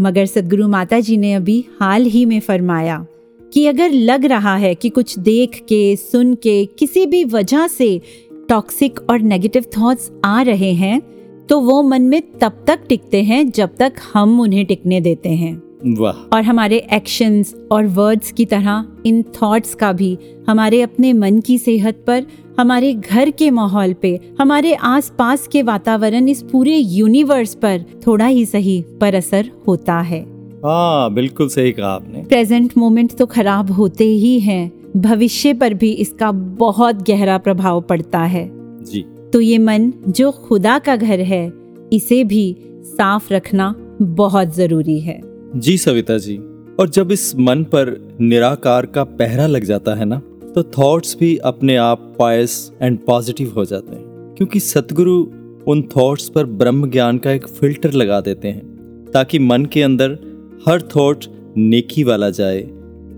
मगर 0.02 0.26
सदगुरु 0.26 0.68
माता 0.68 1.00
जी 1.00 1.18
ने 1.18 1.34
अभी 1.34 1.66
हाल 1.80 2.04
ही 2.06 2.26
में 2.26 2.40
फरमाया 2.40 3.06
कि 3.54 3.66
अगर 3.68 3.92
लग 3.92 4.26
रहा 4.26 4.56
है 4.56 4.76
कि 4.76 4.90
कुछ 4.90 5.20
देख 5.20 5.60
के 5.70 5.96
सुन 5.96 6.36
के 6.36 6.66
किसी 6.66 7.06
भी 7.06 7.24
वजह 7.24 7.68
से 7.68 8.02
टॉक्सिक 8.50 9.00
और 9.10 9.20
नेगेटिव 9.20 9.66
थॉट्स 9.78 10.12
आ 10.26 10.42
रहे 10.42 10.74
हैं 10.74 11.02
तो 11.48 11.60
वो 11.60 11.82
मन 11.84 12.02
में 12.02 12.22
तब 12.42 12.64
तक 12.68 12.80
टिकते 12.90 13.24
हैं 13.24 13.52
जब 13.52 13.76
तक 13.76 13.94
हम 14.14 14.40
उन्हें 14.40 14.66
टिकने 14.66 15.02
देते 15.02 15.30
हैं। 15.30 15.62
वाह। 15.98 16.36
और 16.36 16.42
हमारे 16.42 16.88
एक्शंस 16.94 17.56
और 17.72 17.88
वर्ड्स 17.88 18.32
की 18.32 18.46
तरह 18.46 18.86
इन 19.06 19.24
थॉट्स 19.24 19.76
का 19.76 19.92
भी 19.94 20.18
हमारे 20.50 20.82
अपने 20.82 21.14
मन 21.14 21.40
की 21.40 21.58
सेहत 21.58 22.04
पर 22.08 22.26
हमारे 22.60 22.94
घर 22.94 23.30
के 23.30 23.50
माहौल 23.52 23.94
पे 23.94 24.20
हमारे 24.40 24.74
आसपास 24.74 25.48
के 25.48 25.62
वातावरण 25.64 26.28
इस 26.30 26.42
पूरे 26.42 26.76
यूनिवर्स 26.76 27.54
पर 27.56 27.84
थोड़ा 28.08 28.26
ही 28.26 28.46
सही 28.46 28.82
पर 29.02 29.16
असर 29.16 29.50
होता 29.68 30.00
है। 30.00 30.22
हाँ 30.66 31.14
बिल्कुल 31.14 31.50
सही 31.50 31.72
कहा 31.72 31.88
आपने। 31.88 32.24
प्रेजेंट 32.24 32.74
मोमेंट 32.78 33.14
तो 33.14 33.26
खराब 33.26 33.72
होते 33.72 34.04
ही 34.04 34.40
हैं। 34.40 34.72
भविष्य 34.98 35.54
पर 35.54 35.74
भी 35.74 35.92
इसका 35.92 36.32
बहुत 36.32 37.04
गहरा 37.10 37.38
प्रभाव 37.38 37.82
पड़ता 37.82 38.20
है। 38.20 38.50
जी। 38.84 39.06
तो 39.34 39.42
ये 39.42 39.58
मन 39.58 39.92
जो 40.08 40.32
खुदा 40.32 40.80
का 40.80 40.96
घर 40.96 41.20
है 41.20 41.52
इसे 41.94 42.24
भी 42.24 42.56
साफ़ 42.86 43.34
रखना 43.34 43.74
बहुत 44.02 44.56
ज़रूरी 44.56 45.00
है। 45.00 45.22
जी 45.56 45.78
सविता 45.78 46.18
जी 46.18 46.38
और 46.80 46.90
जब 46.90 47.12
इस 47.12 47.36
मन 47.36 47.64
पर 47.64 48.18
निराकार 48.22 48.86
का 48.86 49.04
पहरा 49.04 49.48
लग 49.48 49.64
जाता 49.64 49.96
है 49.96 50.06
ना 50.06 50.22
तो 50.58 50.64
थॉट्स 50.64 51.18
भी 51.20 51.38
अपने 51.38 51.76
आप 51.76 52.16
पायस 52.20 52.72
एंड 52.82 53.00
पॉजिटिव 53.00 53.54
हो 53.56 53.66
जाते 53.66 53.96
हैं। 53.96 54.34
क्योंकि 54.38 54.60
सतगुरु 54.60 55.28
उन 55.68 55.82
थॉट्स 55.82 56.30
पर 56.30 56.46
ब्रह्म 56.46 56.90
ज्ञान 56.90 57.18
का 57.18 57.32
एक 57.32 57.48
फ़िल्टर 57.48 57.92
लगा 57.92 58.22
देते 58.22 58.48
हैं 58.48 58.62
ताकि 59.14 59.40
मन 59.40 59.66
के 59.66 59.82
अंदर 59.82 60.12
हर 60.68 60.82
थॉट 60.82 61.26
नेकी 61.58 62.04
वाला 62.04 62.30
जाए 62.30 62.62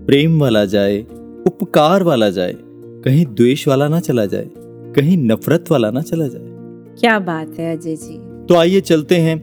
प्रेम 0.06 0.40
वाला 0.40 0.64
जाए 0.64 1.00
उपकार 1.46 2.02
वाला 2.02 2.30
जाए 2.30 2.56
कहीं 3.04 3.26
द्वेष 3.26 3.68
वाला 3.68 3.88
ना 3.88 4.00
चला 4.00 4.26
जाए 4.26 4.50
कहीं 4.94 5.18
नफरत 5.18 5.64
वाला 5.70 5.90
ना 5.90 6.02
चला 6.02 6.28
जाए। 6.28 6.46
क्या 7.00 7.18
बात 7.18 7.56
है 7.58 7.76
अजय 7.76 7.96
जी। 7.96 8.46
तो 8.46 8.54
आइए 8.54 8.80
चलते 8.80 9.16
हैं 9.16 9.36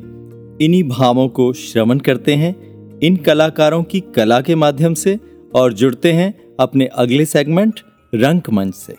इन्हीं 0.62 0.84
भावों 0.84 1.28
को 1.28 1.54
श्रवण 1.54 2.00
करते 2.00 2.34
हैं 2.34 2.56
इन 3.00 3.16
कलाकारों 3.16 3.84
की 3.84 4.00
कला 4.00 4.42
के 4.42 4.56
माध्यम 4.56 4.94
से 4.94 5.20
और 5.56 5.74
जुड़ते 5.74 6.12
हैं 6.12 6.48
अपने 6.60 6.86
अगले 6.86 7.26
सेगमेंट 7.26 7.80
रंग 8.16 8.42
मंच 8.54 8.76
से। 8.76 8.94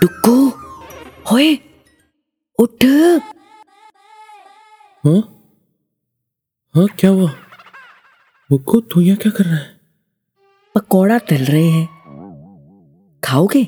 टुक्कू 0.00 0.48
होए 1.32 1.58
उठ। 2.58 2.84
हाँ? 5.06 5.20
हाँ 6.74 6.86
क्या 6.86 7.10
हुआ? 7.10 7.30
मुक्कू 8.52 8.80
तू 8.80 9.00
यहाँ 9.00 9.18
क्या 9.18 9.32
कर 9.32 9.44
रहा 9.44 9.56
है? 9.56 9.80
पकौड़ा 10.74 11.18
तल 11.18 11.44
रहे 11.44 11.68
हैं। 11.68 11.86
खाओगे? 13.24 13.64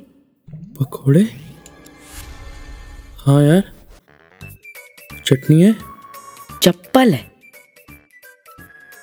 पकोड़े? 0.51 1.23
हाँ 3.17 3.43
यार। 3.43 3.73
चटनी 5.25 5.63
है? 5.63 5.77
चप्पल 6.63 7.15
है। 7.15 7.31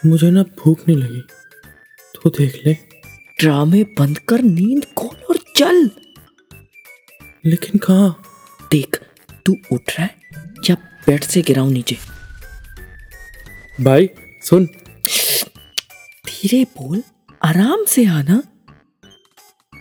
मुझे 0.05 0.31
ना 0.31 0.43
भूख 0.43 0.79
नहीं 0.87 0.97
लगी। 0.97 1.36
तू 2.27 2.43
देख 2.43 2.61
ले। 2.65 2.73
ड्रामे 3.39 3.83
बंद 3.83 4.17
कर 4.17 4.41
नींद 4.41 4.85
खोल 4.85 5.23
और 5.29 5.37
चल। 5.55 5.89
लेकिन 7.45 7.77
कहा? 7.77 8.23
देख 8.71 9.01
तू 9.45 9.55
उठ 9.71 9.81
रहा 9.89 10.03
है 10.03 10.15
या 10.69 10.75
बेड 10.75 11.23
से 11.23 11.41
गिराऊं 11.41 11.71
नीचे? 11.71 11.97
भाई 13.81 14.09
सुन। 14.49 14.65
धीरे 16.27 16.63
बोल 16.63 17.03
आराम 17.43 17.85
से 17.85 18.05
आना। 18.05 18.43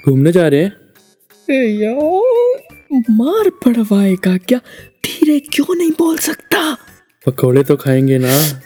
घूमने 0.07 0.33
जा 0.33 0.49
रहे 0.49 0.65
हैं? 0.65 0.73
यार 1.51 3.03
मार 3.11 3.51
पड़वाएगा 3.51 4.37
क्या? 4.37 4.59
धीरे 5.07 5.41
क्यों 5.41 5.75
नहीं 5.75 5.91
बोल 5.91 6.19
सकता? 6.19 6.79
पकोड़े 7.27 7.65
तो 7.65 7.77
खाएँगे 7.77 8.19
ना। 8.19 8.61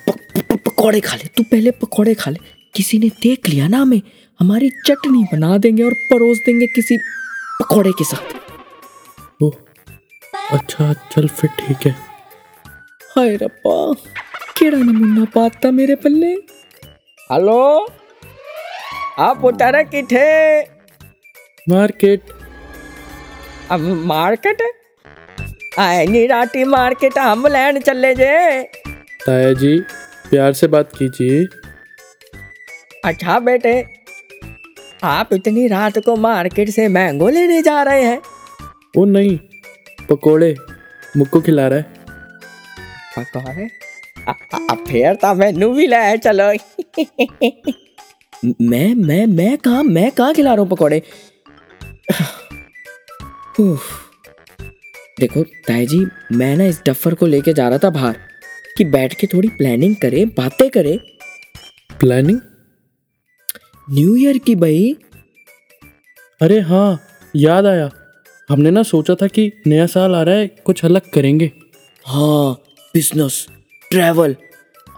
पकौड़े 0.66 1.00
खा 1.00 1.16
ले 1.16 1.28
तू 1.28 1.42
पहले 1.42 1.70
पकौड़े 1.70 2.14
खा 2.14 2.30
ले। 2.30 2.59
किसी 2.74 2.98
ने 2.98 3.08
देख 3.22 3.48
लिया 3.48 3.68
ना 3.68 3.78
हमें। 3.78 4.00
हमारी 4.40 4.70
चटनी 4.86 5.24
बना 5.32 5.56
देंगे 5.58 5.82
और 5.82 5.92
परोस 6.10 6.38
देंगे 6.38 6.66
किसी 6.66 6.96
पकौड़े 7.60 7.90
के 7.92 8.04
साथ। 8.04 9.42
ओ 9.42 9.50
अच्छा 10.52 10.92
चल 11.12 11.28
फिर 11.28 11.50
ठीक 11.50 11.86
है। 11.86 11.92
हाय 13.16 13.36
रब्बा 13.36 13.92
केड़ा 14.58 14.78
नमूना 14.78 15.24
पाता 15.24 15.70
मेरे 15.70 15.94
पल्ले? 15.94 16.32
हेलो 17.30 17.86
आप 19.18 19.44
उतारा 19.44 19.82
किथे? 19.82 20.60
मार्केट। 21.68 22.32
अब 23.70 23.80
मार्केट? 24.06 24.62
आए 25.78 26.06
नी 26.06 26.26
राती 26.26 26.64
मार्केट 26.64 27.18
हम 27.18 27.46
लैन 27.46 27.80
चले 27.80 28.14
जे। 28.14 28.62
ताया 29.26 29.52
जी 29.52 29.78
प्यार 30.30 30.52
से 30.52 30.66
बात 30.66 30.92
कीजिए। 30.96 31.46
अच्छा 33.05 33.38
बेटे 33.40 33.86
आप 35.05 35.28
इतनी 35.32 35.66
रात 35.66 35.98
को 35.98 36.16
मार्केट 36.16 36.70
से 36.70 36.88
मैंगो 36.88 37.28
लेने 37.28 37.62
जा 37.62 37.82
रहे 37.82 38.03
हैं। 38.05 38.20
वो 38.96 39.05
नहीं 39.05 39.38
पकोड़े 40.11 40.57
मुक्को 41.16 41.40
खिला 41.40 41.68
रहा 41.68 41.78
है। 41.78 41.82
पकौड़े? 43.18 43.68
फिर 44.86 45.14
तो 45.14 45.34
मैनू 45.34 45.72
भी 45.74 45.86
ले 45.86 46.18
चलो। 46.18 46.53
मैं 48.62 48.94
मैं 48.94 49.26
मैं 49.26 49.59
कहा 49.59 49.82
मैं 49.82 50.11
कहा 50.11 50.32
खिला 50.32 50.55
रहा 50.55 50.61
हूँ 50.61 50.68
पकौड़े? 50.70 51.03
देखो 55.20 55.42
ताई 55.42 55.86
जी 55.86 56.07
मैं 56.32 56.57
ना 56.57 56.64
इस 56.64 56.80
डफर 56.86 57.14
को 57.14 57.26
लेके 57.26 57.53
जा 57.53 57.68
रहा 57.68 57.78
था 57.78 57.90
बाहर 57.90 58.16
कि 58.76 58.84
बैठ 58.84 59.14
के 59.14 59.26
थोड़ी 59.26 59.48
प्लानिंग 59.48 59.96
करें 59.96 60.28
बातें 60.28 60.70
करें। 60.70 60.98
प्लानिंग 62.01 62.40
न्यू 63.91 64.14
ईयर 64.16 64.36
की 64.38 64.55
भाई 64.55 64.97
अरे 66.41 66.59
हाँ 66.61 67.01
याद 67.36 67.66
आया। 67.66 67.88
हमने 68.49 68.70
ना 68.70 68.82
सोचा 68.82 69.14
था 69.14 69.26
कि 69.26 69.51
नया 69.66 69.86
साल 69.86 70.14
आ 70.14 70.22
रहा 70.22 70.34
है 70.34 70.47
कुछ 70.64 70.84
अलग 70.84 71.11
करेंगे। 71.11 71.51
हाँ 72.07 72.53
बिज़नेस 72.95 73.47
ट्रैवल 73.91 74.36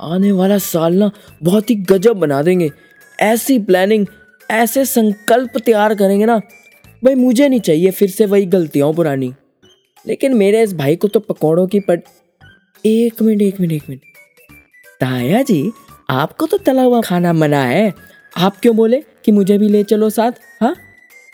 आने 0.01 0.33
वाला 0.33 0.59
साल 0.59 0.95
ना 0.95 1.11
बहुत 1.43 1.71
ही 1.71 1.75
गजब 1.91 2.17
बना 2.17 2.43
देंगे। 2.43 2.71
ऐसी 3.19 3.59
प्लानिंग 3.59 4.07
ऐसे 4.51 4.85
संकल्प 4.85 5.59
तैयार 5.59 5.95
करेंगे 5.95 6.27
ना। 6.27 6.39
भाई 7.03 7.15
मुझे 7.15 7.49
नहीं 7.49 7.61
चाहिए 7.61 7.91
फिर 7.91 8.11
से 8.11 8.27
वही 8.27 8.47
गलतियाँ 8.47 8.93
पुरानी। 8.93 9.33
लेकिन 10.07 10.35
मेरे 10.35 10.63
इस 10.63 10.75
भाई 10.75 10.97
को 10.97 11.09
तो 11.09 11.21
पकौड़ों 11.21 11.67
की 11.67 11.81
पट 11.81 12.03
एक 12.85 13.23
मिनट 13.23 13.43
एक 13.43 13.61
मिनट 13.61 13.73
एक 13.73 13.83
मिनट। 13.89 14.01
ताया 15.01 15.43
जी 15.43 15.71
आपको 16.11 16.47
तो 16.47 16.57
तला 16.59 16.83
हुआ 16.83 17.01
खाना 17.01 17.33
मना 17.33 17.65
है। 17.65 18.12
आप 18.37 18.57
क्यों 18.63 18.77
बोले 18.77 19.01
कि 19.25 19.33
मुझे 19.33 19.59
भी 19.59 19.69
ले 19.69 19.83
चलो 19.83 20.11
साथ 20.11 20.33
हाँ? 20.61 20.75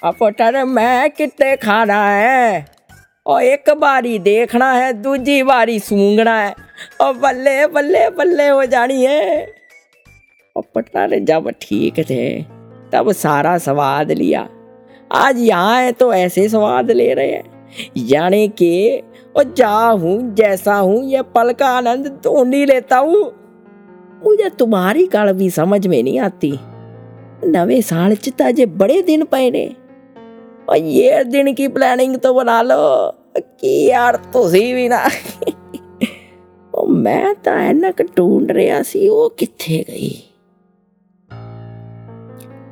अरे 0.04 0.64
मैं 0.64 1.10
कितने 1.10 1.56
खाना 1.56 2.08
है? 2.08 2.66
और 3.26 3.42
एक 3.42 3.70
बारी 3.70 4.18
देखना 4.18 4.72
है, 4.72 4.92
दूजी 4.92 5.42
बारी 5.42 5.80
सूंघना 5.80 6.40
है। 6.40 6.54
और 7.00 7.14
बल्ले 7.14 7.66
बल्ले 7.66 8.10
बल्ले 8.10 8.48
हो 8.48 8.64
जानी 8.64 9.04
है। 9.04 9.54
और 10.56 10.62
पटारे 10.74 11.20
जब 11.20 11.50
ठीक 11.50 12.00
थे, 12.00 12.42
तब 12.92 13.12
सारा 13.12 13.58
स्वाद 13.58 14.12
लिया। 14.12 14.48
आज 15.12 15.38
यहाँ 15.38 15.82
है 15.82 15.92
तो 15.92 16.14
ऐसे 16.14 16.48
स्वाद 16.48 16.90
ले 16.90 17.14
रहे 17.14 17.30
हैं। 17.30 17.44
यानी 17.96 18.48
कि 18.48 19.02
और 19.36 19.54
जा 19.54 19.76
हूँ, 19.76 20.34
जैसा 20.34 20.74
हूँ, 20.74 21.04
ये 21.04 21.22
पल 21.22 21.52
का 21.52 21.66
आनंद 21.66 22.20
तो 22.24 22.44
नहीं 22.44 22.66
लेता 22.66 22.98
हूँ। 22.98 23.32
मुझे 24.24 24.48
तुम्हारी 24.48 25.06
कड़वी 25.06 25.50
समझ 25.50 25.86
में 25.86 26.02
नहीं 26.02 26.20
आती। 26.20 26.58
नवे 27.47 27.81
साल 27.83 28.15
च 28.17 28.29
ताजे 28.37 28.65
बड़े 28.77 29.01
दिन 29.03 29.25
पए 29.31 29.49
ने 29.51 29.65
और 30.67 30.77
ये 30.77 31.23
दिन 31.25 31.53
की 31.53 31.67
प्लानिंग 31.69 32.15
तो 32.17 32.33
बना 32.33 32.61
लो 32.63 32.79
कि 33.35 33.69
यार 33.85 34.17
ਤੁਸੀਂ 34.33 34.73
ਵੀ 34.75 34.87
ਨਾ 34.89 34.99
ਉਹ 36.73 36.87
ਮੈਂ 36.97 37.33
ਤਾਂ 37.43 37.57
ਐਨਕ 37.61 38.01
ਢੂੰਡ 38.17 38.51
ਰਿਹਾ 38.51 38.81
ਸੀ 38.83 39.07
ਉਹ 39.09 39.29
ਕਿੱਥੇ 39.37 39.83
ਗਈ 39.89 40.11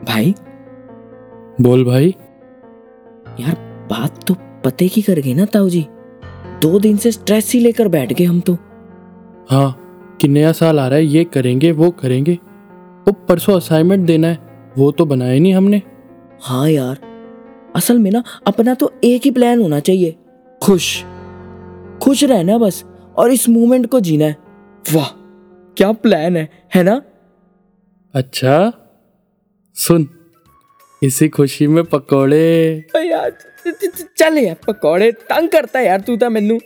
भाई 0.05 0.29
बोल 1.59 1.83
भाई 1.85 2.07
यार 3.41 3.57
बात 3.89 4.15
तो 4.27 4.35
पते 4.63 4.87
की 4.87 5.01
कर 5.01 5.19
गए 5.19 5.33
ना 5.33 5.45
ताऊ 5.53 5.67
जी 5.69 5.81
दो 6.61 6.79
दिन 6.79 6.97
से 6.97 7.11
स्ट्रेस 7.11 7.51
ही 7.53 7.59
लेकर 7.59 7.87
बैठ 7.87 8.13
गए 8.13 8.25
हम 8.25 8.39
तो 8.47 8.55
हाँ 9.49 9.69
कि 10.21 10.27
नया 10.29 10.51
साल 10.53 10.79
आ 10.79 10.87
रहा 10.87 10.99
है 10.99 11.05
ये 11.07 11.23
करेंगे 11.33 11.71
वो 11.73 11.89
करेंगे 12.01 12.35
वो 13.07 13.13
परसों 13.29 13.57
असाइनमेंट 13.57 14.05
देना 14.07 14.27
है 14.27 14.44
वो 14.78 14.90
तो 14.92 15.04
बनाया 15.04 15.38
नहीं 15.40 15.54
हमने। 15.54 15.82
हाँ 16.42 16.68
यार 16.70 16.98
असल 17.76 17.98
में 17.98 18.10
ना 18.10 18.22
अपना 18.46 18.74
तो 18.74 18.92
एक 19.04 19.22
ही 19.24 19.30
प्लान 19.30 19.60
होना 19.60 19.80
चाहिए। 19.80 20.16
खुश। 20.62 21.02
खुश 22.02 22.24
रहना 22.24 22.58
बस 22.58 22.82
और 23.16 23.32
इस 23.32 23.48
मोमेंट 23.48 23.86
को 23.86 24.00
जीना 24.00 24.24
है। 24.24 24.36
वाह 24.84 25.08
क्या 25.76 25.90
प्लान 25.92 26.36
है 26.36 26.48
है 26.74 26.82
ना? 26.82 27.00
अच्छा 28.14 28.72
सुन 29.76 30.08
इसी 31.02 31.28
खुशी 31.28 31.66
में 31.66 31.82
पकौड़े। 31.84 32.84
यार 32.96 33.30
चल 34.18 34.38
यार 34.38 34.56
पकौड़े 34.66 35.10
तंग 35.12 35.48
करता 35.48 35.80
यार 35.80 36.00
तू 36.00 36.16
तो 36.16 36.30
मैनू। 36.30 36.58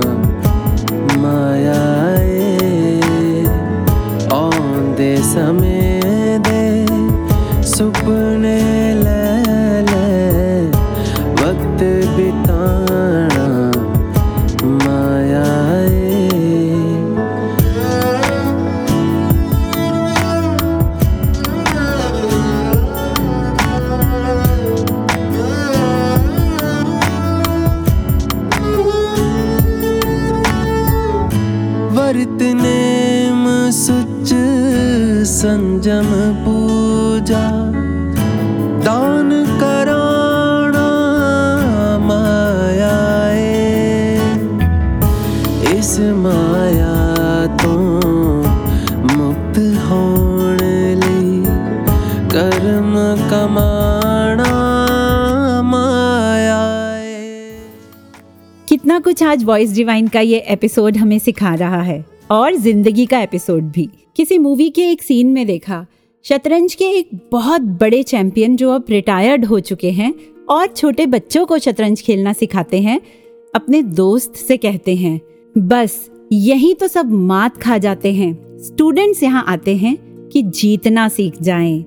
वॉइस 59.45 59.73
डिवाइन 59.75 60.07
का 60.07 60.19
ये 60.19 60.37
एपिसोड 60.47 60.97
हमें 60.97 61.17
सिखा 61.19 61.53
रहा 61.55 61.81
है। 61.81 62.03
और 62.31 62.55
ज़िंदगी 62.55 63.05
का 63.05 63.19
एपिसोड 63.19 63.63
भी। 63.63 63.87
किसी 64.15 64.37
मूवी 64.37 64.69
के 64.69 64.89
एक 64.91 65.01
सीन 65.01 65.27
में 65.27 65.45
देखा 65.47 65.85
शतरंज 66.25 66.73
के 66.75 66.85
एक 66.89 67.09
बहुत 67.31 67.61
बड़े 67.81 68.01
चैंपियन 68.03 68.55
जो 68.55 68.71
अब 68.71 68.85
रिटायर्ड 68.89 69.45
हो 69.45 69.59
चुके 69.59 69.91
हैं 69.91 70.13
और 70.49 70.67
छोटे 70.67 71.05
बच्चों 71.05 71.45
को 71.45 71.57
शतरंज 71.57 72.01
खेलना 72.01 72.33
सिखाते 72.33 72.79
हैं 72.81 72.99
अपने 73.55 73.81
दोस्त 73.81 74.35
से 74.37 74.57
कहते 74.57 74.95
हैं 74.95 75.19
बस 75.57 76.09
यही 76.31 76.73
तो 76.73 76.87
सब 76.87 77.11
मात 77.11 77.57
खा 77.57 77.77
जाते 77.77 78.13
हैं। 78.13 78.33
स्टूडेंट्स 78.59 79.23
यहाँ 79.23 79.43
आते 79.47 79.75
हैं 79.75 79.97
कि 80.29 80.41
जीतना 80.41 81.07
सीख 81.09 81.41
जाएँ। 81.41 81.81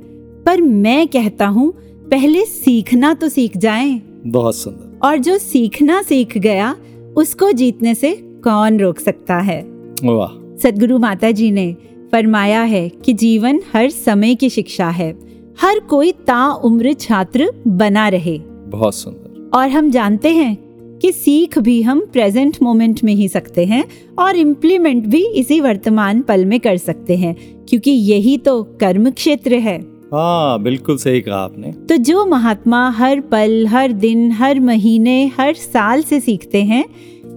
पर 0.47 0.61
मैं 0.61 1.07
कहता 1.09 1.47
हूँ 1.47 1.71
पहले 2.11 2.45
सीखना 2.45 3.15
तो 3.15 3.29
सीख 3.29 3.57
जाएँ। 3.57 4.01
बहुत 4.27 4.57
सुंदर। 4.57 5.07
और 5.07 5.19
जो 5.19 5.39
सीखना 5.39 6.03
सीख 6.03 6.39
गया 6.39 6.77
उसको 7.19 7.53
जीतने 7.53 7.95
से 7.95 8.13
कौन 8.21 8.81
रोक 8.81 8.99
सकता 8.99 9.37
है? 9.37 9.63
वाह। 10.05 10.57
सदगुरु 10.57 10.99
माता 10.99 11.31
जी 11.31 11.51
ने 11.51 11.77
फरमाया 12.13 12.63
है 12.63 12.89
कि 12.89 13.13
जीवन 13.13 13.61
हर 13.73 13.91
समय 13.91 14.35
की 14.35 14.51
शिक्षा 14.51 14.89
है। 14.89 15.19
हर 15.61 15.79
कोई 15.79 16.13
ता 16.13 16.53
उम्र 16.53 16.93
छात्र 16.93 17.53
बना 17.67 18.09
रहे। 18.09 18.39
बहुत 18.49 18.95
सुंदर। 18.95 19.51
और 19.55 19.69
हम 19.69 19.91
जानते 19.91 20.29
हैं 20.29 20.59
कि 20.99 21.13
सीख 21.13 21.59
भी 21.59 21.83
हम 21.83 22.01
प्रेजेंट 22.01 22.57
मोमेंट 22.63 23.05
में 23.05 23.15
ही 23.15 23.29
सकते 23.29 23.65
हैं 23.65 23.85
और 24.19 24.37
इम्प्लीमेंट 24.37 25.07
भी 25.07 25.27
इसी 25.27 25.61
वर्तमान 25.61 26.23
पल 26.23 26.45
में 26.45 26.61
कर 26.61 26.77
सकते 26.77 27.17
हैं 27.17 27.65
क्योंकि 27.69 27.91
यही 27.91 28.39
तो 28.39 28.63
कर्म 28.63 29.11
क्षेत्र 29.11 29.55
है। 29.55 29.98
हाँ 30.15 30.63
बिल्कुल 30.63 30.97
सही 30.97 31.21
कहा 31.21 31.37
आपने। 31.37 31.73
तो 31.73 31.97
जो 31.97 32.27
महात्मा 32.27 32.91
हर 32.91 33.21
पल 33.21 33.67
हर 33.67 33.93
दिन 33.93 34.33
हर 34.33 34.61
महीने 34.61 35.27
हर 35.27 35.55
साल 35.55 36.03
से 36.03 36.21
सीखते 36.21 36.63
हैं 36.63 36.85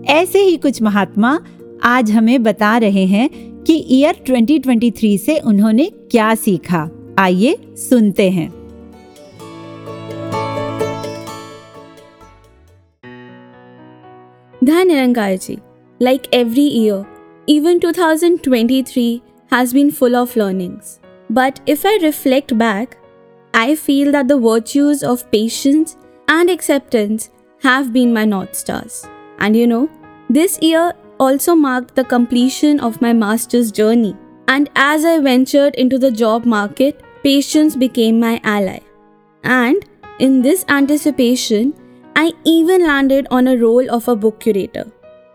ऐसे 0.04 0.40
ही 0.40 0.58
कुछ 0.58 0.82
महात्मा 0.82 1.40
आज 1.84 2.12
हमें 2.12 2.44
बता 2.44 2.78
रहे 2.78 3.06
हैं 3.06 3.30
कि 3.64 3.86
ईयर 3.90 4.16
2023 4.30 5.18
से 5.18 5.40
उन्होंने 5.40 5.92
क्या 6.12 6.36
सीखा। 6.36 6.90
आइए 7.20 7.58
सुनते 7.76 8.30
हैं। 8.30 8.54
Dhan 14.64 14.88
Nirankarji, 14.88 15.58
like 16.02 16.24
every 16.46 16.80
year, 16.80 17.04
even 17.50 17.86
2023 17.86 19.20
has 19.54 19.74
been 19.76 19.92
full 20.00 20.26
of 20.26 20.38
learnings. 20.38 21.01
But 21.32 21.62
if 21.66 21.86
I 21.86 21.98
reflect 22.04 22.58
back, 22.58 22.98
I 23.54 23.76
feel 23.76 24.12
that 24.12 24.28
the 24.28 24.38
virtues 24.38 25.02
of 25.02 25.30
patience 25.32 25.96
and 26.28 26.50
acceptance 26.50 27.30
have 27.62 27.94
been 27.94 28.14
my 28.14 28.26
North 28.26 28.54
Stars. 28.54 29.08
And 29.40 29.56
you 29.56 29.66
know, 29.66 29.90
this 30.30 30.60
year 30.62 30.94
also 31.20 31.56
marked 31.56 31.96
the 31.96 32.04
completion 32.04 32.82
of 32.82 33.02
my 33.02 33.14
master's 33.14 33.72
journey. 33.72 34.16
And 34.50 34.70
as 34.76 35.06
I 35.06 35.20
ventured 35.20 35.76
into 35.76 35.98
the 35.98 36.12
job 36.12 36.46
market, 36.46 37.02
patience 37.24 37.78
became 37.78 38.20
my 38.20 38.42
ally. 38.44 38.80
And 39.46 39.86
in 40.20 40.42
this 40.42 40.66
anticipation, 40.68 41.74
I 42.16 42.34
even 42.44 42.86
landed 42.86 43.28
on 43.32 43.48
a 43.48 43.58
role 43.58 43.90
of 43.90 44.10
a 44.10 44.18
book 44.18 44.42
curator. 44.42 44.92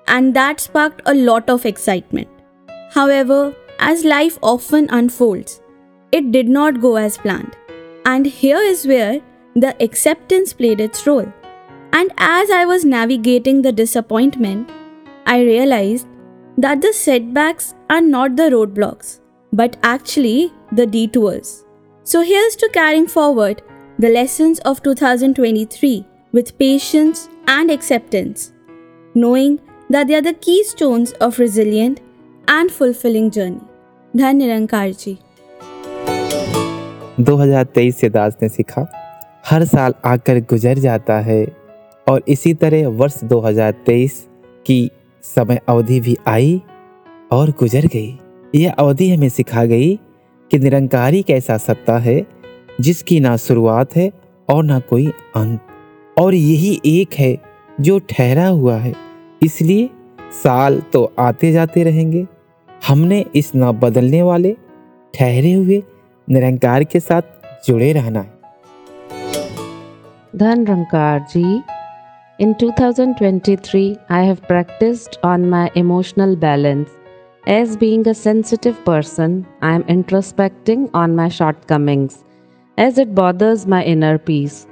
And 0.07 0.35
that 0.35 0.61
sparked 0.61 1.01
a 1.07 1.15
lot 1.15 1.49
of 1.49 1.65
excitement. 1.65 2.29
However, 2.91 3.55
as 3.79 4.05
life 4.05 4.39
often 4.43 4.89
unfolds, 4.91 5.63
it 6.13 6.33
did 6.33 6.49
not 6.49 6.81
go 6.81 6.97
as 6.97 7.19
planned. 7.19 7.57
And 8.05 8.27
here 8.27 8.59
is 8.59 8.87
where 8.87 9.21
the 9.55 9.75
acceptance 9.83 10.53
played 10.53 10.81
its 10.81 11.07
role. 11.07 11.33
And 11.93 12.13
as 12.19 12.51
I 12.51 12.65
was 12.65 12.85
navigating 12.85 13.63
the 13.63 13.73
disappointment, 13.73 14.71
I 15.27 15.41
realized 15.43 16.07
that 16.59 16.81
the 16.81 16.93
setbacks 16.93 17.75
are 17.91 18.01
not 18.01 18.37
the 18.37 18.45
roadblocks, 18.45 19.21
but 19.53 19.77
actually 19.83 20.53
the 20.73 20.87
detours. 20.87 21.65
So 22.05 22.23
here's 22.23 22.57
to 22.57 22.69
carrying 22.73 23.07
forward 23.07 23.63
the 23.99 24.09
lessons 24.11 24.59
of 24.61 24.83
2023 24.83 26.07
with 26.33 26.59
patience 26.59 27.29
and 27.49 27.71
acceptance, 27.71 28.53
knowing 29.15 29.61
that 29.89 30.07
they 30.07 30.15
are 30.15 30.23
the 30.23 30.35
keystones 30.35 31.13
of 31.13 31.39
resilient 31.39 32.01
and 32.49 32.71
fulfilling 32.71 33.31
journey. 33.31 33.61
Dhan 34.15 34.41
Nirankarji. 34.41 35.26
2023 37.21 37.97
से 37.97 38.09
दास 38.09 38.37
ने 38.43 38.49
सीखा, 38.49 38.87
हर 39.47 39.65
साल 39.65 39.95
आकर 40.05 40.41
गुजर 40.41 40.79
जाता 40.79 41.19
है 41.21 41.47
और 42.09 42.23
इसी 42.29 42.55
तरह 42.55 42.89
वर्ष 42.89 43.25
2023 43.25 44.13
की 44.67 44.91
समय 45.25 45.61
अवधि 45.69 46.01
भी 46.01 46.17
आई 46.27 46.61
और 47.33 47.51
गुजर 47.51 47.87
गई। 47.87 48.19
यह 48.55 48.73
अवधि 48.73 49.11
हमें 49.11 49.29
सिखा 49.29 49.65
गई 49.65 49.95
कि 50.51 50.59
निरंकारी 50.59 51.19
एक 51.19 51.31
ऐसा 51.31 51.57
सत्ता 51.57 51.99
है 51.99 52.27
जिसकी 52.81 53.21
ना 53.21 53.37
शुरुआत 53.37 53.97
है 53.97 54.11
और 54.49 54.65
ना 54.65 54.79
कोई 54.81 55.07
अंत। 55.37 55.61
और 56.17 56.35
यही 56.35 56.81
एक 56.87 57.15
है 57.15 57.37
जो 57.81 57.99
ठहरा 57.99 58.49
हुआ 58.49 58.77
है, 58.77 58.95
इसलिए 59.43 59.91
साल 60.45 60.81
तो 60.93 61.13
आते 61.19 61.53
जाते 61.53 61.83
रहेंगे। 61.85 62.27
हमने 62.89 63.25
इस 63.35 63.55
ना 63.55 63.73
बदलने 63.73 64.23
वाले, 64.23 64.57
ठहरे 65.15 65.53
हुए 65.53 65.83
निरंकार 66.29 66.85
के 66.85 67.01
साथ 67.01 67.23
जुड़े 67.67 67.93
रहना 67.93 68.21
है। 68.21 68.35
Dhan 70.37 70.65
Rankar 70.67 71.21
ji 71.31 71.45
in 72.39 72.53
2023 72.63 73.95
I 74.11 74.27
have 74.27 74.39
practised 74.49 75.17
on 75.25 75.45
my 75.51 75.71
emotional 75.77 76.37
balance 76.37 76.87
as 77.49 77.77
being 77.81 78.13
sensitive 78.15 78.75
person 78.87 79.43
I 79.63 79.75
am 79.75 79.85
introspecting 79.91 80.87
on 80.95 81.15
my 81.17 81.31
shortcomings 81.31 82.19
as 82.79 83.01
it 83.01 83.09
bothers 83.15 83.67
my 83.69 83.85
inner 83.93 84.17
peace 84.27 84.67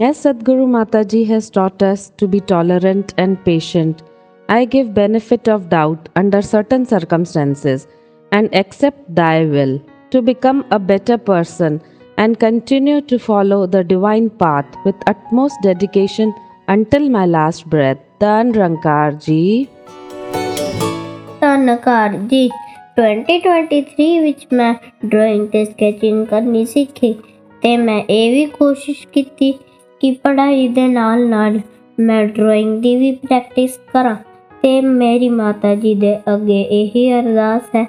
as 0.00 0.14
Sadguru 0.16 0.66
Mata 0.66 1.02
ji 1.02 1.24
has 1.24 1.50
taught 1.54 1.82
us 1.82 2.12
to 2.18 2.28
be 2.28 2.40
tolerant 2.48 3.12
and 3.18 3.36
patient 3.44 4.02
I 4.48 4.66
give 4.66 4.92
benefit 4.94 5.48
of 5.48 5.68
doubt 5.68 6.08
under 6.16 6.40
certain 6.42 6.84
circumstances 6.84 7.86
and 8.32 8.48
accept 8.54 9.10
thy 9.12 9.44
will 9.44 9.80
to 10.10 10.22
become 10.22 10.64
a 10.70 10.78
better 10.80 11.18
person 11.18 11.80
and 12.18 12.38
continue 12.38 13.00
to 13.02 13.18
follow 13.18 13.66
the 13.66 13.82
divine 13.84 14.28
path 14.32 14.76
with 14.84 14.96
utmost 15.06 15.56
dedication 15.62 16.34
until 16.68 17.08
my 17.08 17.26
last 17.26 17.68
breath. 17.68 17.98
Dhan 18.20 18.54
Rankar 18.54 19.08
ji. 19.26 19.42
Dhankar 21.40 22.16
ji 22.30 22.48
2023 23.00 24.06
ਵਿੱਚ 24.22 24.46
ਮੈਂ 24.52 24.72
drawing 25.06 25.46
ਤੇ 25.48 25.64
sketching 25.64 26.24
ਕਰਨੀ 26.26 26.64
ਸਿੱਖੀ 26.64 27.12
ਤੇ 27.62 27.76
ਮੈਂ 27.76 27.98
ਇਹ 28.10 28.30
ਵੀ 28.32 28.44
ਕੋਸ਼ਿਸ਼ 28.58 29.06
ਕੀਤੀ 29.12 29.52
ਕਿ 30.00 30.10
ਪੜ੍ਹਾਈ 30.24 30.66
ਦੇ 30.68 30.86
ਨਾਲ 30.88 31.26
ਨਾਲ 31.28 31.60
ਮੈਂ 31.98 32.24
ਡਰਾਇੰਗ 32.26 32.80
ਦੀ 32.82 32.94
ਵੀ 32.96 33.12
ਪ੍ਰੈਕਟਿਸ 33.26 33.78
ਕਰਾਂ 33.92 34.16
ਤੇ 34.62 34.80
ਮੇਰੀ 34.80 35.28
ਮਾਤਾ 35.28 35.74
ਜੀ 35.74 35.94
ਦੇ 35.94 36.16
ਅੱਗੇ 36.34 36.60
ਇਹੀ 36.62 37.10
ਅਰਦਾਸ 37.20 37.74
ਹੈ 37.74 37.86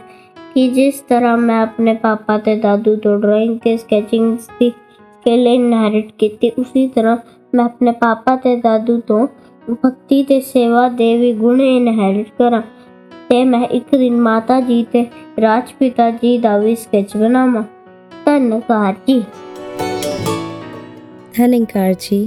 ਕਿ 0.54 0.68
ਜਿਸ 0.68 1.00
ਤਰ੍ਹਾਂ 1.08 1.36
ਮੈਂ 1.36 1.60
ਆਪਣੇ 1.62 1.94
ਪਾਪਾ 1.94 2.38
ਤੇ 2.38 2.56
ਦਾਦੂ 2.56 2.96
ਤੋਂ 2.96 3.18
ਡਰਾਇੰਗ 3.18 3.58
ਤੇ 3.58 3.76
ਸਕੈਚਿੰਗ 3.76 4.36
ਦੀ 4.60 4.70
ਸਕਿੱਲ 4.70 5.46
ਇਨਹੈਰਿਟ 5.46 6.10
ਕੀਤੀ 6.18 6.50
ਉਸੇ 6.58 6.88
ਤਰ੍ਹਾਂ 6.88 7.16
ਮੈਂ 7.54 7.64
ਆਪਣੇ 7.64 7.92
ਪਾਪਾ 7.92 8.36
ਤੇ 8.36 8.56
ਦਾਦੂ 8.56 9.00
ਤੋਂ 9.00 9.26
ਭਗਤੀ 9.70 10.22
ਤੇ 10.22 10.40
ਸੇਵਾ 10.40 10.88
ਦੇ 10.88 11.16
ਵੀ 11.18 11.32
ਗੁਣ 11.32 11.60
ਇਨਹੈਰਿਟ 11.60 12.28
ਕਰਾਂ 12.38 12.62
ਤੇ 13.28 13.44
ਮੈਂ 13.44 13.64
ਇੱਕ 13.66 13.96
ਦਿਨ 13.96 14.16
ਮਾਤਾ 14.16 14.60
ਜੀ 14.60 14.82
ਤੇ 14.92 15.06
ਰਾਜਪਿਤਾ 15.40 16.10
ਜੀ 16.10 16.38
ਦਾ 16.38 16.58
ਵੀ 16.58 16.74
ਸਕੈਚ 16.74 17.16
ਬਣਾਵਾਂ 17.16 17.62
ਧੰਨਵਾਦ 18.26 18.94
ਜੀ 19.08 19.22
धनंकार 21.38 21.94
जी 22.00 22.18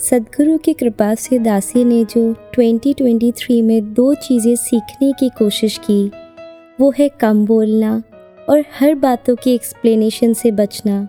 सदगुरु 0.00 0.56
की 0.58 0.72
कृपा 0.72 1.14
से 1.14 1.38
दासी 1.38 1.84
ने 1.84 2.04
जो 2.04 2.22
2023 2.54 3.62
में 3.62 3.92
दो 3.94 4.12
चीज़ें 4.14 4.54
सीखने 4.56 5.12
की 5.12 5.28
कोशिश 5.38 5.78
की 5.78 6.00
वो 6.79 6.93
है 6.99 7.07
कम 7.09 7.45
बोलना 7.45 8.01
और 8.49 8.63
हर 8.79 8.95
बातों 8.95 9.35
की 9.35 9.53
एक्सप्लेनेशन 9.55 10.33
से 10.33 10.51
बचना। 10.51 11.07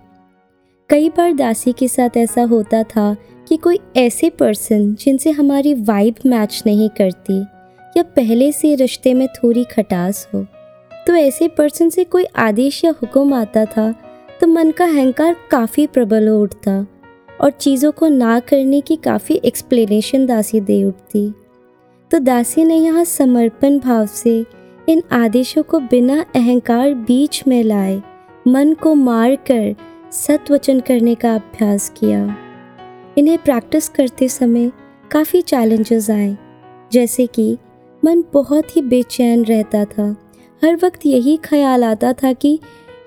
कई 0.91 1.09
बार 1.09 1.33
दासी 1.33 1.73
के 1.73 1.89
साथ 1.89 2.17
ऐसा 2.17 2.43
होता 2.43 2.83
था 2.83 3.15
कि 3.49 3.57
कोई 3.57 3.79
ऐसे 3.97 4.31
पर्सन 4.31 4.95
जिनसे 4.95 5.31
हमारी 5.31 5.75
वाइब 5.75 6.15
मैच 6.27 6.63
नहीं 6.67 6.89
करती 6.89 7.41
या 7.97 8.03
पहले 8.17 8.51
से 8.53 8.75
रिश्ते 8.75 9.15
में 9.15 9.27
थोड़ी 9.29 9.65
खटास 9.65 10.27
हो। 10.35 10.45
तो 11.07 11.15
ऐसे 11.15 11.49
पर्सन 11.49 11.89
से 11.89 12.05
कोई 12.05 12.25
आदेश 12.25 12.85
या 12.85 12.95
हुक्म 13.03 13.35
आता 13.35 13.65
था 13.67 13.91
तो 14.41 14.47
मन 14.47 14.71
का 14.71 14.85
अहंकार 14.85 15.37
काफ़ी 15.51 15.87
प्रबल 15.87 16.29
हो 16.29 16.41
उठता 16.43 16.87
और 17.41 17.51
चीज़ों 17.51 17.93
को 17.93 18.09
ना 18.09 18.39
करने 18.41 18.81
की 18.81 18.97
काफ़ी 18.97 19.41
एक्सप्लेनेशन 19.45 20.27
दासी 20.27 20.61
दे 20.61 20.83
उठती। 20.85 21.31
तो 22.11 22.19
दासी 22.19 22.65
ने 22.65 22.77
यहाँ 22.77 23.05
समर्पण 23.05 23.79
भाव 23.79 24.07
से 24.07 24.45
इन 24.89 25.03
आदेशों 25.13 25.63
को 25.63 25.79
बिना 25.81 26.25
अहंकार 26.35 26.95
बीच 26.95 27.43
में 27.47 27.63
लाए, 27.63 28.03
मन 28.49 28.75
को 28.75 28.95
मार 28.95 29.35
कर 29.37 29.75
सत्वचन 30.13 30.81
करने 30.81 31.15
का 31.15 31.35
अभ्यास 31.35 31.89
किया। 31.97 32.37
इन्हें 33.19 33.39
प्रैक्टिस 33.39 33.89
करते 33.89 34.29
समय 34.29 34.71
काफ़ी 35.11 35.41
चैलेंजेस 35.43 36.11
आए, 36.11 36.37
जैसे 36.93 37.27
कि 37.27 37.57
मन 38.05 38.23
बहुत 38.33 38.77
ही 38.77 38.83
बेचैन 38.83 39.45
रहता 39.45 39.85
था। 39.85 40.17
हर 40.65 40.77
वक्त 40.85 41.07
यही 41.07 41.37
ख्याल 41.37 41.85
आता 41.85 42.13
था 42.13 42.33
कि 42.33 42.59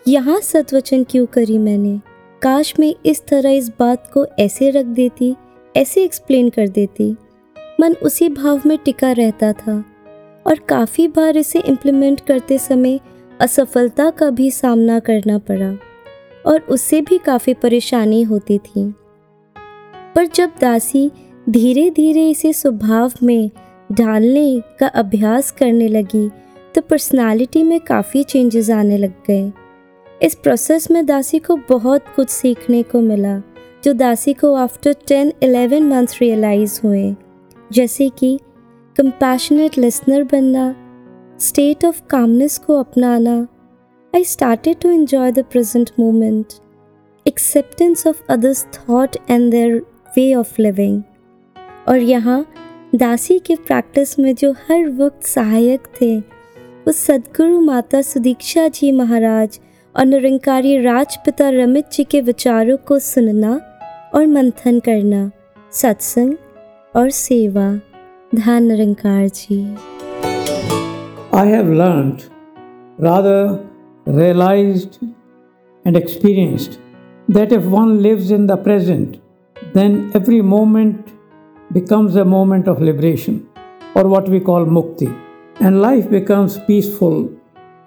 यहाँ 0.07 0.39
सत्वचन 0.39 1.03
क्यों 1.03 1.25
करी 1.25 1.57
मैंने? 1.57 1.99
काश 2.41 2.73
मैं 2.79 2.93
इस 3.05 3.25
तरह 3.27 3.49
इस 3.49 3.69
बात 3.79 4.09
को 4.13 4.25
ऐसे 4.39 4.69
रख 4.69 4.85
देती, 4.85 5.35
ऐसे 5.75 6.03
एक्सप्लेन 6.03 6.49
कर 6.49 6.67
देती। 6.67 7.15
मन 7.79 7.93
उसी 7.93 8.29
भाव 8.29 8.61
में 8.65 8.77
टिका 8.77 9.11
रहता 9.11 9.53
था। 9.53 9.83
और 10.45 10.59
काफ़ी 10.59 11.07
बार 11.07 11.37
इसे 11.37 11.59
इम्प्लीमेंट 11.59 12.19
करते 12.19 12.57
समय 12.57 12.99
असफलता 13.41 14.09
का 14.09 14.29
भी 14.29 14.49
सामना 14.51 14.99
करना 14.99 15.37
पड़ा 15.39 15.71
और 16.45 16.59
उससे 16.61 17.01
भी 17.01 17.17
काफ़ी 17.17 17.53
परेशानी 17.53 18.21
होती 18.23 18.57
थी। 18.57 18.91
पर 20.15 20.25
जब 20.25 20.51
दासी 20.61 21.09
धीरे 21.49 21.89
धीरे 21.89 22.29
इसे 22.29 22.53
स्वभाव 22.53 23.11
में 23.23 23.49
ढालने 23.91 24.59
का 24.79 24.87
अभ्यास 24.87 25.51
करने 25.51 25.87
लगी 25.87 26.29
तो 26.75 26.81
पर्सनालिटी 26.81 27.63
में 27.63 27.79
काफ़ी 27.79 28.23
चेंजेस 28.23 28.69
आने 28.69 28.97
लग 28.97 29.13
गए। 29.27 29.51
इस 30.21 30.35
प्रोसेस 30.35 30.89
में 30.91 31.05
दासी 31.05 31.39
को 31.39 31.55
बहुत 31.69 32.05
कुछ 32.15 32.29
सीखने 32.29 32.81
को 32.83 33.01
मिला, 33.01 33.37
जो 33.83 33.93
दासी 33.93 34.33
को 34.33 34.53
after 34.53 34.95
ten 35.07 35.31
eleven 35.43 35.83
months 35.83 36.19
realise 36.21 36.79
हुए। 36.83 37.15
जैसे 37.71 38.09
कि 38.09 38.39
कंपैशनेट 38.99 39.77
लिसनर 39.77 40.23
बनना 40.23 40.75
स्टेट 41.39 41.85
ऑफ़ 41.85 42.01
कामनेस 42.09 42.57
को 42.57 42.79
अपनाना 42.79 43.47
I 44.15 44.23
started 44.23 44.79
to 44.81 44.89
enjoy 44.89 45.31
the 45.31 45.39
present 45.39 45.89
moment 45.99 46.53
acceptance 47.27 48.07
of 48.07 48.21
others 48.29 48.65
thought 48.65 49.15
and 49.29 49.51
their 49.51 49.75
way 50.17 50.33
of 50.33 50.61
living 50.61 51.01
और 51.87 51.97
यहाँ, 51.97 52.45
दासी 52.95 53.39
के 53.39 53.55
प्रैक्टिस 53.55 54.19
में 54.19 54.35
जो 54.35 54.51
हर 54.51 54.89
वक्त 54.89 55.23
सहायक 55.23 55.87
थे, 56.01 56.19
वो 56.19 56.91
सदगुरु 56.91 57.61
माता 57.61 58.01
सुदीक्षा 58.01 58.67
जी 58.67 58.91
महाराज 58.91 59.59
और 59.95 60.05
निरंकारी 60.05 60.77
राजपिता 60.81 61.49
रमित 61.49 61.91
जी 61.91 62.03
के 62.03 62.21
विचारों 62.21 62.77
को 62.77 62.99
सुनना 62.99 63.59
और 64.15 64.27
मंथन 64.27 64.79
करना, 64.79 65.31
सत्संग 65.71 66.35
और 66.95 67.09
सेवा। 67.09 67.79
Dhan 68.31 68.69
I 71.33 71.45
have 71.47 71.67
learned, 71.67 72.29
rather 72.99 73.65
realized 74.05 74.99
and 75.83 75.97
experienced, 75.97 76.79
that 77.27 77.51
if 77.51 77.63
one 77.63 78.03
lives 78.03 78.29
in 78.29 78.45
the 78.45 78.57
present, 78.57 79.19
then 79.73 80.11
every 80.13 80.43
moment 80.43 81.11
becomes 81.73 82.15
a 82.17 82.23
moment 82.23 82.67
of 82.67 82.83
liberation, 82.83 83.49
or 83.95 84.07
what 84.07 84.29
we 84.29 84.39
call 84.39 84.63
mukti, 84.63 85.09
and 85.59 85.81
life 85.81 86.07
becomes 86.07 86.59
peaceful, 86.67 87.31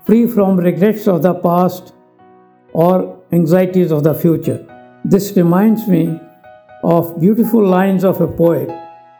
free 0.05 0.27
from 0.27 0.57
regrets 0.57 1.07
of 1.07 1.23
the 1.23 1.35
past 1.35 1.95
or 2.73 3.17
anxieties 3.31 3.93
of 3.93 4.03
the 4.03 4.13
future. 4.13 4.59
This 5.05 5.37
reminds 5.37 5.87
me 5.87 6.19
of 6.83 7.21
beautiful 7.21 7.65
lines 7.65 8.03
of 8.03 8.21
a 8.21 8.27
poet 8.27 8.69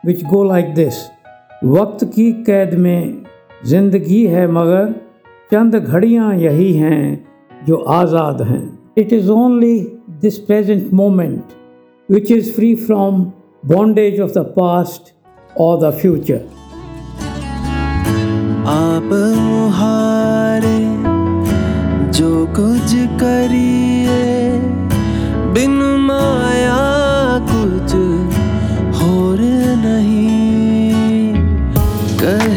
which 0.03 0.21
go 0.27 0.39
like 0.39 0.75
this. 0.75 1.09
वक्त 1.65 2.03
की 2.05 2.31
कैद 2.43 2.73
में 2.75 3.23
ज़िंदगी 3.65 4.25
है 4.27 4.47
मगर 4.51 4.91
चंद 5.51 5.75
घड़ियाँ 5.75 6.33
यही 6.35 6.73
हैं 6.73 7.27
जो 7.67 7.75
आज़ाद 7.75 8.41
हैं। 8.41 8.63
It 8.97 9.13
is 9.13 9.29
only 9.31 9.79
this 10.21 10.37
present 10.39 10.91
moment 10.93 11.53
which 12.09 12.31
is 12.31 12.51
free 12.51 12.73
from 12.75 13.21
bondage 13.65 14.19
of 14.21 14.31
the 14.31 14.43
past 14.57 15.13
और 15.61 15.79
द 15.81 15.93
फ्यूचर 15.93 16.41
आप 18.69 19.09
मुहारे 19.39 20.77
जो 22.11 22.45
कुछ 22.55 22.93
करिए 23.21 24.19
बिन 25.53 25.81
माया 26.07 26.92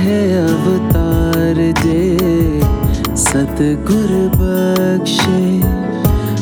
है 0.07 0.22
अवतार 0.38 1.57
जे, 1.78 2.02
सतगुर 3.22 4.11
बख्शे। 4.34 5.40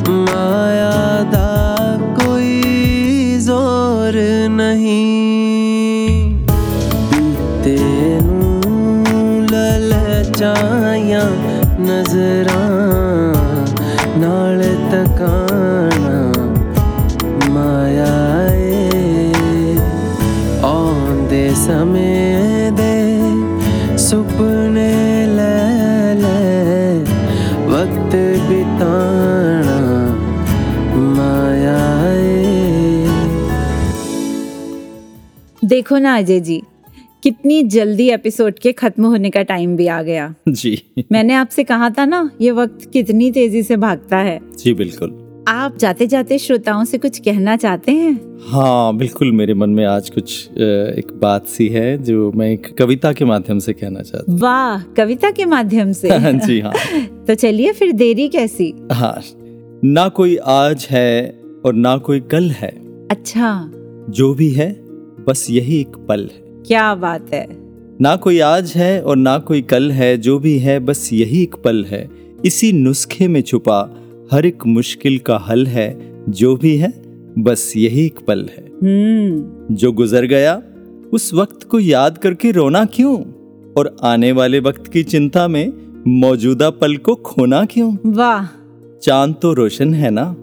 माया 0.08 0.96
दा 1.32 1.52
कोई 2.18 3.38
ज़ोर 3.40 4.18
नहीं। 4.50 4.98
तेनू 7.64 8.52
ललचाया 9.52 11.24
नजरा, 11.88 12.62
नाल 14.24 14.60
तकाना 14.92 16.18
माया 17.54 18.12
आंदे 20.66 21.46
समय 21.56 22.13
माया 30.96 32.04
देखो 35.64 35.98
ना 35.98 36.16
अजय 36.16 36.40
जी 36.40 36.62
कितनी 37.22 37.62
जल्दी 37.62 38.08
एपिसोड 38.10 38.58
के 38.58 38.72
खत्म 38.72 39.04
होने 39.04 39.30
का 39.30 39.42
टाइम 39.42 39.76
भी 39.76 39.86
आ 39.86 40.02
गया। 40.02 40.34
जी। 40.48 40.82
मैंने 41.12 41.34
आपसे 41.34 41.64
कहा 41.64 41.90
था 41.90 42.04
ना 42.04 42.30
ये 42.40 42.50
वक्त 42.50 42.90
कितनी 42.92 43.30
तेज़ी 43.30 43.62
से 43.62 43.76
भागता 43.76 44.16
है। 44.16 44.40
जी 44.58 44.74
बिल्कुल। 44.74 45.23
आप 45.48 45.76
जाते 45.76 46.06
जाते 46.06 46.38
श्रोताओं 46.38 46.84
से 46.84 46.98
कुछ 46.98 47.18
कहना 47.18 47.56
चाहते 47.56 47.92
हैं? 47.92 48.12
हाँ 48.50 48.96
बिल्कुल 48.96 49.32
मेरे 49.32 49.54
मन 49.54 49.70
में 49.70 49.84
आज 49.84 50.08
कुछ 50.10 50.48
एक 50.50 51.10
बात 51.22 51.46
सी 51.46 51.68
है 51.68 51.96
जो 51.98 52.30
मैं 52.32 52.48
एक 52.50 52.66
कविता 52.78 53.12
के 53.12 53.24
माध्यम 53.24 53.58
से 53.58 53.72
कहना 53.72 54.02
चाहता 54.02 54.32
हूँ। 54.32 54.38
वाह 54.40 54.82
कविता 54.96 55.30
के 55.30 55.44
माध्यम 55.44 55.92
से? 55.92 56.08
हूँ 56.08 56.32
जी 56.40 56.60
हाँ। 56.60 56.72
तो 57.26 57.34
चलिए 57.34 57.72
फिर 57.72 57.92
देरी 57.92 58.28
कैसी? 58.28 58.72
हाँ 58.92 59.20
ना 59.84 60.08
कोई 60.08 60.36
आज 60.36 60.86
है 60.90 61.40
और 61.66 61.74
ना 61.74 61.96
कोई 61.98 62.20
कल 62.20 62.50
है। 62.50 62.70
अच्छा। 63.10 63.70
जो 64.10 64.32
भी 64.34 64.50
है 64.50 64.70
बस 65.28 65.46
यही 65.50 65.80
एक 65.80 65.96
पल 66.08 66.20
है। 66.20 66.42
क्या 66.66 66.94
बात 66.94 67.32
है। 67.34 67.46
ना 68.00 68.14
कोई 68.16 68.38
आज 68.40 68.72
है 68.76 69.00
और 69.02 69.16
ना 69.16 69.38
कोई 69.38 69.62
कल 69.62 69.90
है 69.92 70.16
जो 70.18 70.38
भी 70.38 70.58
है 70.58 70.78
बस 70.80 71.08
यही 71.12 71.42
एक 71.42 71.54
पल 71.54 71.84
है। 71.84 72.08
इसी 72.44 72.72
नुस्खे 72.72 73.28
में 73.28 73.40
छुपा 73.42 73.80
हर 74.32 74.46
एक 74.46 74.66
मुश्किल 74.66 75.18
का 75.18 75.36
हल 75.36 75.66
है 75.66 76.14
जो 76.28 76.56
भी 76.56 76.76
है 76.76 77.02
बस 77.38 77.72
यही 77.76 78.06
एक 78.06 78.18
पल 78.28 78.38
है। 78.38 78.64
हम्म। 78.82 79.74
जो 79.74 79.92
गुजर 79.92 80.24
गया 80.24 80.62
उस 81.12 81.34
वक्त 81.34 81.62
को 81.62 81.80
याद 81.80 82.18
करके 82.18 82.50
रोना 82.50 82.84
क्यों? 82.84 83.16
और 83.78 83.96
आने 84.02 84.32
वाले 84.32 84.60
वक्त 84.60 84.86
की 84.86 85.02
चिंता 85.02 85.48
में 85.48 85.72
मौजूदा 86.08 86.70
पल 86.70 86.96
को 86.96 87.14
खोना 87.14 87.64
क्यों? 87.64 87.96
वाह। 88.06 88.46
चाँद 89.02 89.34
तो 89.42 89.52
रोशन 89.52 89.94
है 89.94 90.10
ना? 90.10 90.36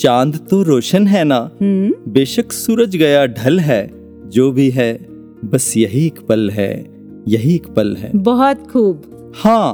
चाँद 0.00 0.46
तो 0.50 0.62
रोशन 0.62 1.06
है 1.06 1.24
ना? 1.24 1.50
हम्म। 1.62 2.12
बेशक 2.12 2.52
सूरज 2.52 2.96
गया 2.96 3.26
ढल 3.26 3.60
है 3.60 3.90
जो 4.28 4.52
भी 4.52 4.70
है 4.70 5.06
बस 5.44 5.76
यही 5.76 6.06
एक 6.06 6.20
पल 6.20 6.50
है 6.50 6.86
यही 7.28 7.54
एक 7.54 7.66
पल 7.66 7.96
है। 7.96 8.10
बहुत 8.14 8.70
खूब। 8.70 9.32
हाँ 9.36 9.72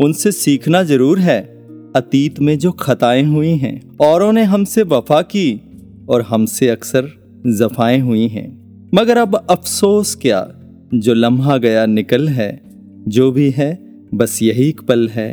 उनसे 0.00 0.32
सीखना 0.32 0.82
ज़रूर 0.82 1.18
है। 1.18 1.55
अतीत 1.96 2.40
में 2.40 2.58
जो 2.58 2.72
खताएँ 2.72 3.22
हुई 3.22 3.48
हैं 3.48 3.96
औरों 4.00 4.32
ने 4.32 4.42
हमसे 4.44 4.82
वफा 4.82 5.22
की 5.22 5.60
और 6.08 6.22
हमसे 6.22 6.68
अक्सर 6.68 7.08
जफाएँ 7.46 8.00
हुई 8.00 8.26
हैं। 8.28 8.46
मगर 8.94 9.18
अब 9.18 9.46
अफसोस 9.50 10.14
क्या 10.14 10.48
जो 10.94 11.14
लम्हा 11.14 11.56
गया 11.56 11.86
निकल 11.86 12.28
है 12.28 12.62
जो 13.08 13.32
भी 13.32 13.50
है 13.50 13.78
बस 14.14 14.42
यही 14.42 14.68
एक 14.68 14.80
पल 14.80 15.08
है 15.08 15.28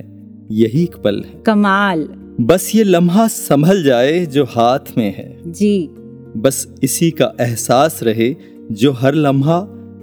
यही 0.51 0.83
एक 0.83 0.95
पल 0.95 1.23
है। 1.25 1.41
कमाल। 1.45 2.07
बस 2.41 2.71
ये 2.75 2.83
लम्हा 2.83 3.27
संभल 3.27 3.83
जाए 3.83 4.25
जो 4.25 4.43
हाथ 4.43 4.97
में 4.97 5.15
है। 5.15 5.51
जी। 5.51 5.89
बस 6.37 6.67
इसी 6.83 7.11
का 7.11 7.33
एहसास 7.41 7.99
रहे 8.03 8.35
जो 8.71 8.91
हर 8.91 9.15
लम्हा 9.15 9.57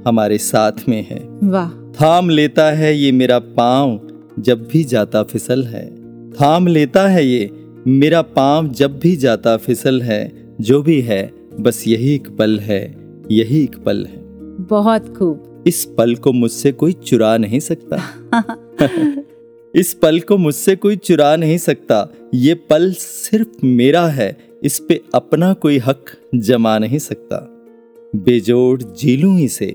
हमारे 0.06 0.38
साथ 0.38 0.88
में 0.88 1.06
है। 1.10 1.28
वाह। 1.44 1.68
थाम 1.70 2.30
लेता 2.30 2.70
है 2.70 2.96
ये 2.98 3.12
मेरा 3.12 3.38
पाँव 3.38 4.00
जब 4.38 4.68
भी 4.72 4.84
जाता 4.84 5.22
फिसल 5.22 5.64
है। 5.64 5.99
थाम 6.40 6.66
लेता 6.66 7.08
है 7.08 7.26
ये। 7.26 7.50
मेरा 7.86 8.22
पाँव 8.22 8.68
जब 8.68 8.98
भी 8.98 9.16
जाता 9.16 9.56
फिसल 9.56 10.02
है 10.02 10.32
जो 10.60 10.82
भी 10.82 11.00
है 11.00 11.32
बस 11.60 11.84
यही 11.88 12.14
एक 12.14 12.28
पल 12.28 12.58
है 12.58 12.96
यही 13.30 13.62
एक 13.62 13.76
पल 13.76 14.04
है। 14.06 14.18
बहुत 14.66 15.16
खूब। 15.16 15.64
इस 15.66 15.84
पल 15.98 16.14
को 16.14 16.32
मुझसे 16.32 16.72
कोई 16.72 16.92
चुरा 16.92 17.36
नहीं 17.36 17.60
सकता। 17.60 17.98
इस 19.74 19.94
पल 19.94 20.20
को 20.20 20.36
मुझसे 20.36 20.76
कोई 20.76 20.96
चुरा 20.96 21.36
नहीं 21.36 21.58
सकता। 21.58 22.12
ये 22.34 22.54
पल 22.54 22.92
सिर्फ़ 22.98 23.66
मेरा 23.66 24.06
है 24.06 24.36
इस 24.62 24.78
पे 24.78 25.00
अपना 25.14 25.52
कोई 25.52 25.78
हक 25.78 26.04
जमा 26.34 26.78
नहीं 26.78 26.98
सकता। 26.98 27.36
बेजोड़ 28.16 28.82
जी 28.82 29.16
लूँ 29.16 29.40
इसे 29.40 29.74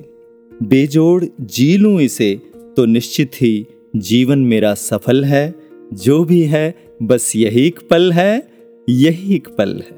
बेजोड़ 0.64 1.26
जी 1.42 1.78
लूँ 1.78 2.02
इसे 2.02 2.42
तो 2.78 2.86
निश्चित 2.86 3.32
ही 3.36 3.68
जीवन 3.96 4.40
मेरा 4.40 4.74
सफल 4.74 5.24
है 5.26 5.65
जो 5.94 6.24
भी 6.24 6.42
है 6.42 6.74
बस 7.04 7.32
यही 7.36 7.66
एक 7.68 7.80
पल 7.90 8.12
है 8.12 8.48
यही 8.88 9.36
एक 9.36 9.48
पल 9.48 9.82
है। 9.82 9.98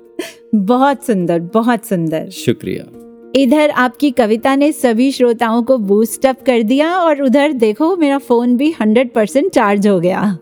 बहुत 0.55 1.05
सुंदर 1.05 1.39
बहुत 1.53 1.85
सुंदर। 1.85 2.29
शुक्रिया। 2.29 2.85
इधर 3.35 3.69
आपकी 3.69 4.11
कविता 4.11 4.55
ने 4.55 4.71
सभी 4.71 5.11
श्रोताओं 5.11 5.63
को 5.63 5.77
बूस्ट 5.77 6.25
अप 6.25 6.41
कर 6.45 6.63
दिया 6.63 6.95
और 6.97 7.21
उधर 7.21 7.53
देखो 7.53 7.95
मेरा 7.97 8.17
फ़ोन 8.17 8.55
भी 8.57 8.71
हंड्रेड 8.71 9.11
परसेंट 9.13 9.51
चार्ज 9.51 9.88
हो 9.88 9.99
गया। 9.99 10.38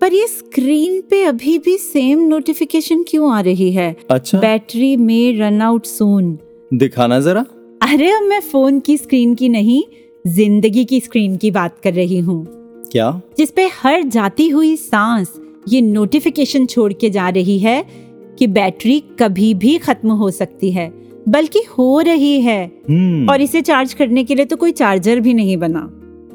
पर 0.00 0.14
ये 0.14 0.26
स्क्रीन 0.26 1.00
पे 1.00 1.22
अभी 1.24 1.58
भी 1.58 1.76
सेम 1.78 2.20
नोटिफिकेशन 2.20 3.04
क्यों 3.08 3.32
आ 3.32 3.40
रही 3.40 3.70
है? 3.72 3.94
अच्छा। 4.10 4.38
बैटरी 4.38 4.96
में 4.96 5.38
रन 5.38 5.60
आउट 5.62 5.86
सून 5.86 6.38
दिखाना 6.74 7.20
जरा। 7.20 7.44
अरे 7.82 8.10
अब 8.10 8.22
मैं 8.22 8.40
फ़ोन 8.40 8.80
की 8.80 8.96
स्क्रीन 8.96 9.34
की 9.34 9.48
नहीं 9.48 9.82
ज़िंदगी 10.24 10.84
की 10.84 11.00
स्क्रीन 11.00 11.36
की 11.36 11.50
बात 11.50 11.78
कर 11.84 11.92
रही 11.94 12.18
हूँ। 12.18 12.44
क्या? 12.92 13.20
जिसपे 13.38 13.66
हर 13.82 14.02
जाती 14.02 14.48
हुई 14.48 14.76
सांस 14.76 15.40
ये 15.68 15.80
नोटिफिकेशन 15.80 16.66
छोड़ 16.66 16.92
के 16.92 17.10
जा 17.10 17.28
रही 17.28 17.58
है 17.58 17.84
कि 18.38 18.46
बैटरी 18.46 19.02
कभी 19.18 19.54
भी 19.54 19.78
खत्म 19.78 20.10
हो 20.10 20.30
सकती 20.30 20.70
है 20.72 20.92
बल्कि 21.28 21.58
हो 21.78 22.00
रही 22.00 22.40
है। 22.40 22.64
हम्म। 22.90 23.30
और 23.30 23.40
इसे 23.40 23.60
चार्ज 23.60 23.92
करने 23.94 24.24
के 24.24 24.34
लिए 24.34 24.44
तो 24.44 24.56
कोई 24.56 24.72
चार्जर 24.72 25.20
भी 25.20 25.34
नहीं 25.34 25.56
बना। 25.56 25.88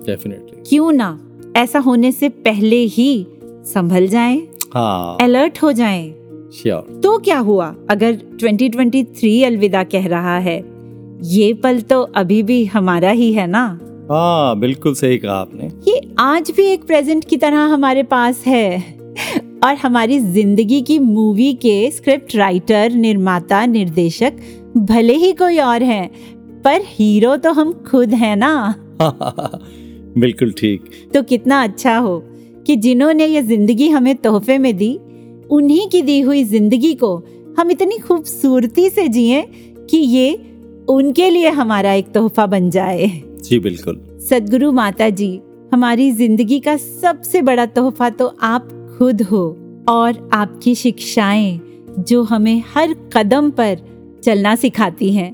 डेफिनेटली 0.05 0.63
क्यों 0.69 0.91
ना 0.91 1.19
ऐसा 1.55 1.79
होने 1.79 2.11
से 2.11 2.29
पहले 2.29 2.75
ही 2.75 3.27
संभल 3.43 4.07
जाएँ, 4.07 4.47
हाँ। 4.73 5.17
अलर्ट 5.21 5.59
हो 5.63 5.71
जाएँ। 5.71 6.09
श्योर 6.53 6.99
तो 7.03 7.17
क्या 7.17 7.37
हुआ? 7.39 7.75
अगर 7.89 8.13
2023 8.13 9.43
अलविदा 9.43 9.83
कह 9.83 10.07
रहा 10.07 10.37
है 10.37 10.57
ये 11.23 11.53
पल 11.53 11.81
तो 11.81 12.01
अभी 12.01 12.43
भी 12.43 12.65
हमारा 12.65 13.09
ही 13.09 13.33
है 13.33 13.47
ना? 13.47 13.79
हाँ 14.09 14.59
बिल्कुल 14.59 14.93
सही 14.93 15.17
कहा 15.17 15.33
आपने। 15.33 15.67
ये 15.87 16.01
आज 16.19 16.51
भी 16.51 16.65
एक 16.65 16.85
प्रेजेंट 16.87 17.23
की 17.23 17.37
तरह 17.37 17.65
हमारे 17.73 18.03
पास 18.03 18.43
है। 18.47 18.77
और 19.63 19.75
हमारी 19.75 20.19
ज़िंदगी 20.19 20.81
की 20.81 20.97
मूवी 20.99 21.53
के 21.53 21.89
स्क्रिप्ट 21.91 22.35
राइटर 22.35 22.91
निर्माता 22.91 23.65
निर्देशक 23.65 24.33
भले 24.77 25.13
ही 25.13 25.31
कोई 25.33 25.57
और 25.57 25.83
हैं 25.83 26.09
पर 26.61 26.81
हीरो 26.85 27.35
तो 27.37 27.51
हम 27.51 27.73
खुद 27.87 28.13
हैं 28.13 28.35
ना। 28.35 28.75
बिल्कुल 30.17 30.51
ठीक। 30.51 30.89
तो 31.13 31.23
कितना 31.23 31.61
अच्छा 31.63 31.97
हो 31.97 32.17
कि 32.67 32.75
जिन्होंने 32.75 33.25
ये 33.25 33.41
ज़िंदगी 33.41 33.89
हमें 33.89 34.15
तोहफे 34.15 34.57
में 34.57 34.75
दी 34.77 34.93
उन्हीं 35.51 35.87
की 35.89 36.01
दी 36.01 36.19
हुई 36.21 36.43
ज़िंदगी 36.43 36.93
को 36.93 37.15
हम 37.59 37.71
इतनी 37.71 37.97
खूबसूरती 37.97 38.89
से 38.89 39.07
जिए 39.07 39.41
कि 39.89 39.97
ये 39.97 40.33
उनके 40.89 41.29
लिए 41.29 41.49
हमारा 41.49 41.93
एक 41.93 42.11
तोहफा 42.11 42.45
बन 42.45 42.69
जाए। 42.69 43.07
जी, 43.47 43.59
बिल्कुल। 43.59 43.99
सदगुरु 44.29 44.71
माता 44.71 45.09
जी 45.09 45.39
हमारी 45.73 46.11
ज़िंदगी 46.11 46.59
का 46.59 46.75
सबसे 46.77 47.41
बड़ा 47.41 47.65
तोहफा 47.65 48.09
तो 48.09 48.27
आप 48.41 48.69
खुद 48.97 49.21
हो 49.21 49.45
और 49.89 50.29
आपकी 50.33 50.73
शिक्षाएँ, 50.75 51.59
जो 51.99 52.23
हमें 52.23 52.63
हर 52.75 52.93
कदम 53.13 53.49
पर 53.51 53.77
चलना 54.23 54.55
सिखाती 54.55 55.11
हैं, 55.13 55.31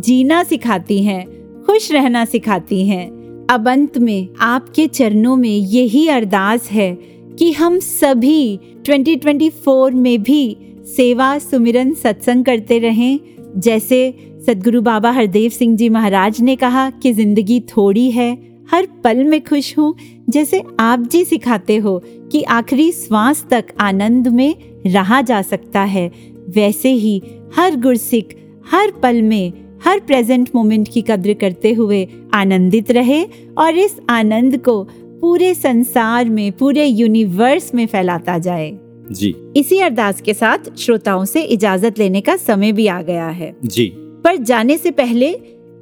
जीना 0.00 0.42
सिखाती 0.42 1.02
हैं, 1.02 1.24
खुश 1.64 1.90
रहना 1.92 2.24
सिखाती 2.24 2.86
हैं। 2.86 3.06
अब 3.50 3.68
अंत 3.68 3.98
में 3.98 4.28
आपके 4.40 4.86
चरणों 4.86 5.36
में 5.36 5.48
यही 5.48 6.06
अरदास 6.08 6.70
है 6.70 6.92
कि 7.38 7.52
हम 7.52 7.78
सभी 7.78 8.58
2024 8.82 9.92
में 9.94 10.22
भी 10.22 10.56
सेवा 10.86 11.38
सुमिरन 11.38 11.92
सत्संग 11.94 12.44
करते 12.44 12.78
रहें, 12.78 13.20
जैसे 13.56 13.98
सदगुरु 14.46 14.80
बाबा 14.82 15.10
हरदेव 15.10 15.50
सिंह 15.50 15.76
जी 15.76 15.88
महाराज 15.88 16.40
ने 16.40 16.54
कहा 16.56 16.88
कि 17.02 17.12
ज़िंदगी 17.12 17.58
थोड़ी 17.68 18.10
है 18.10 18.30
हर 18.70 18.86
पल 19.04 19.22
में 19.24 19.40
खुश 19.44 19.76
हूँ। 19.78 19.94
जैसे 20.30 20.62
आप 20.80 21.06
जी 21.12 21.24
सिखाते 21.24 21.76
हो 21.76 21.98
कि 22.32 22.42
आखिरी 22.42 22.90
श्वास 22.92 23.44
तक 23.50 23.72
आनंद 23.80 24.28
में 24.28 24.54
रहा 24.86 25.20
जा 25.22 25.40
सकता 25.42 25.80
है 25.84 26.10
वैसे 26.48 26.92
ही 26.92 27.20
हर 27.56 27.76
गुरसिक 27.76 28.36
हर 28.70 28.92
पल 29.02 29.20
में 29.22 29.52
हर 29.84 30.00
प्रेजेंट 30.00 30.50
मोमेंट 30.54 30.88
की 30.92 31.02
कद्र 31.02 31.34
करते 31.34 31.72
हुए 31.72 32.06
आनंदित 32.34 32.90
रहे 32.90 33.22
और 33.58 33.78
इस 33.78 33.98
आनंद 34.10 34.58
को 34.58 34.82
पूरे 35.20 35.52
संसार 35.54 36.28
में 36.28 36.50
पूरे 36.52 36.86
यूनिवर्स 36.86 37.74
में 37.74 37.86
फैलाता 37.86 38.38
जाए। 38.38 38.72
जी। 39.12 39.34
इसी 39.56 39.78
अरदास 39.80 40.20
के 40.20 40.34
साथ 40.34 40.74
श्रोताओं 40.78 41.24
से 41.24 41.42
इजाज़त 41.42 41.98
लेने 41.98 42.20
का 42.20 42.36
समय 42.38 42.72
भी 42.72 42.86
आ 42.86 43.02
गया 43.02 43.28
है। 43.28 43.54
जी। 43.64 43.92
पर 44.26 44.36
जाने 44.36 44.78
से 44.78 44.90
पहले 44.90 45.32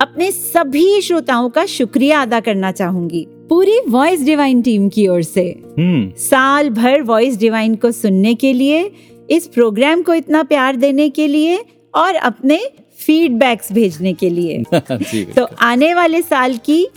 अपने 0.01 0.31
सभी 0.31 1.01
श्रोताओं 1.01 1.51
का 1.51 1.67
शुक्रिया 1.67 2.23
अदा 2.23 2.41
करना 2.41 2.73
चाहूँगी। 2.73 3.27
पूरी 3.31 3.81
वॉइस 3.89 4.23
डिवाइन 4.23 4.63
टीम 4.63 4.89
की 4.89 5.09
ओर 5.09 5.23
से। 5.23 5.63
हम्म। 5.79 6.13
साल 6.17 6.71
भर 6.71 7.03
वॉइस 7.03 7.37
डिवाइन 7.37 7.75
को 7.75 7.91
सुनने 7.91 8.35
के 8.35 8.53
लिए 8.53 8.93
इस 9.31 9.47
प्रोग्राम 9.47 10.03
को 10.03 10.15
इतना 10.15 10.43
प्यार 10.43 10.77
देने 10.77 11.09
के 11.09 11.27
लिए 11.27 11.65
और 11.95 12.15
अपने 12.15 12.61
फीडबैक्स 12.99 13.73
भेजने 13.73 14.13
के 14.13 14.31
लिए। 14.31 14.65
तो 15.25 15.49
आने 15.61 15.95
वाले 15.95 16.23
साल 16.23 16.57
की 16.57 16.89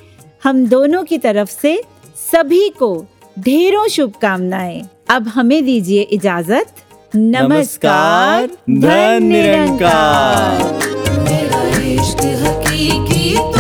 हम 0.44 0.66
दोनों 0.66 1.04
की 1.04 1.18
तरफ़ 1.18 1.50
से 1.62 1.84
सभी 2.32 2.70
को 2.70 3.06
ढेरों 3.40 3.88
शुभकामनाएँ। 3.88 4.84
अब 5.10 5.28
हमें 5.28 5.66
दीजिए 5.66 6.02
इजाज़त। 6.02 6.66
नमस्कार 7.16 8.42
नमस्कार, 8.42 9.20
धन 9.20 9.26
निरंकार। 9.26 11.07
Cristo. 13.18 13.57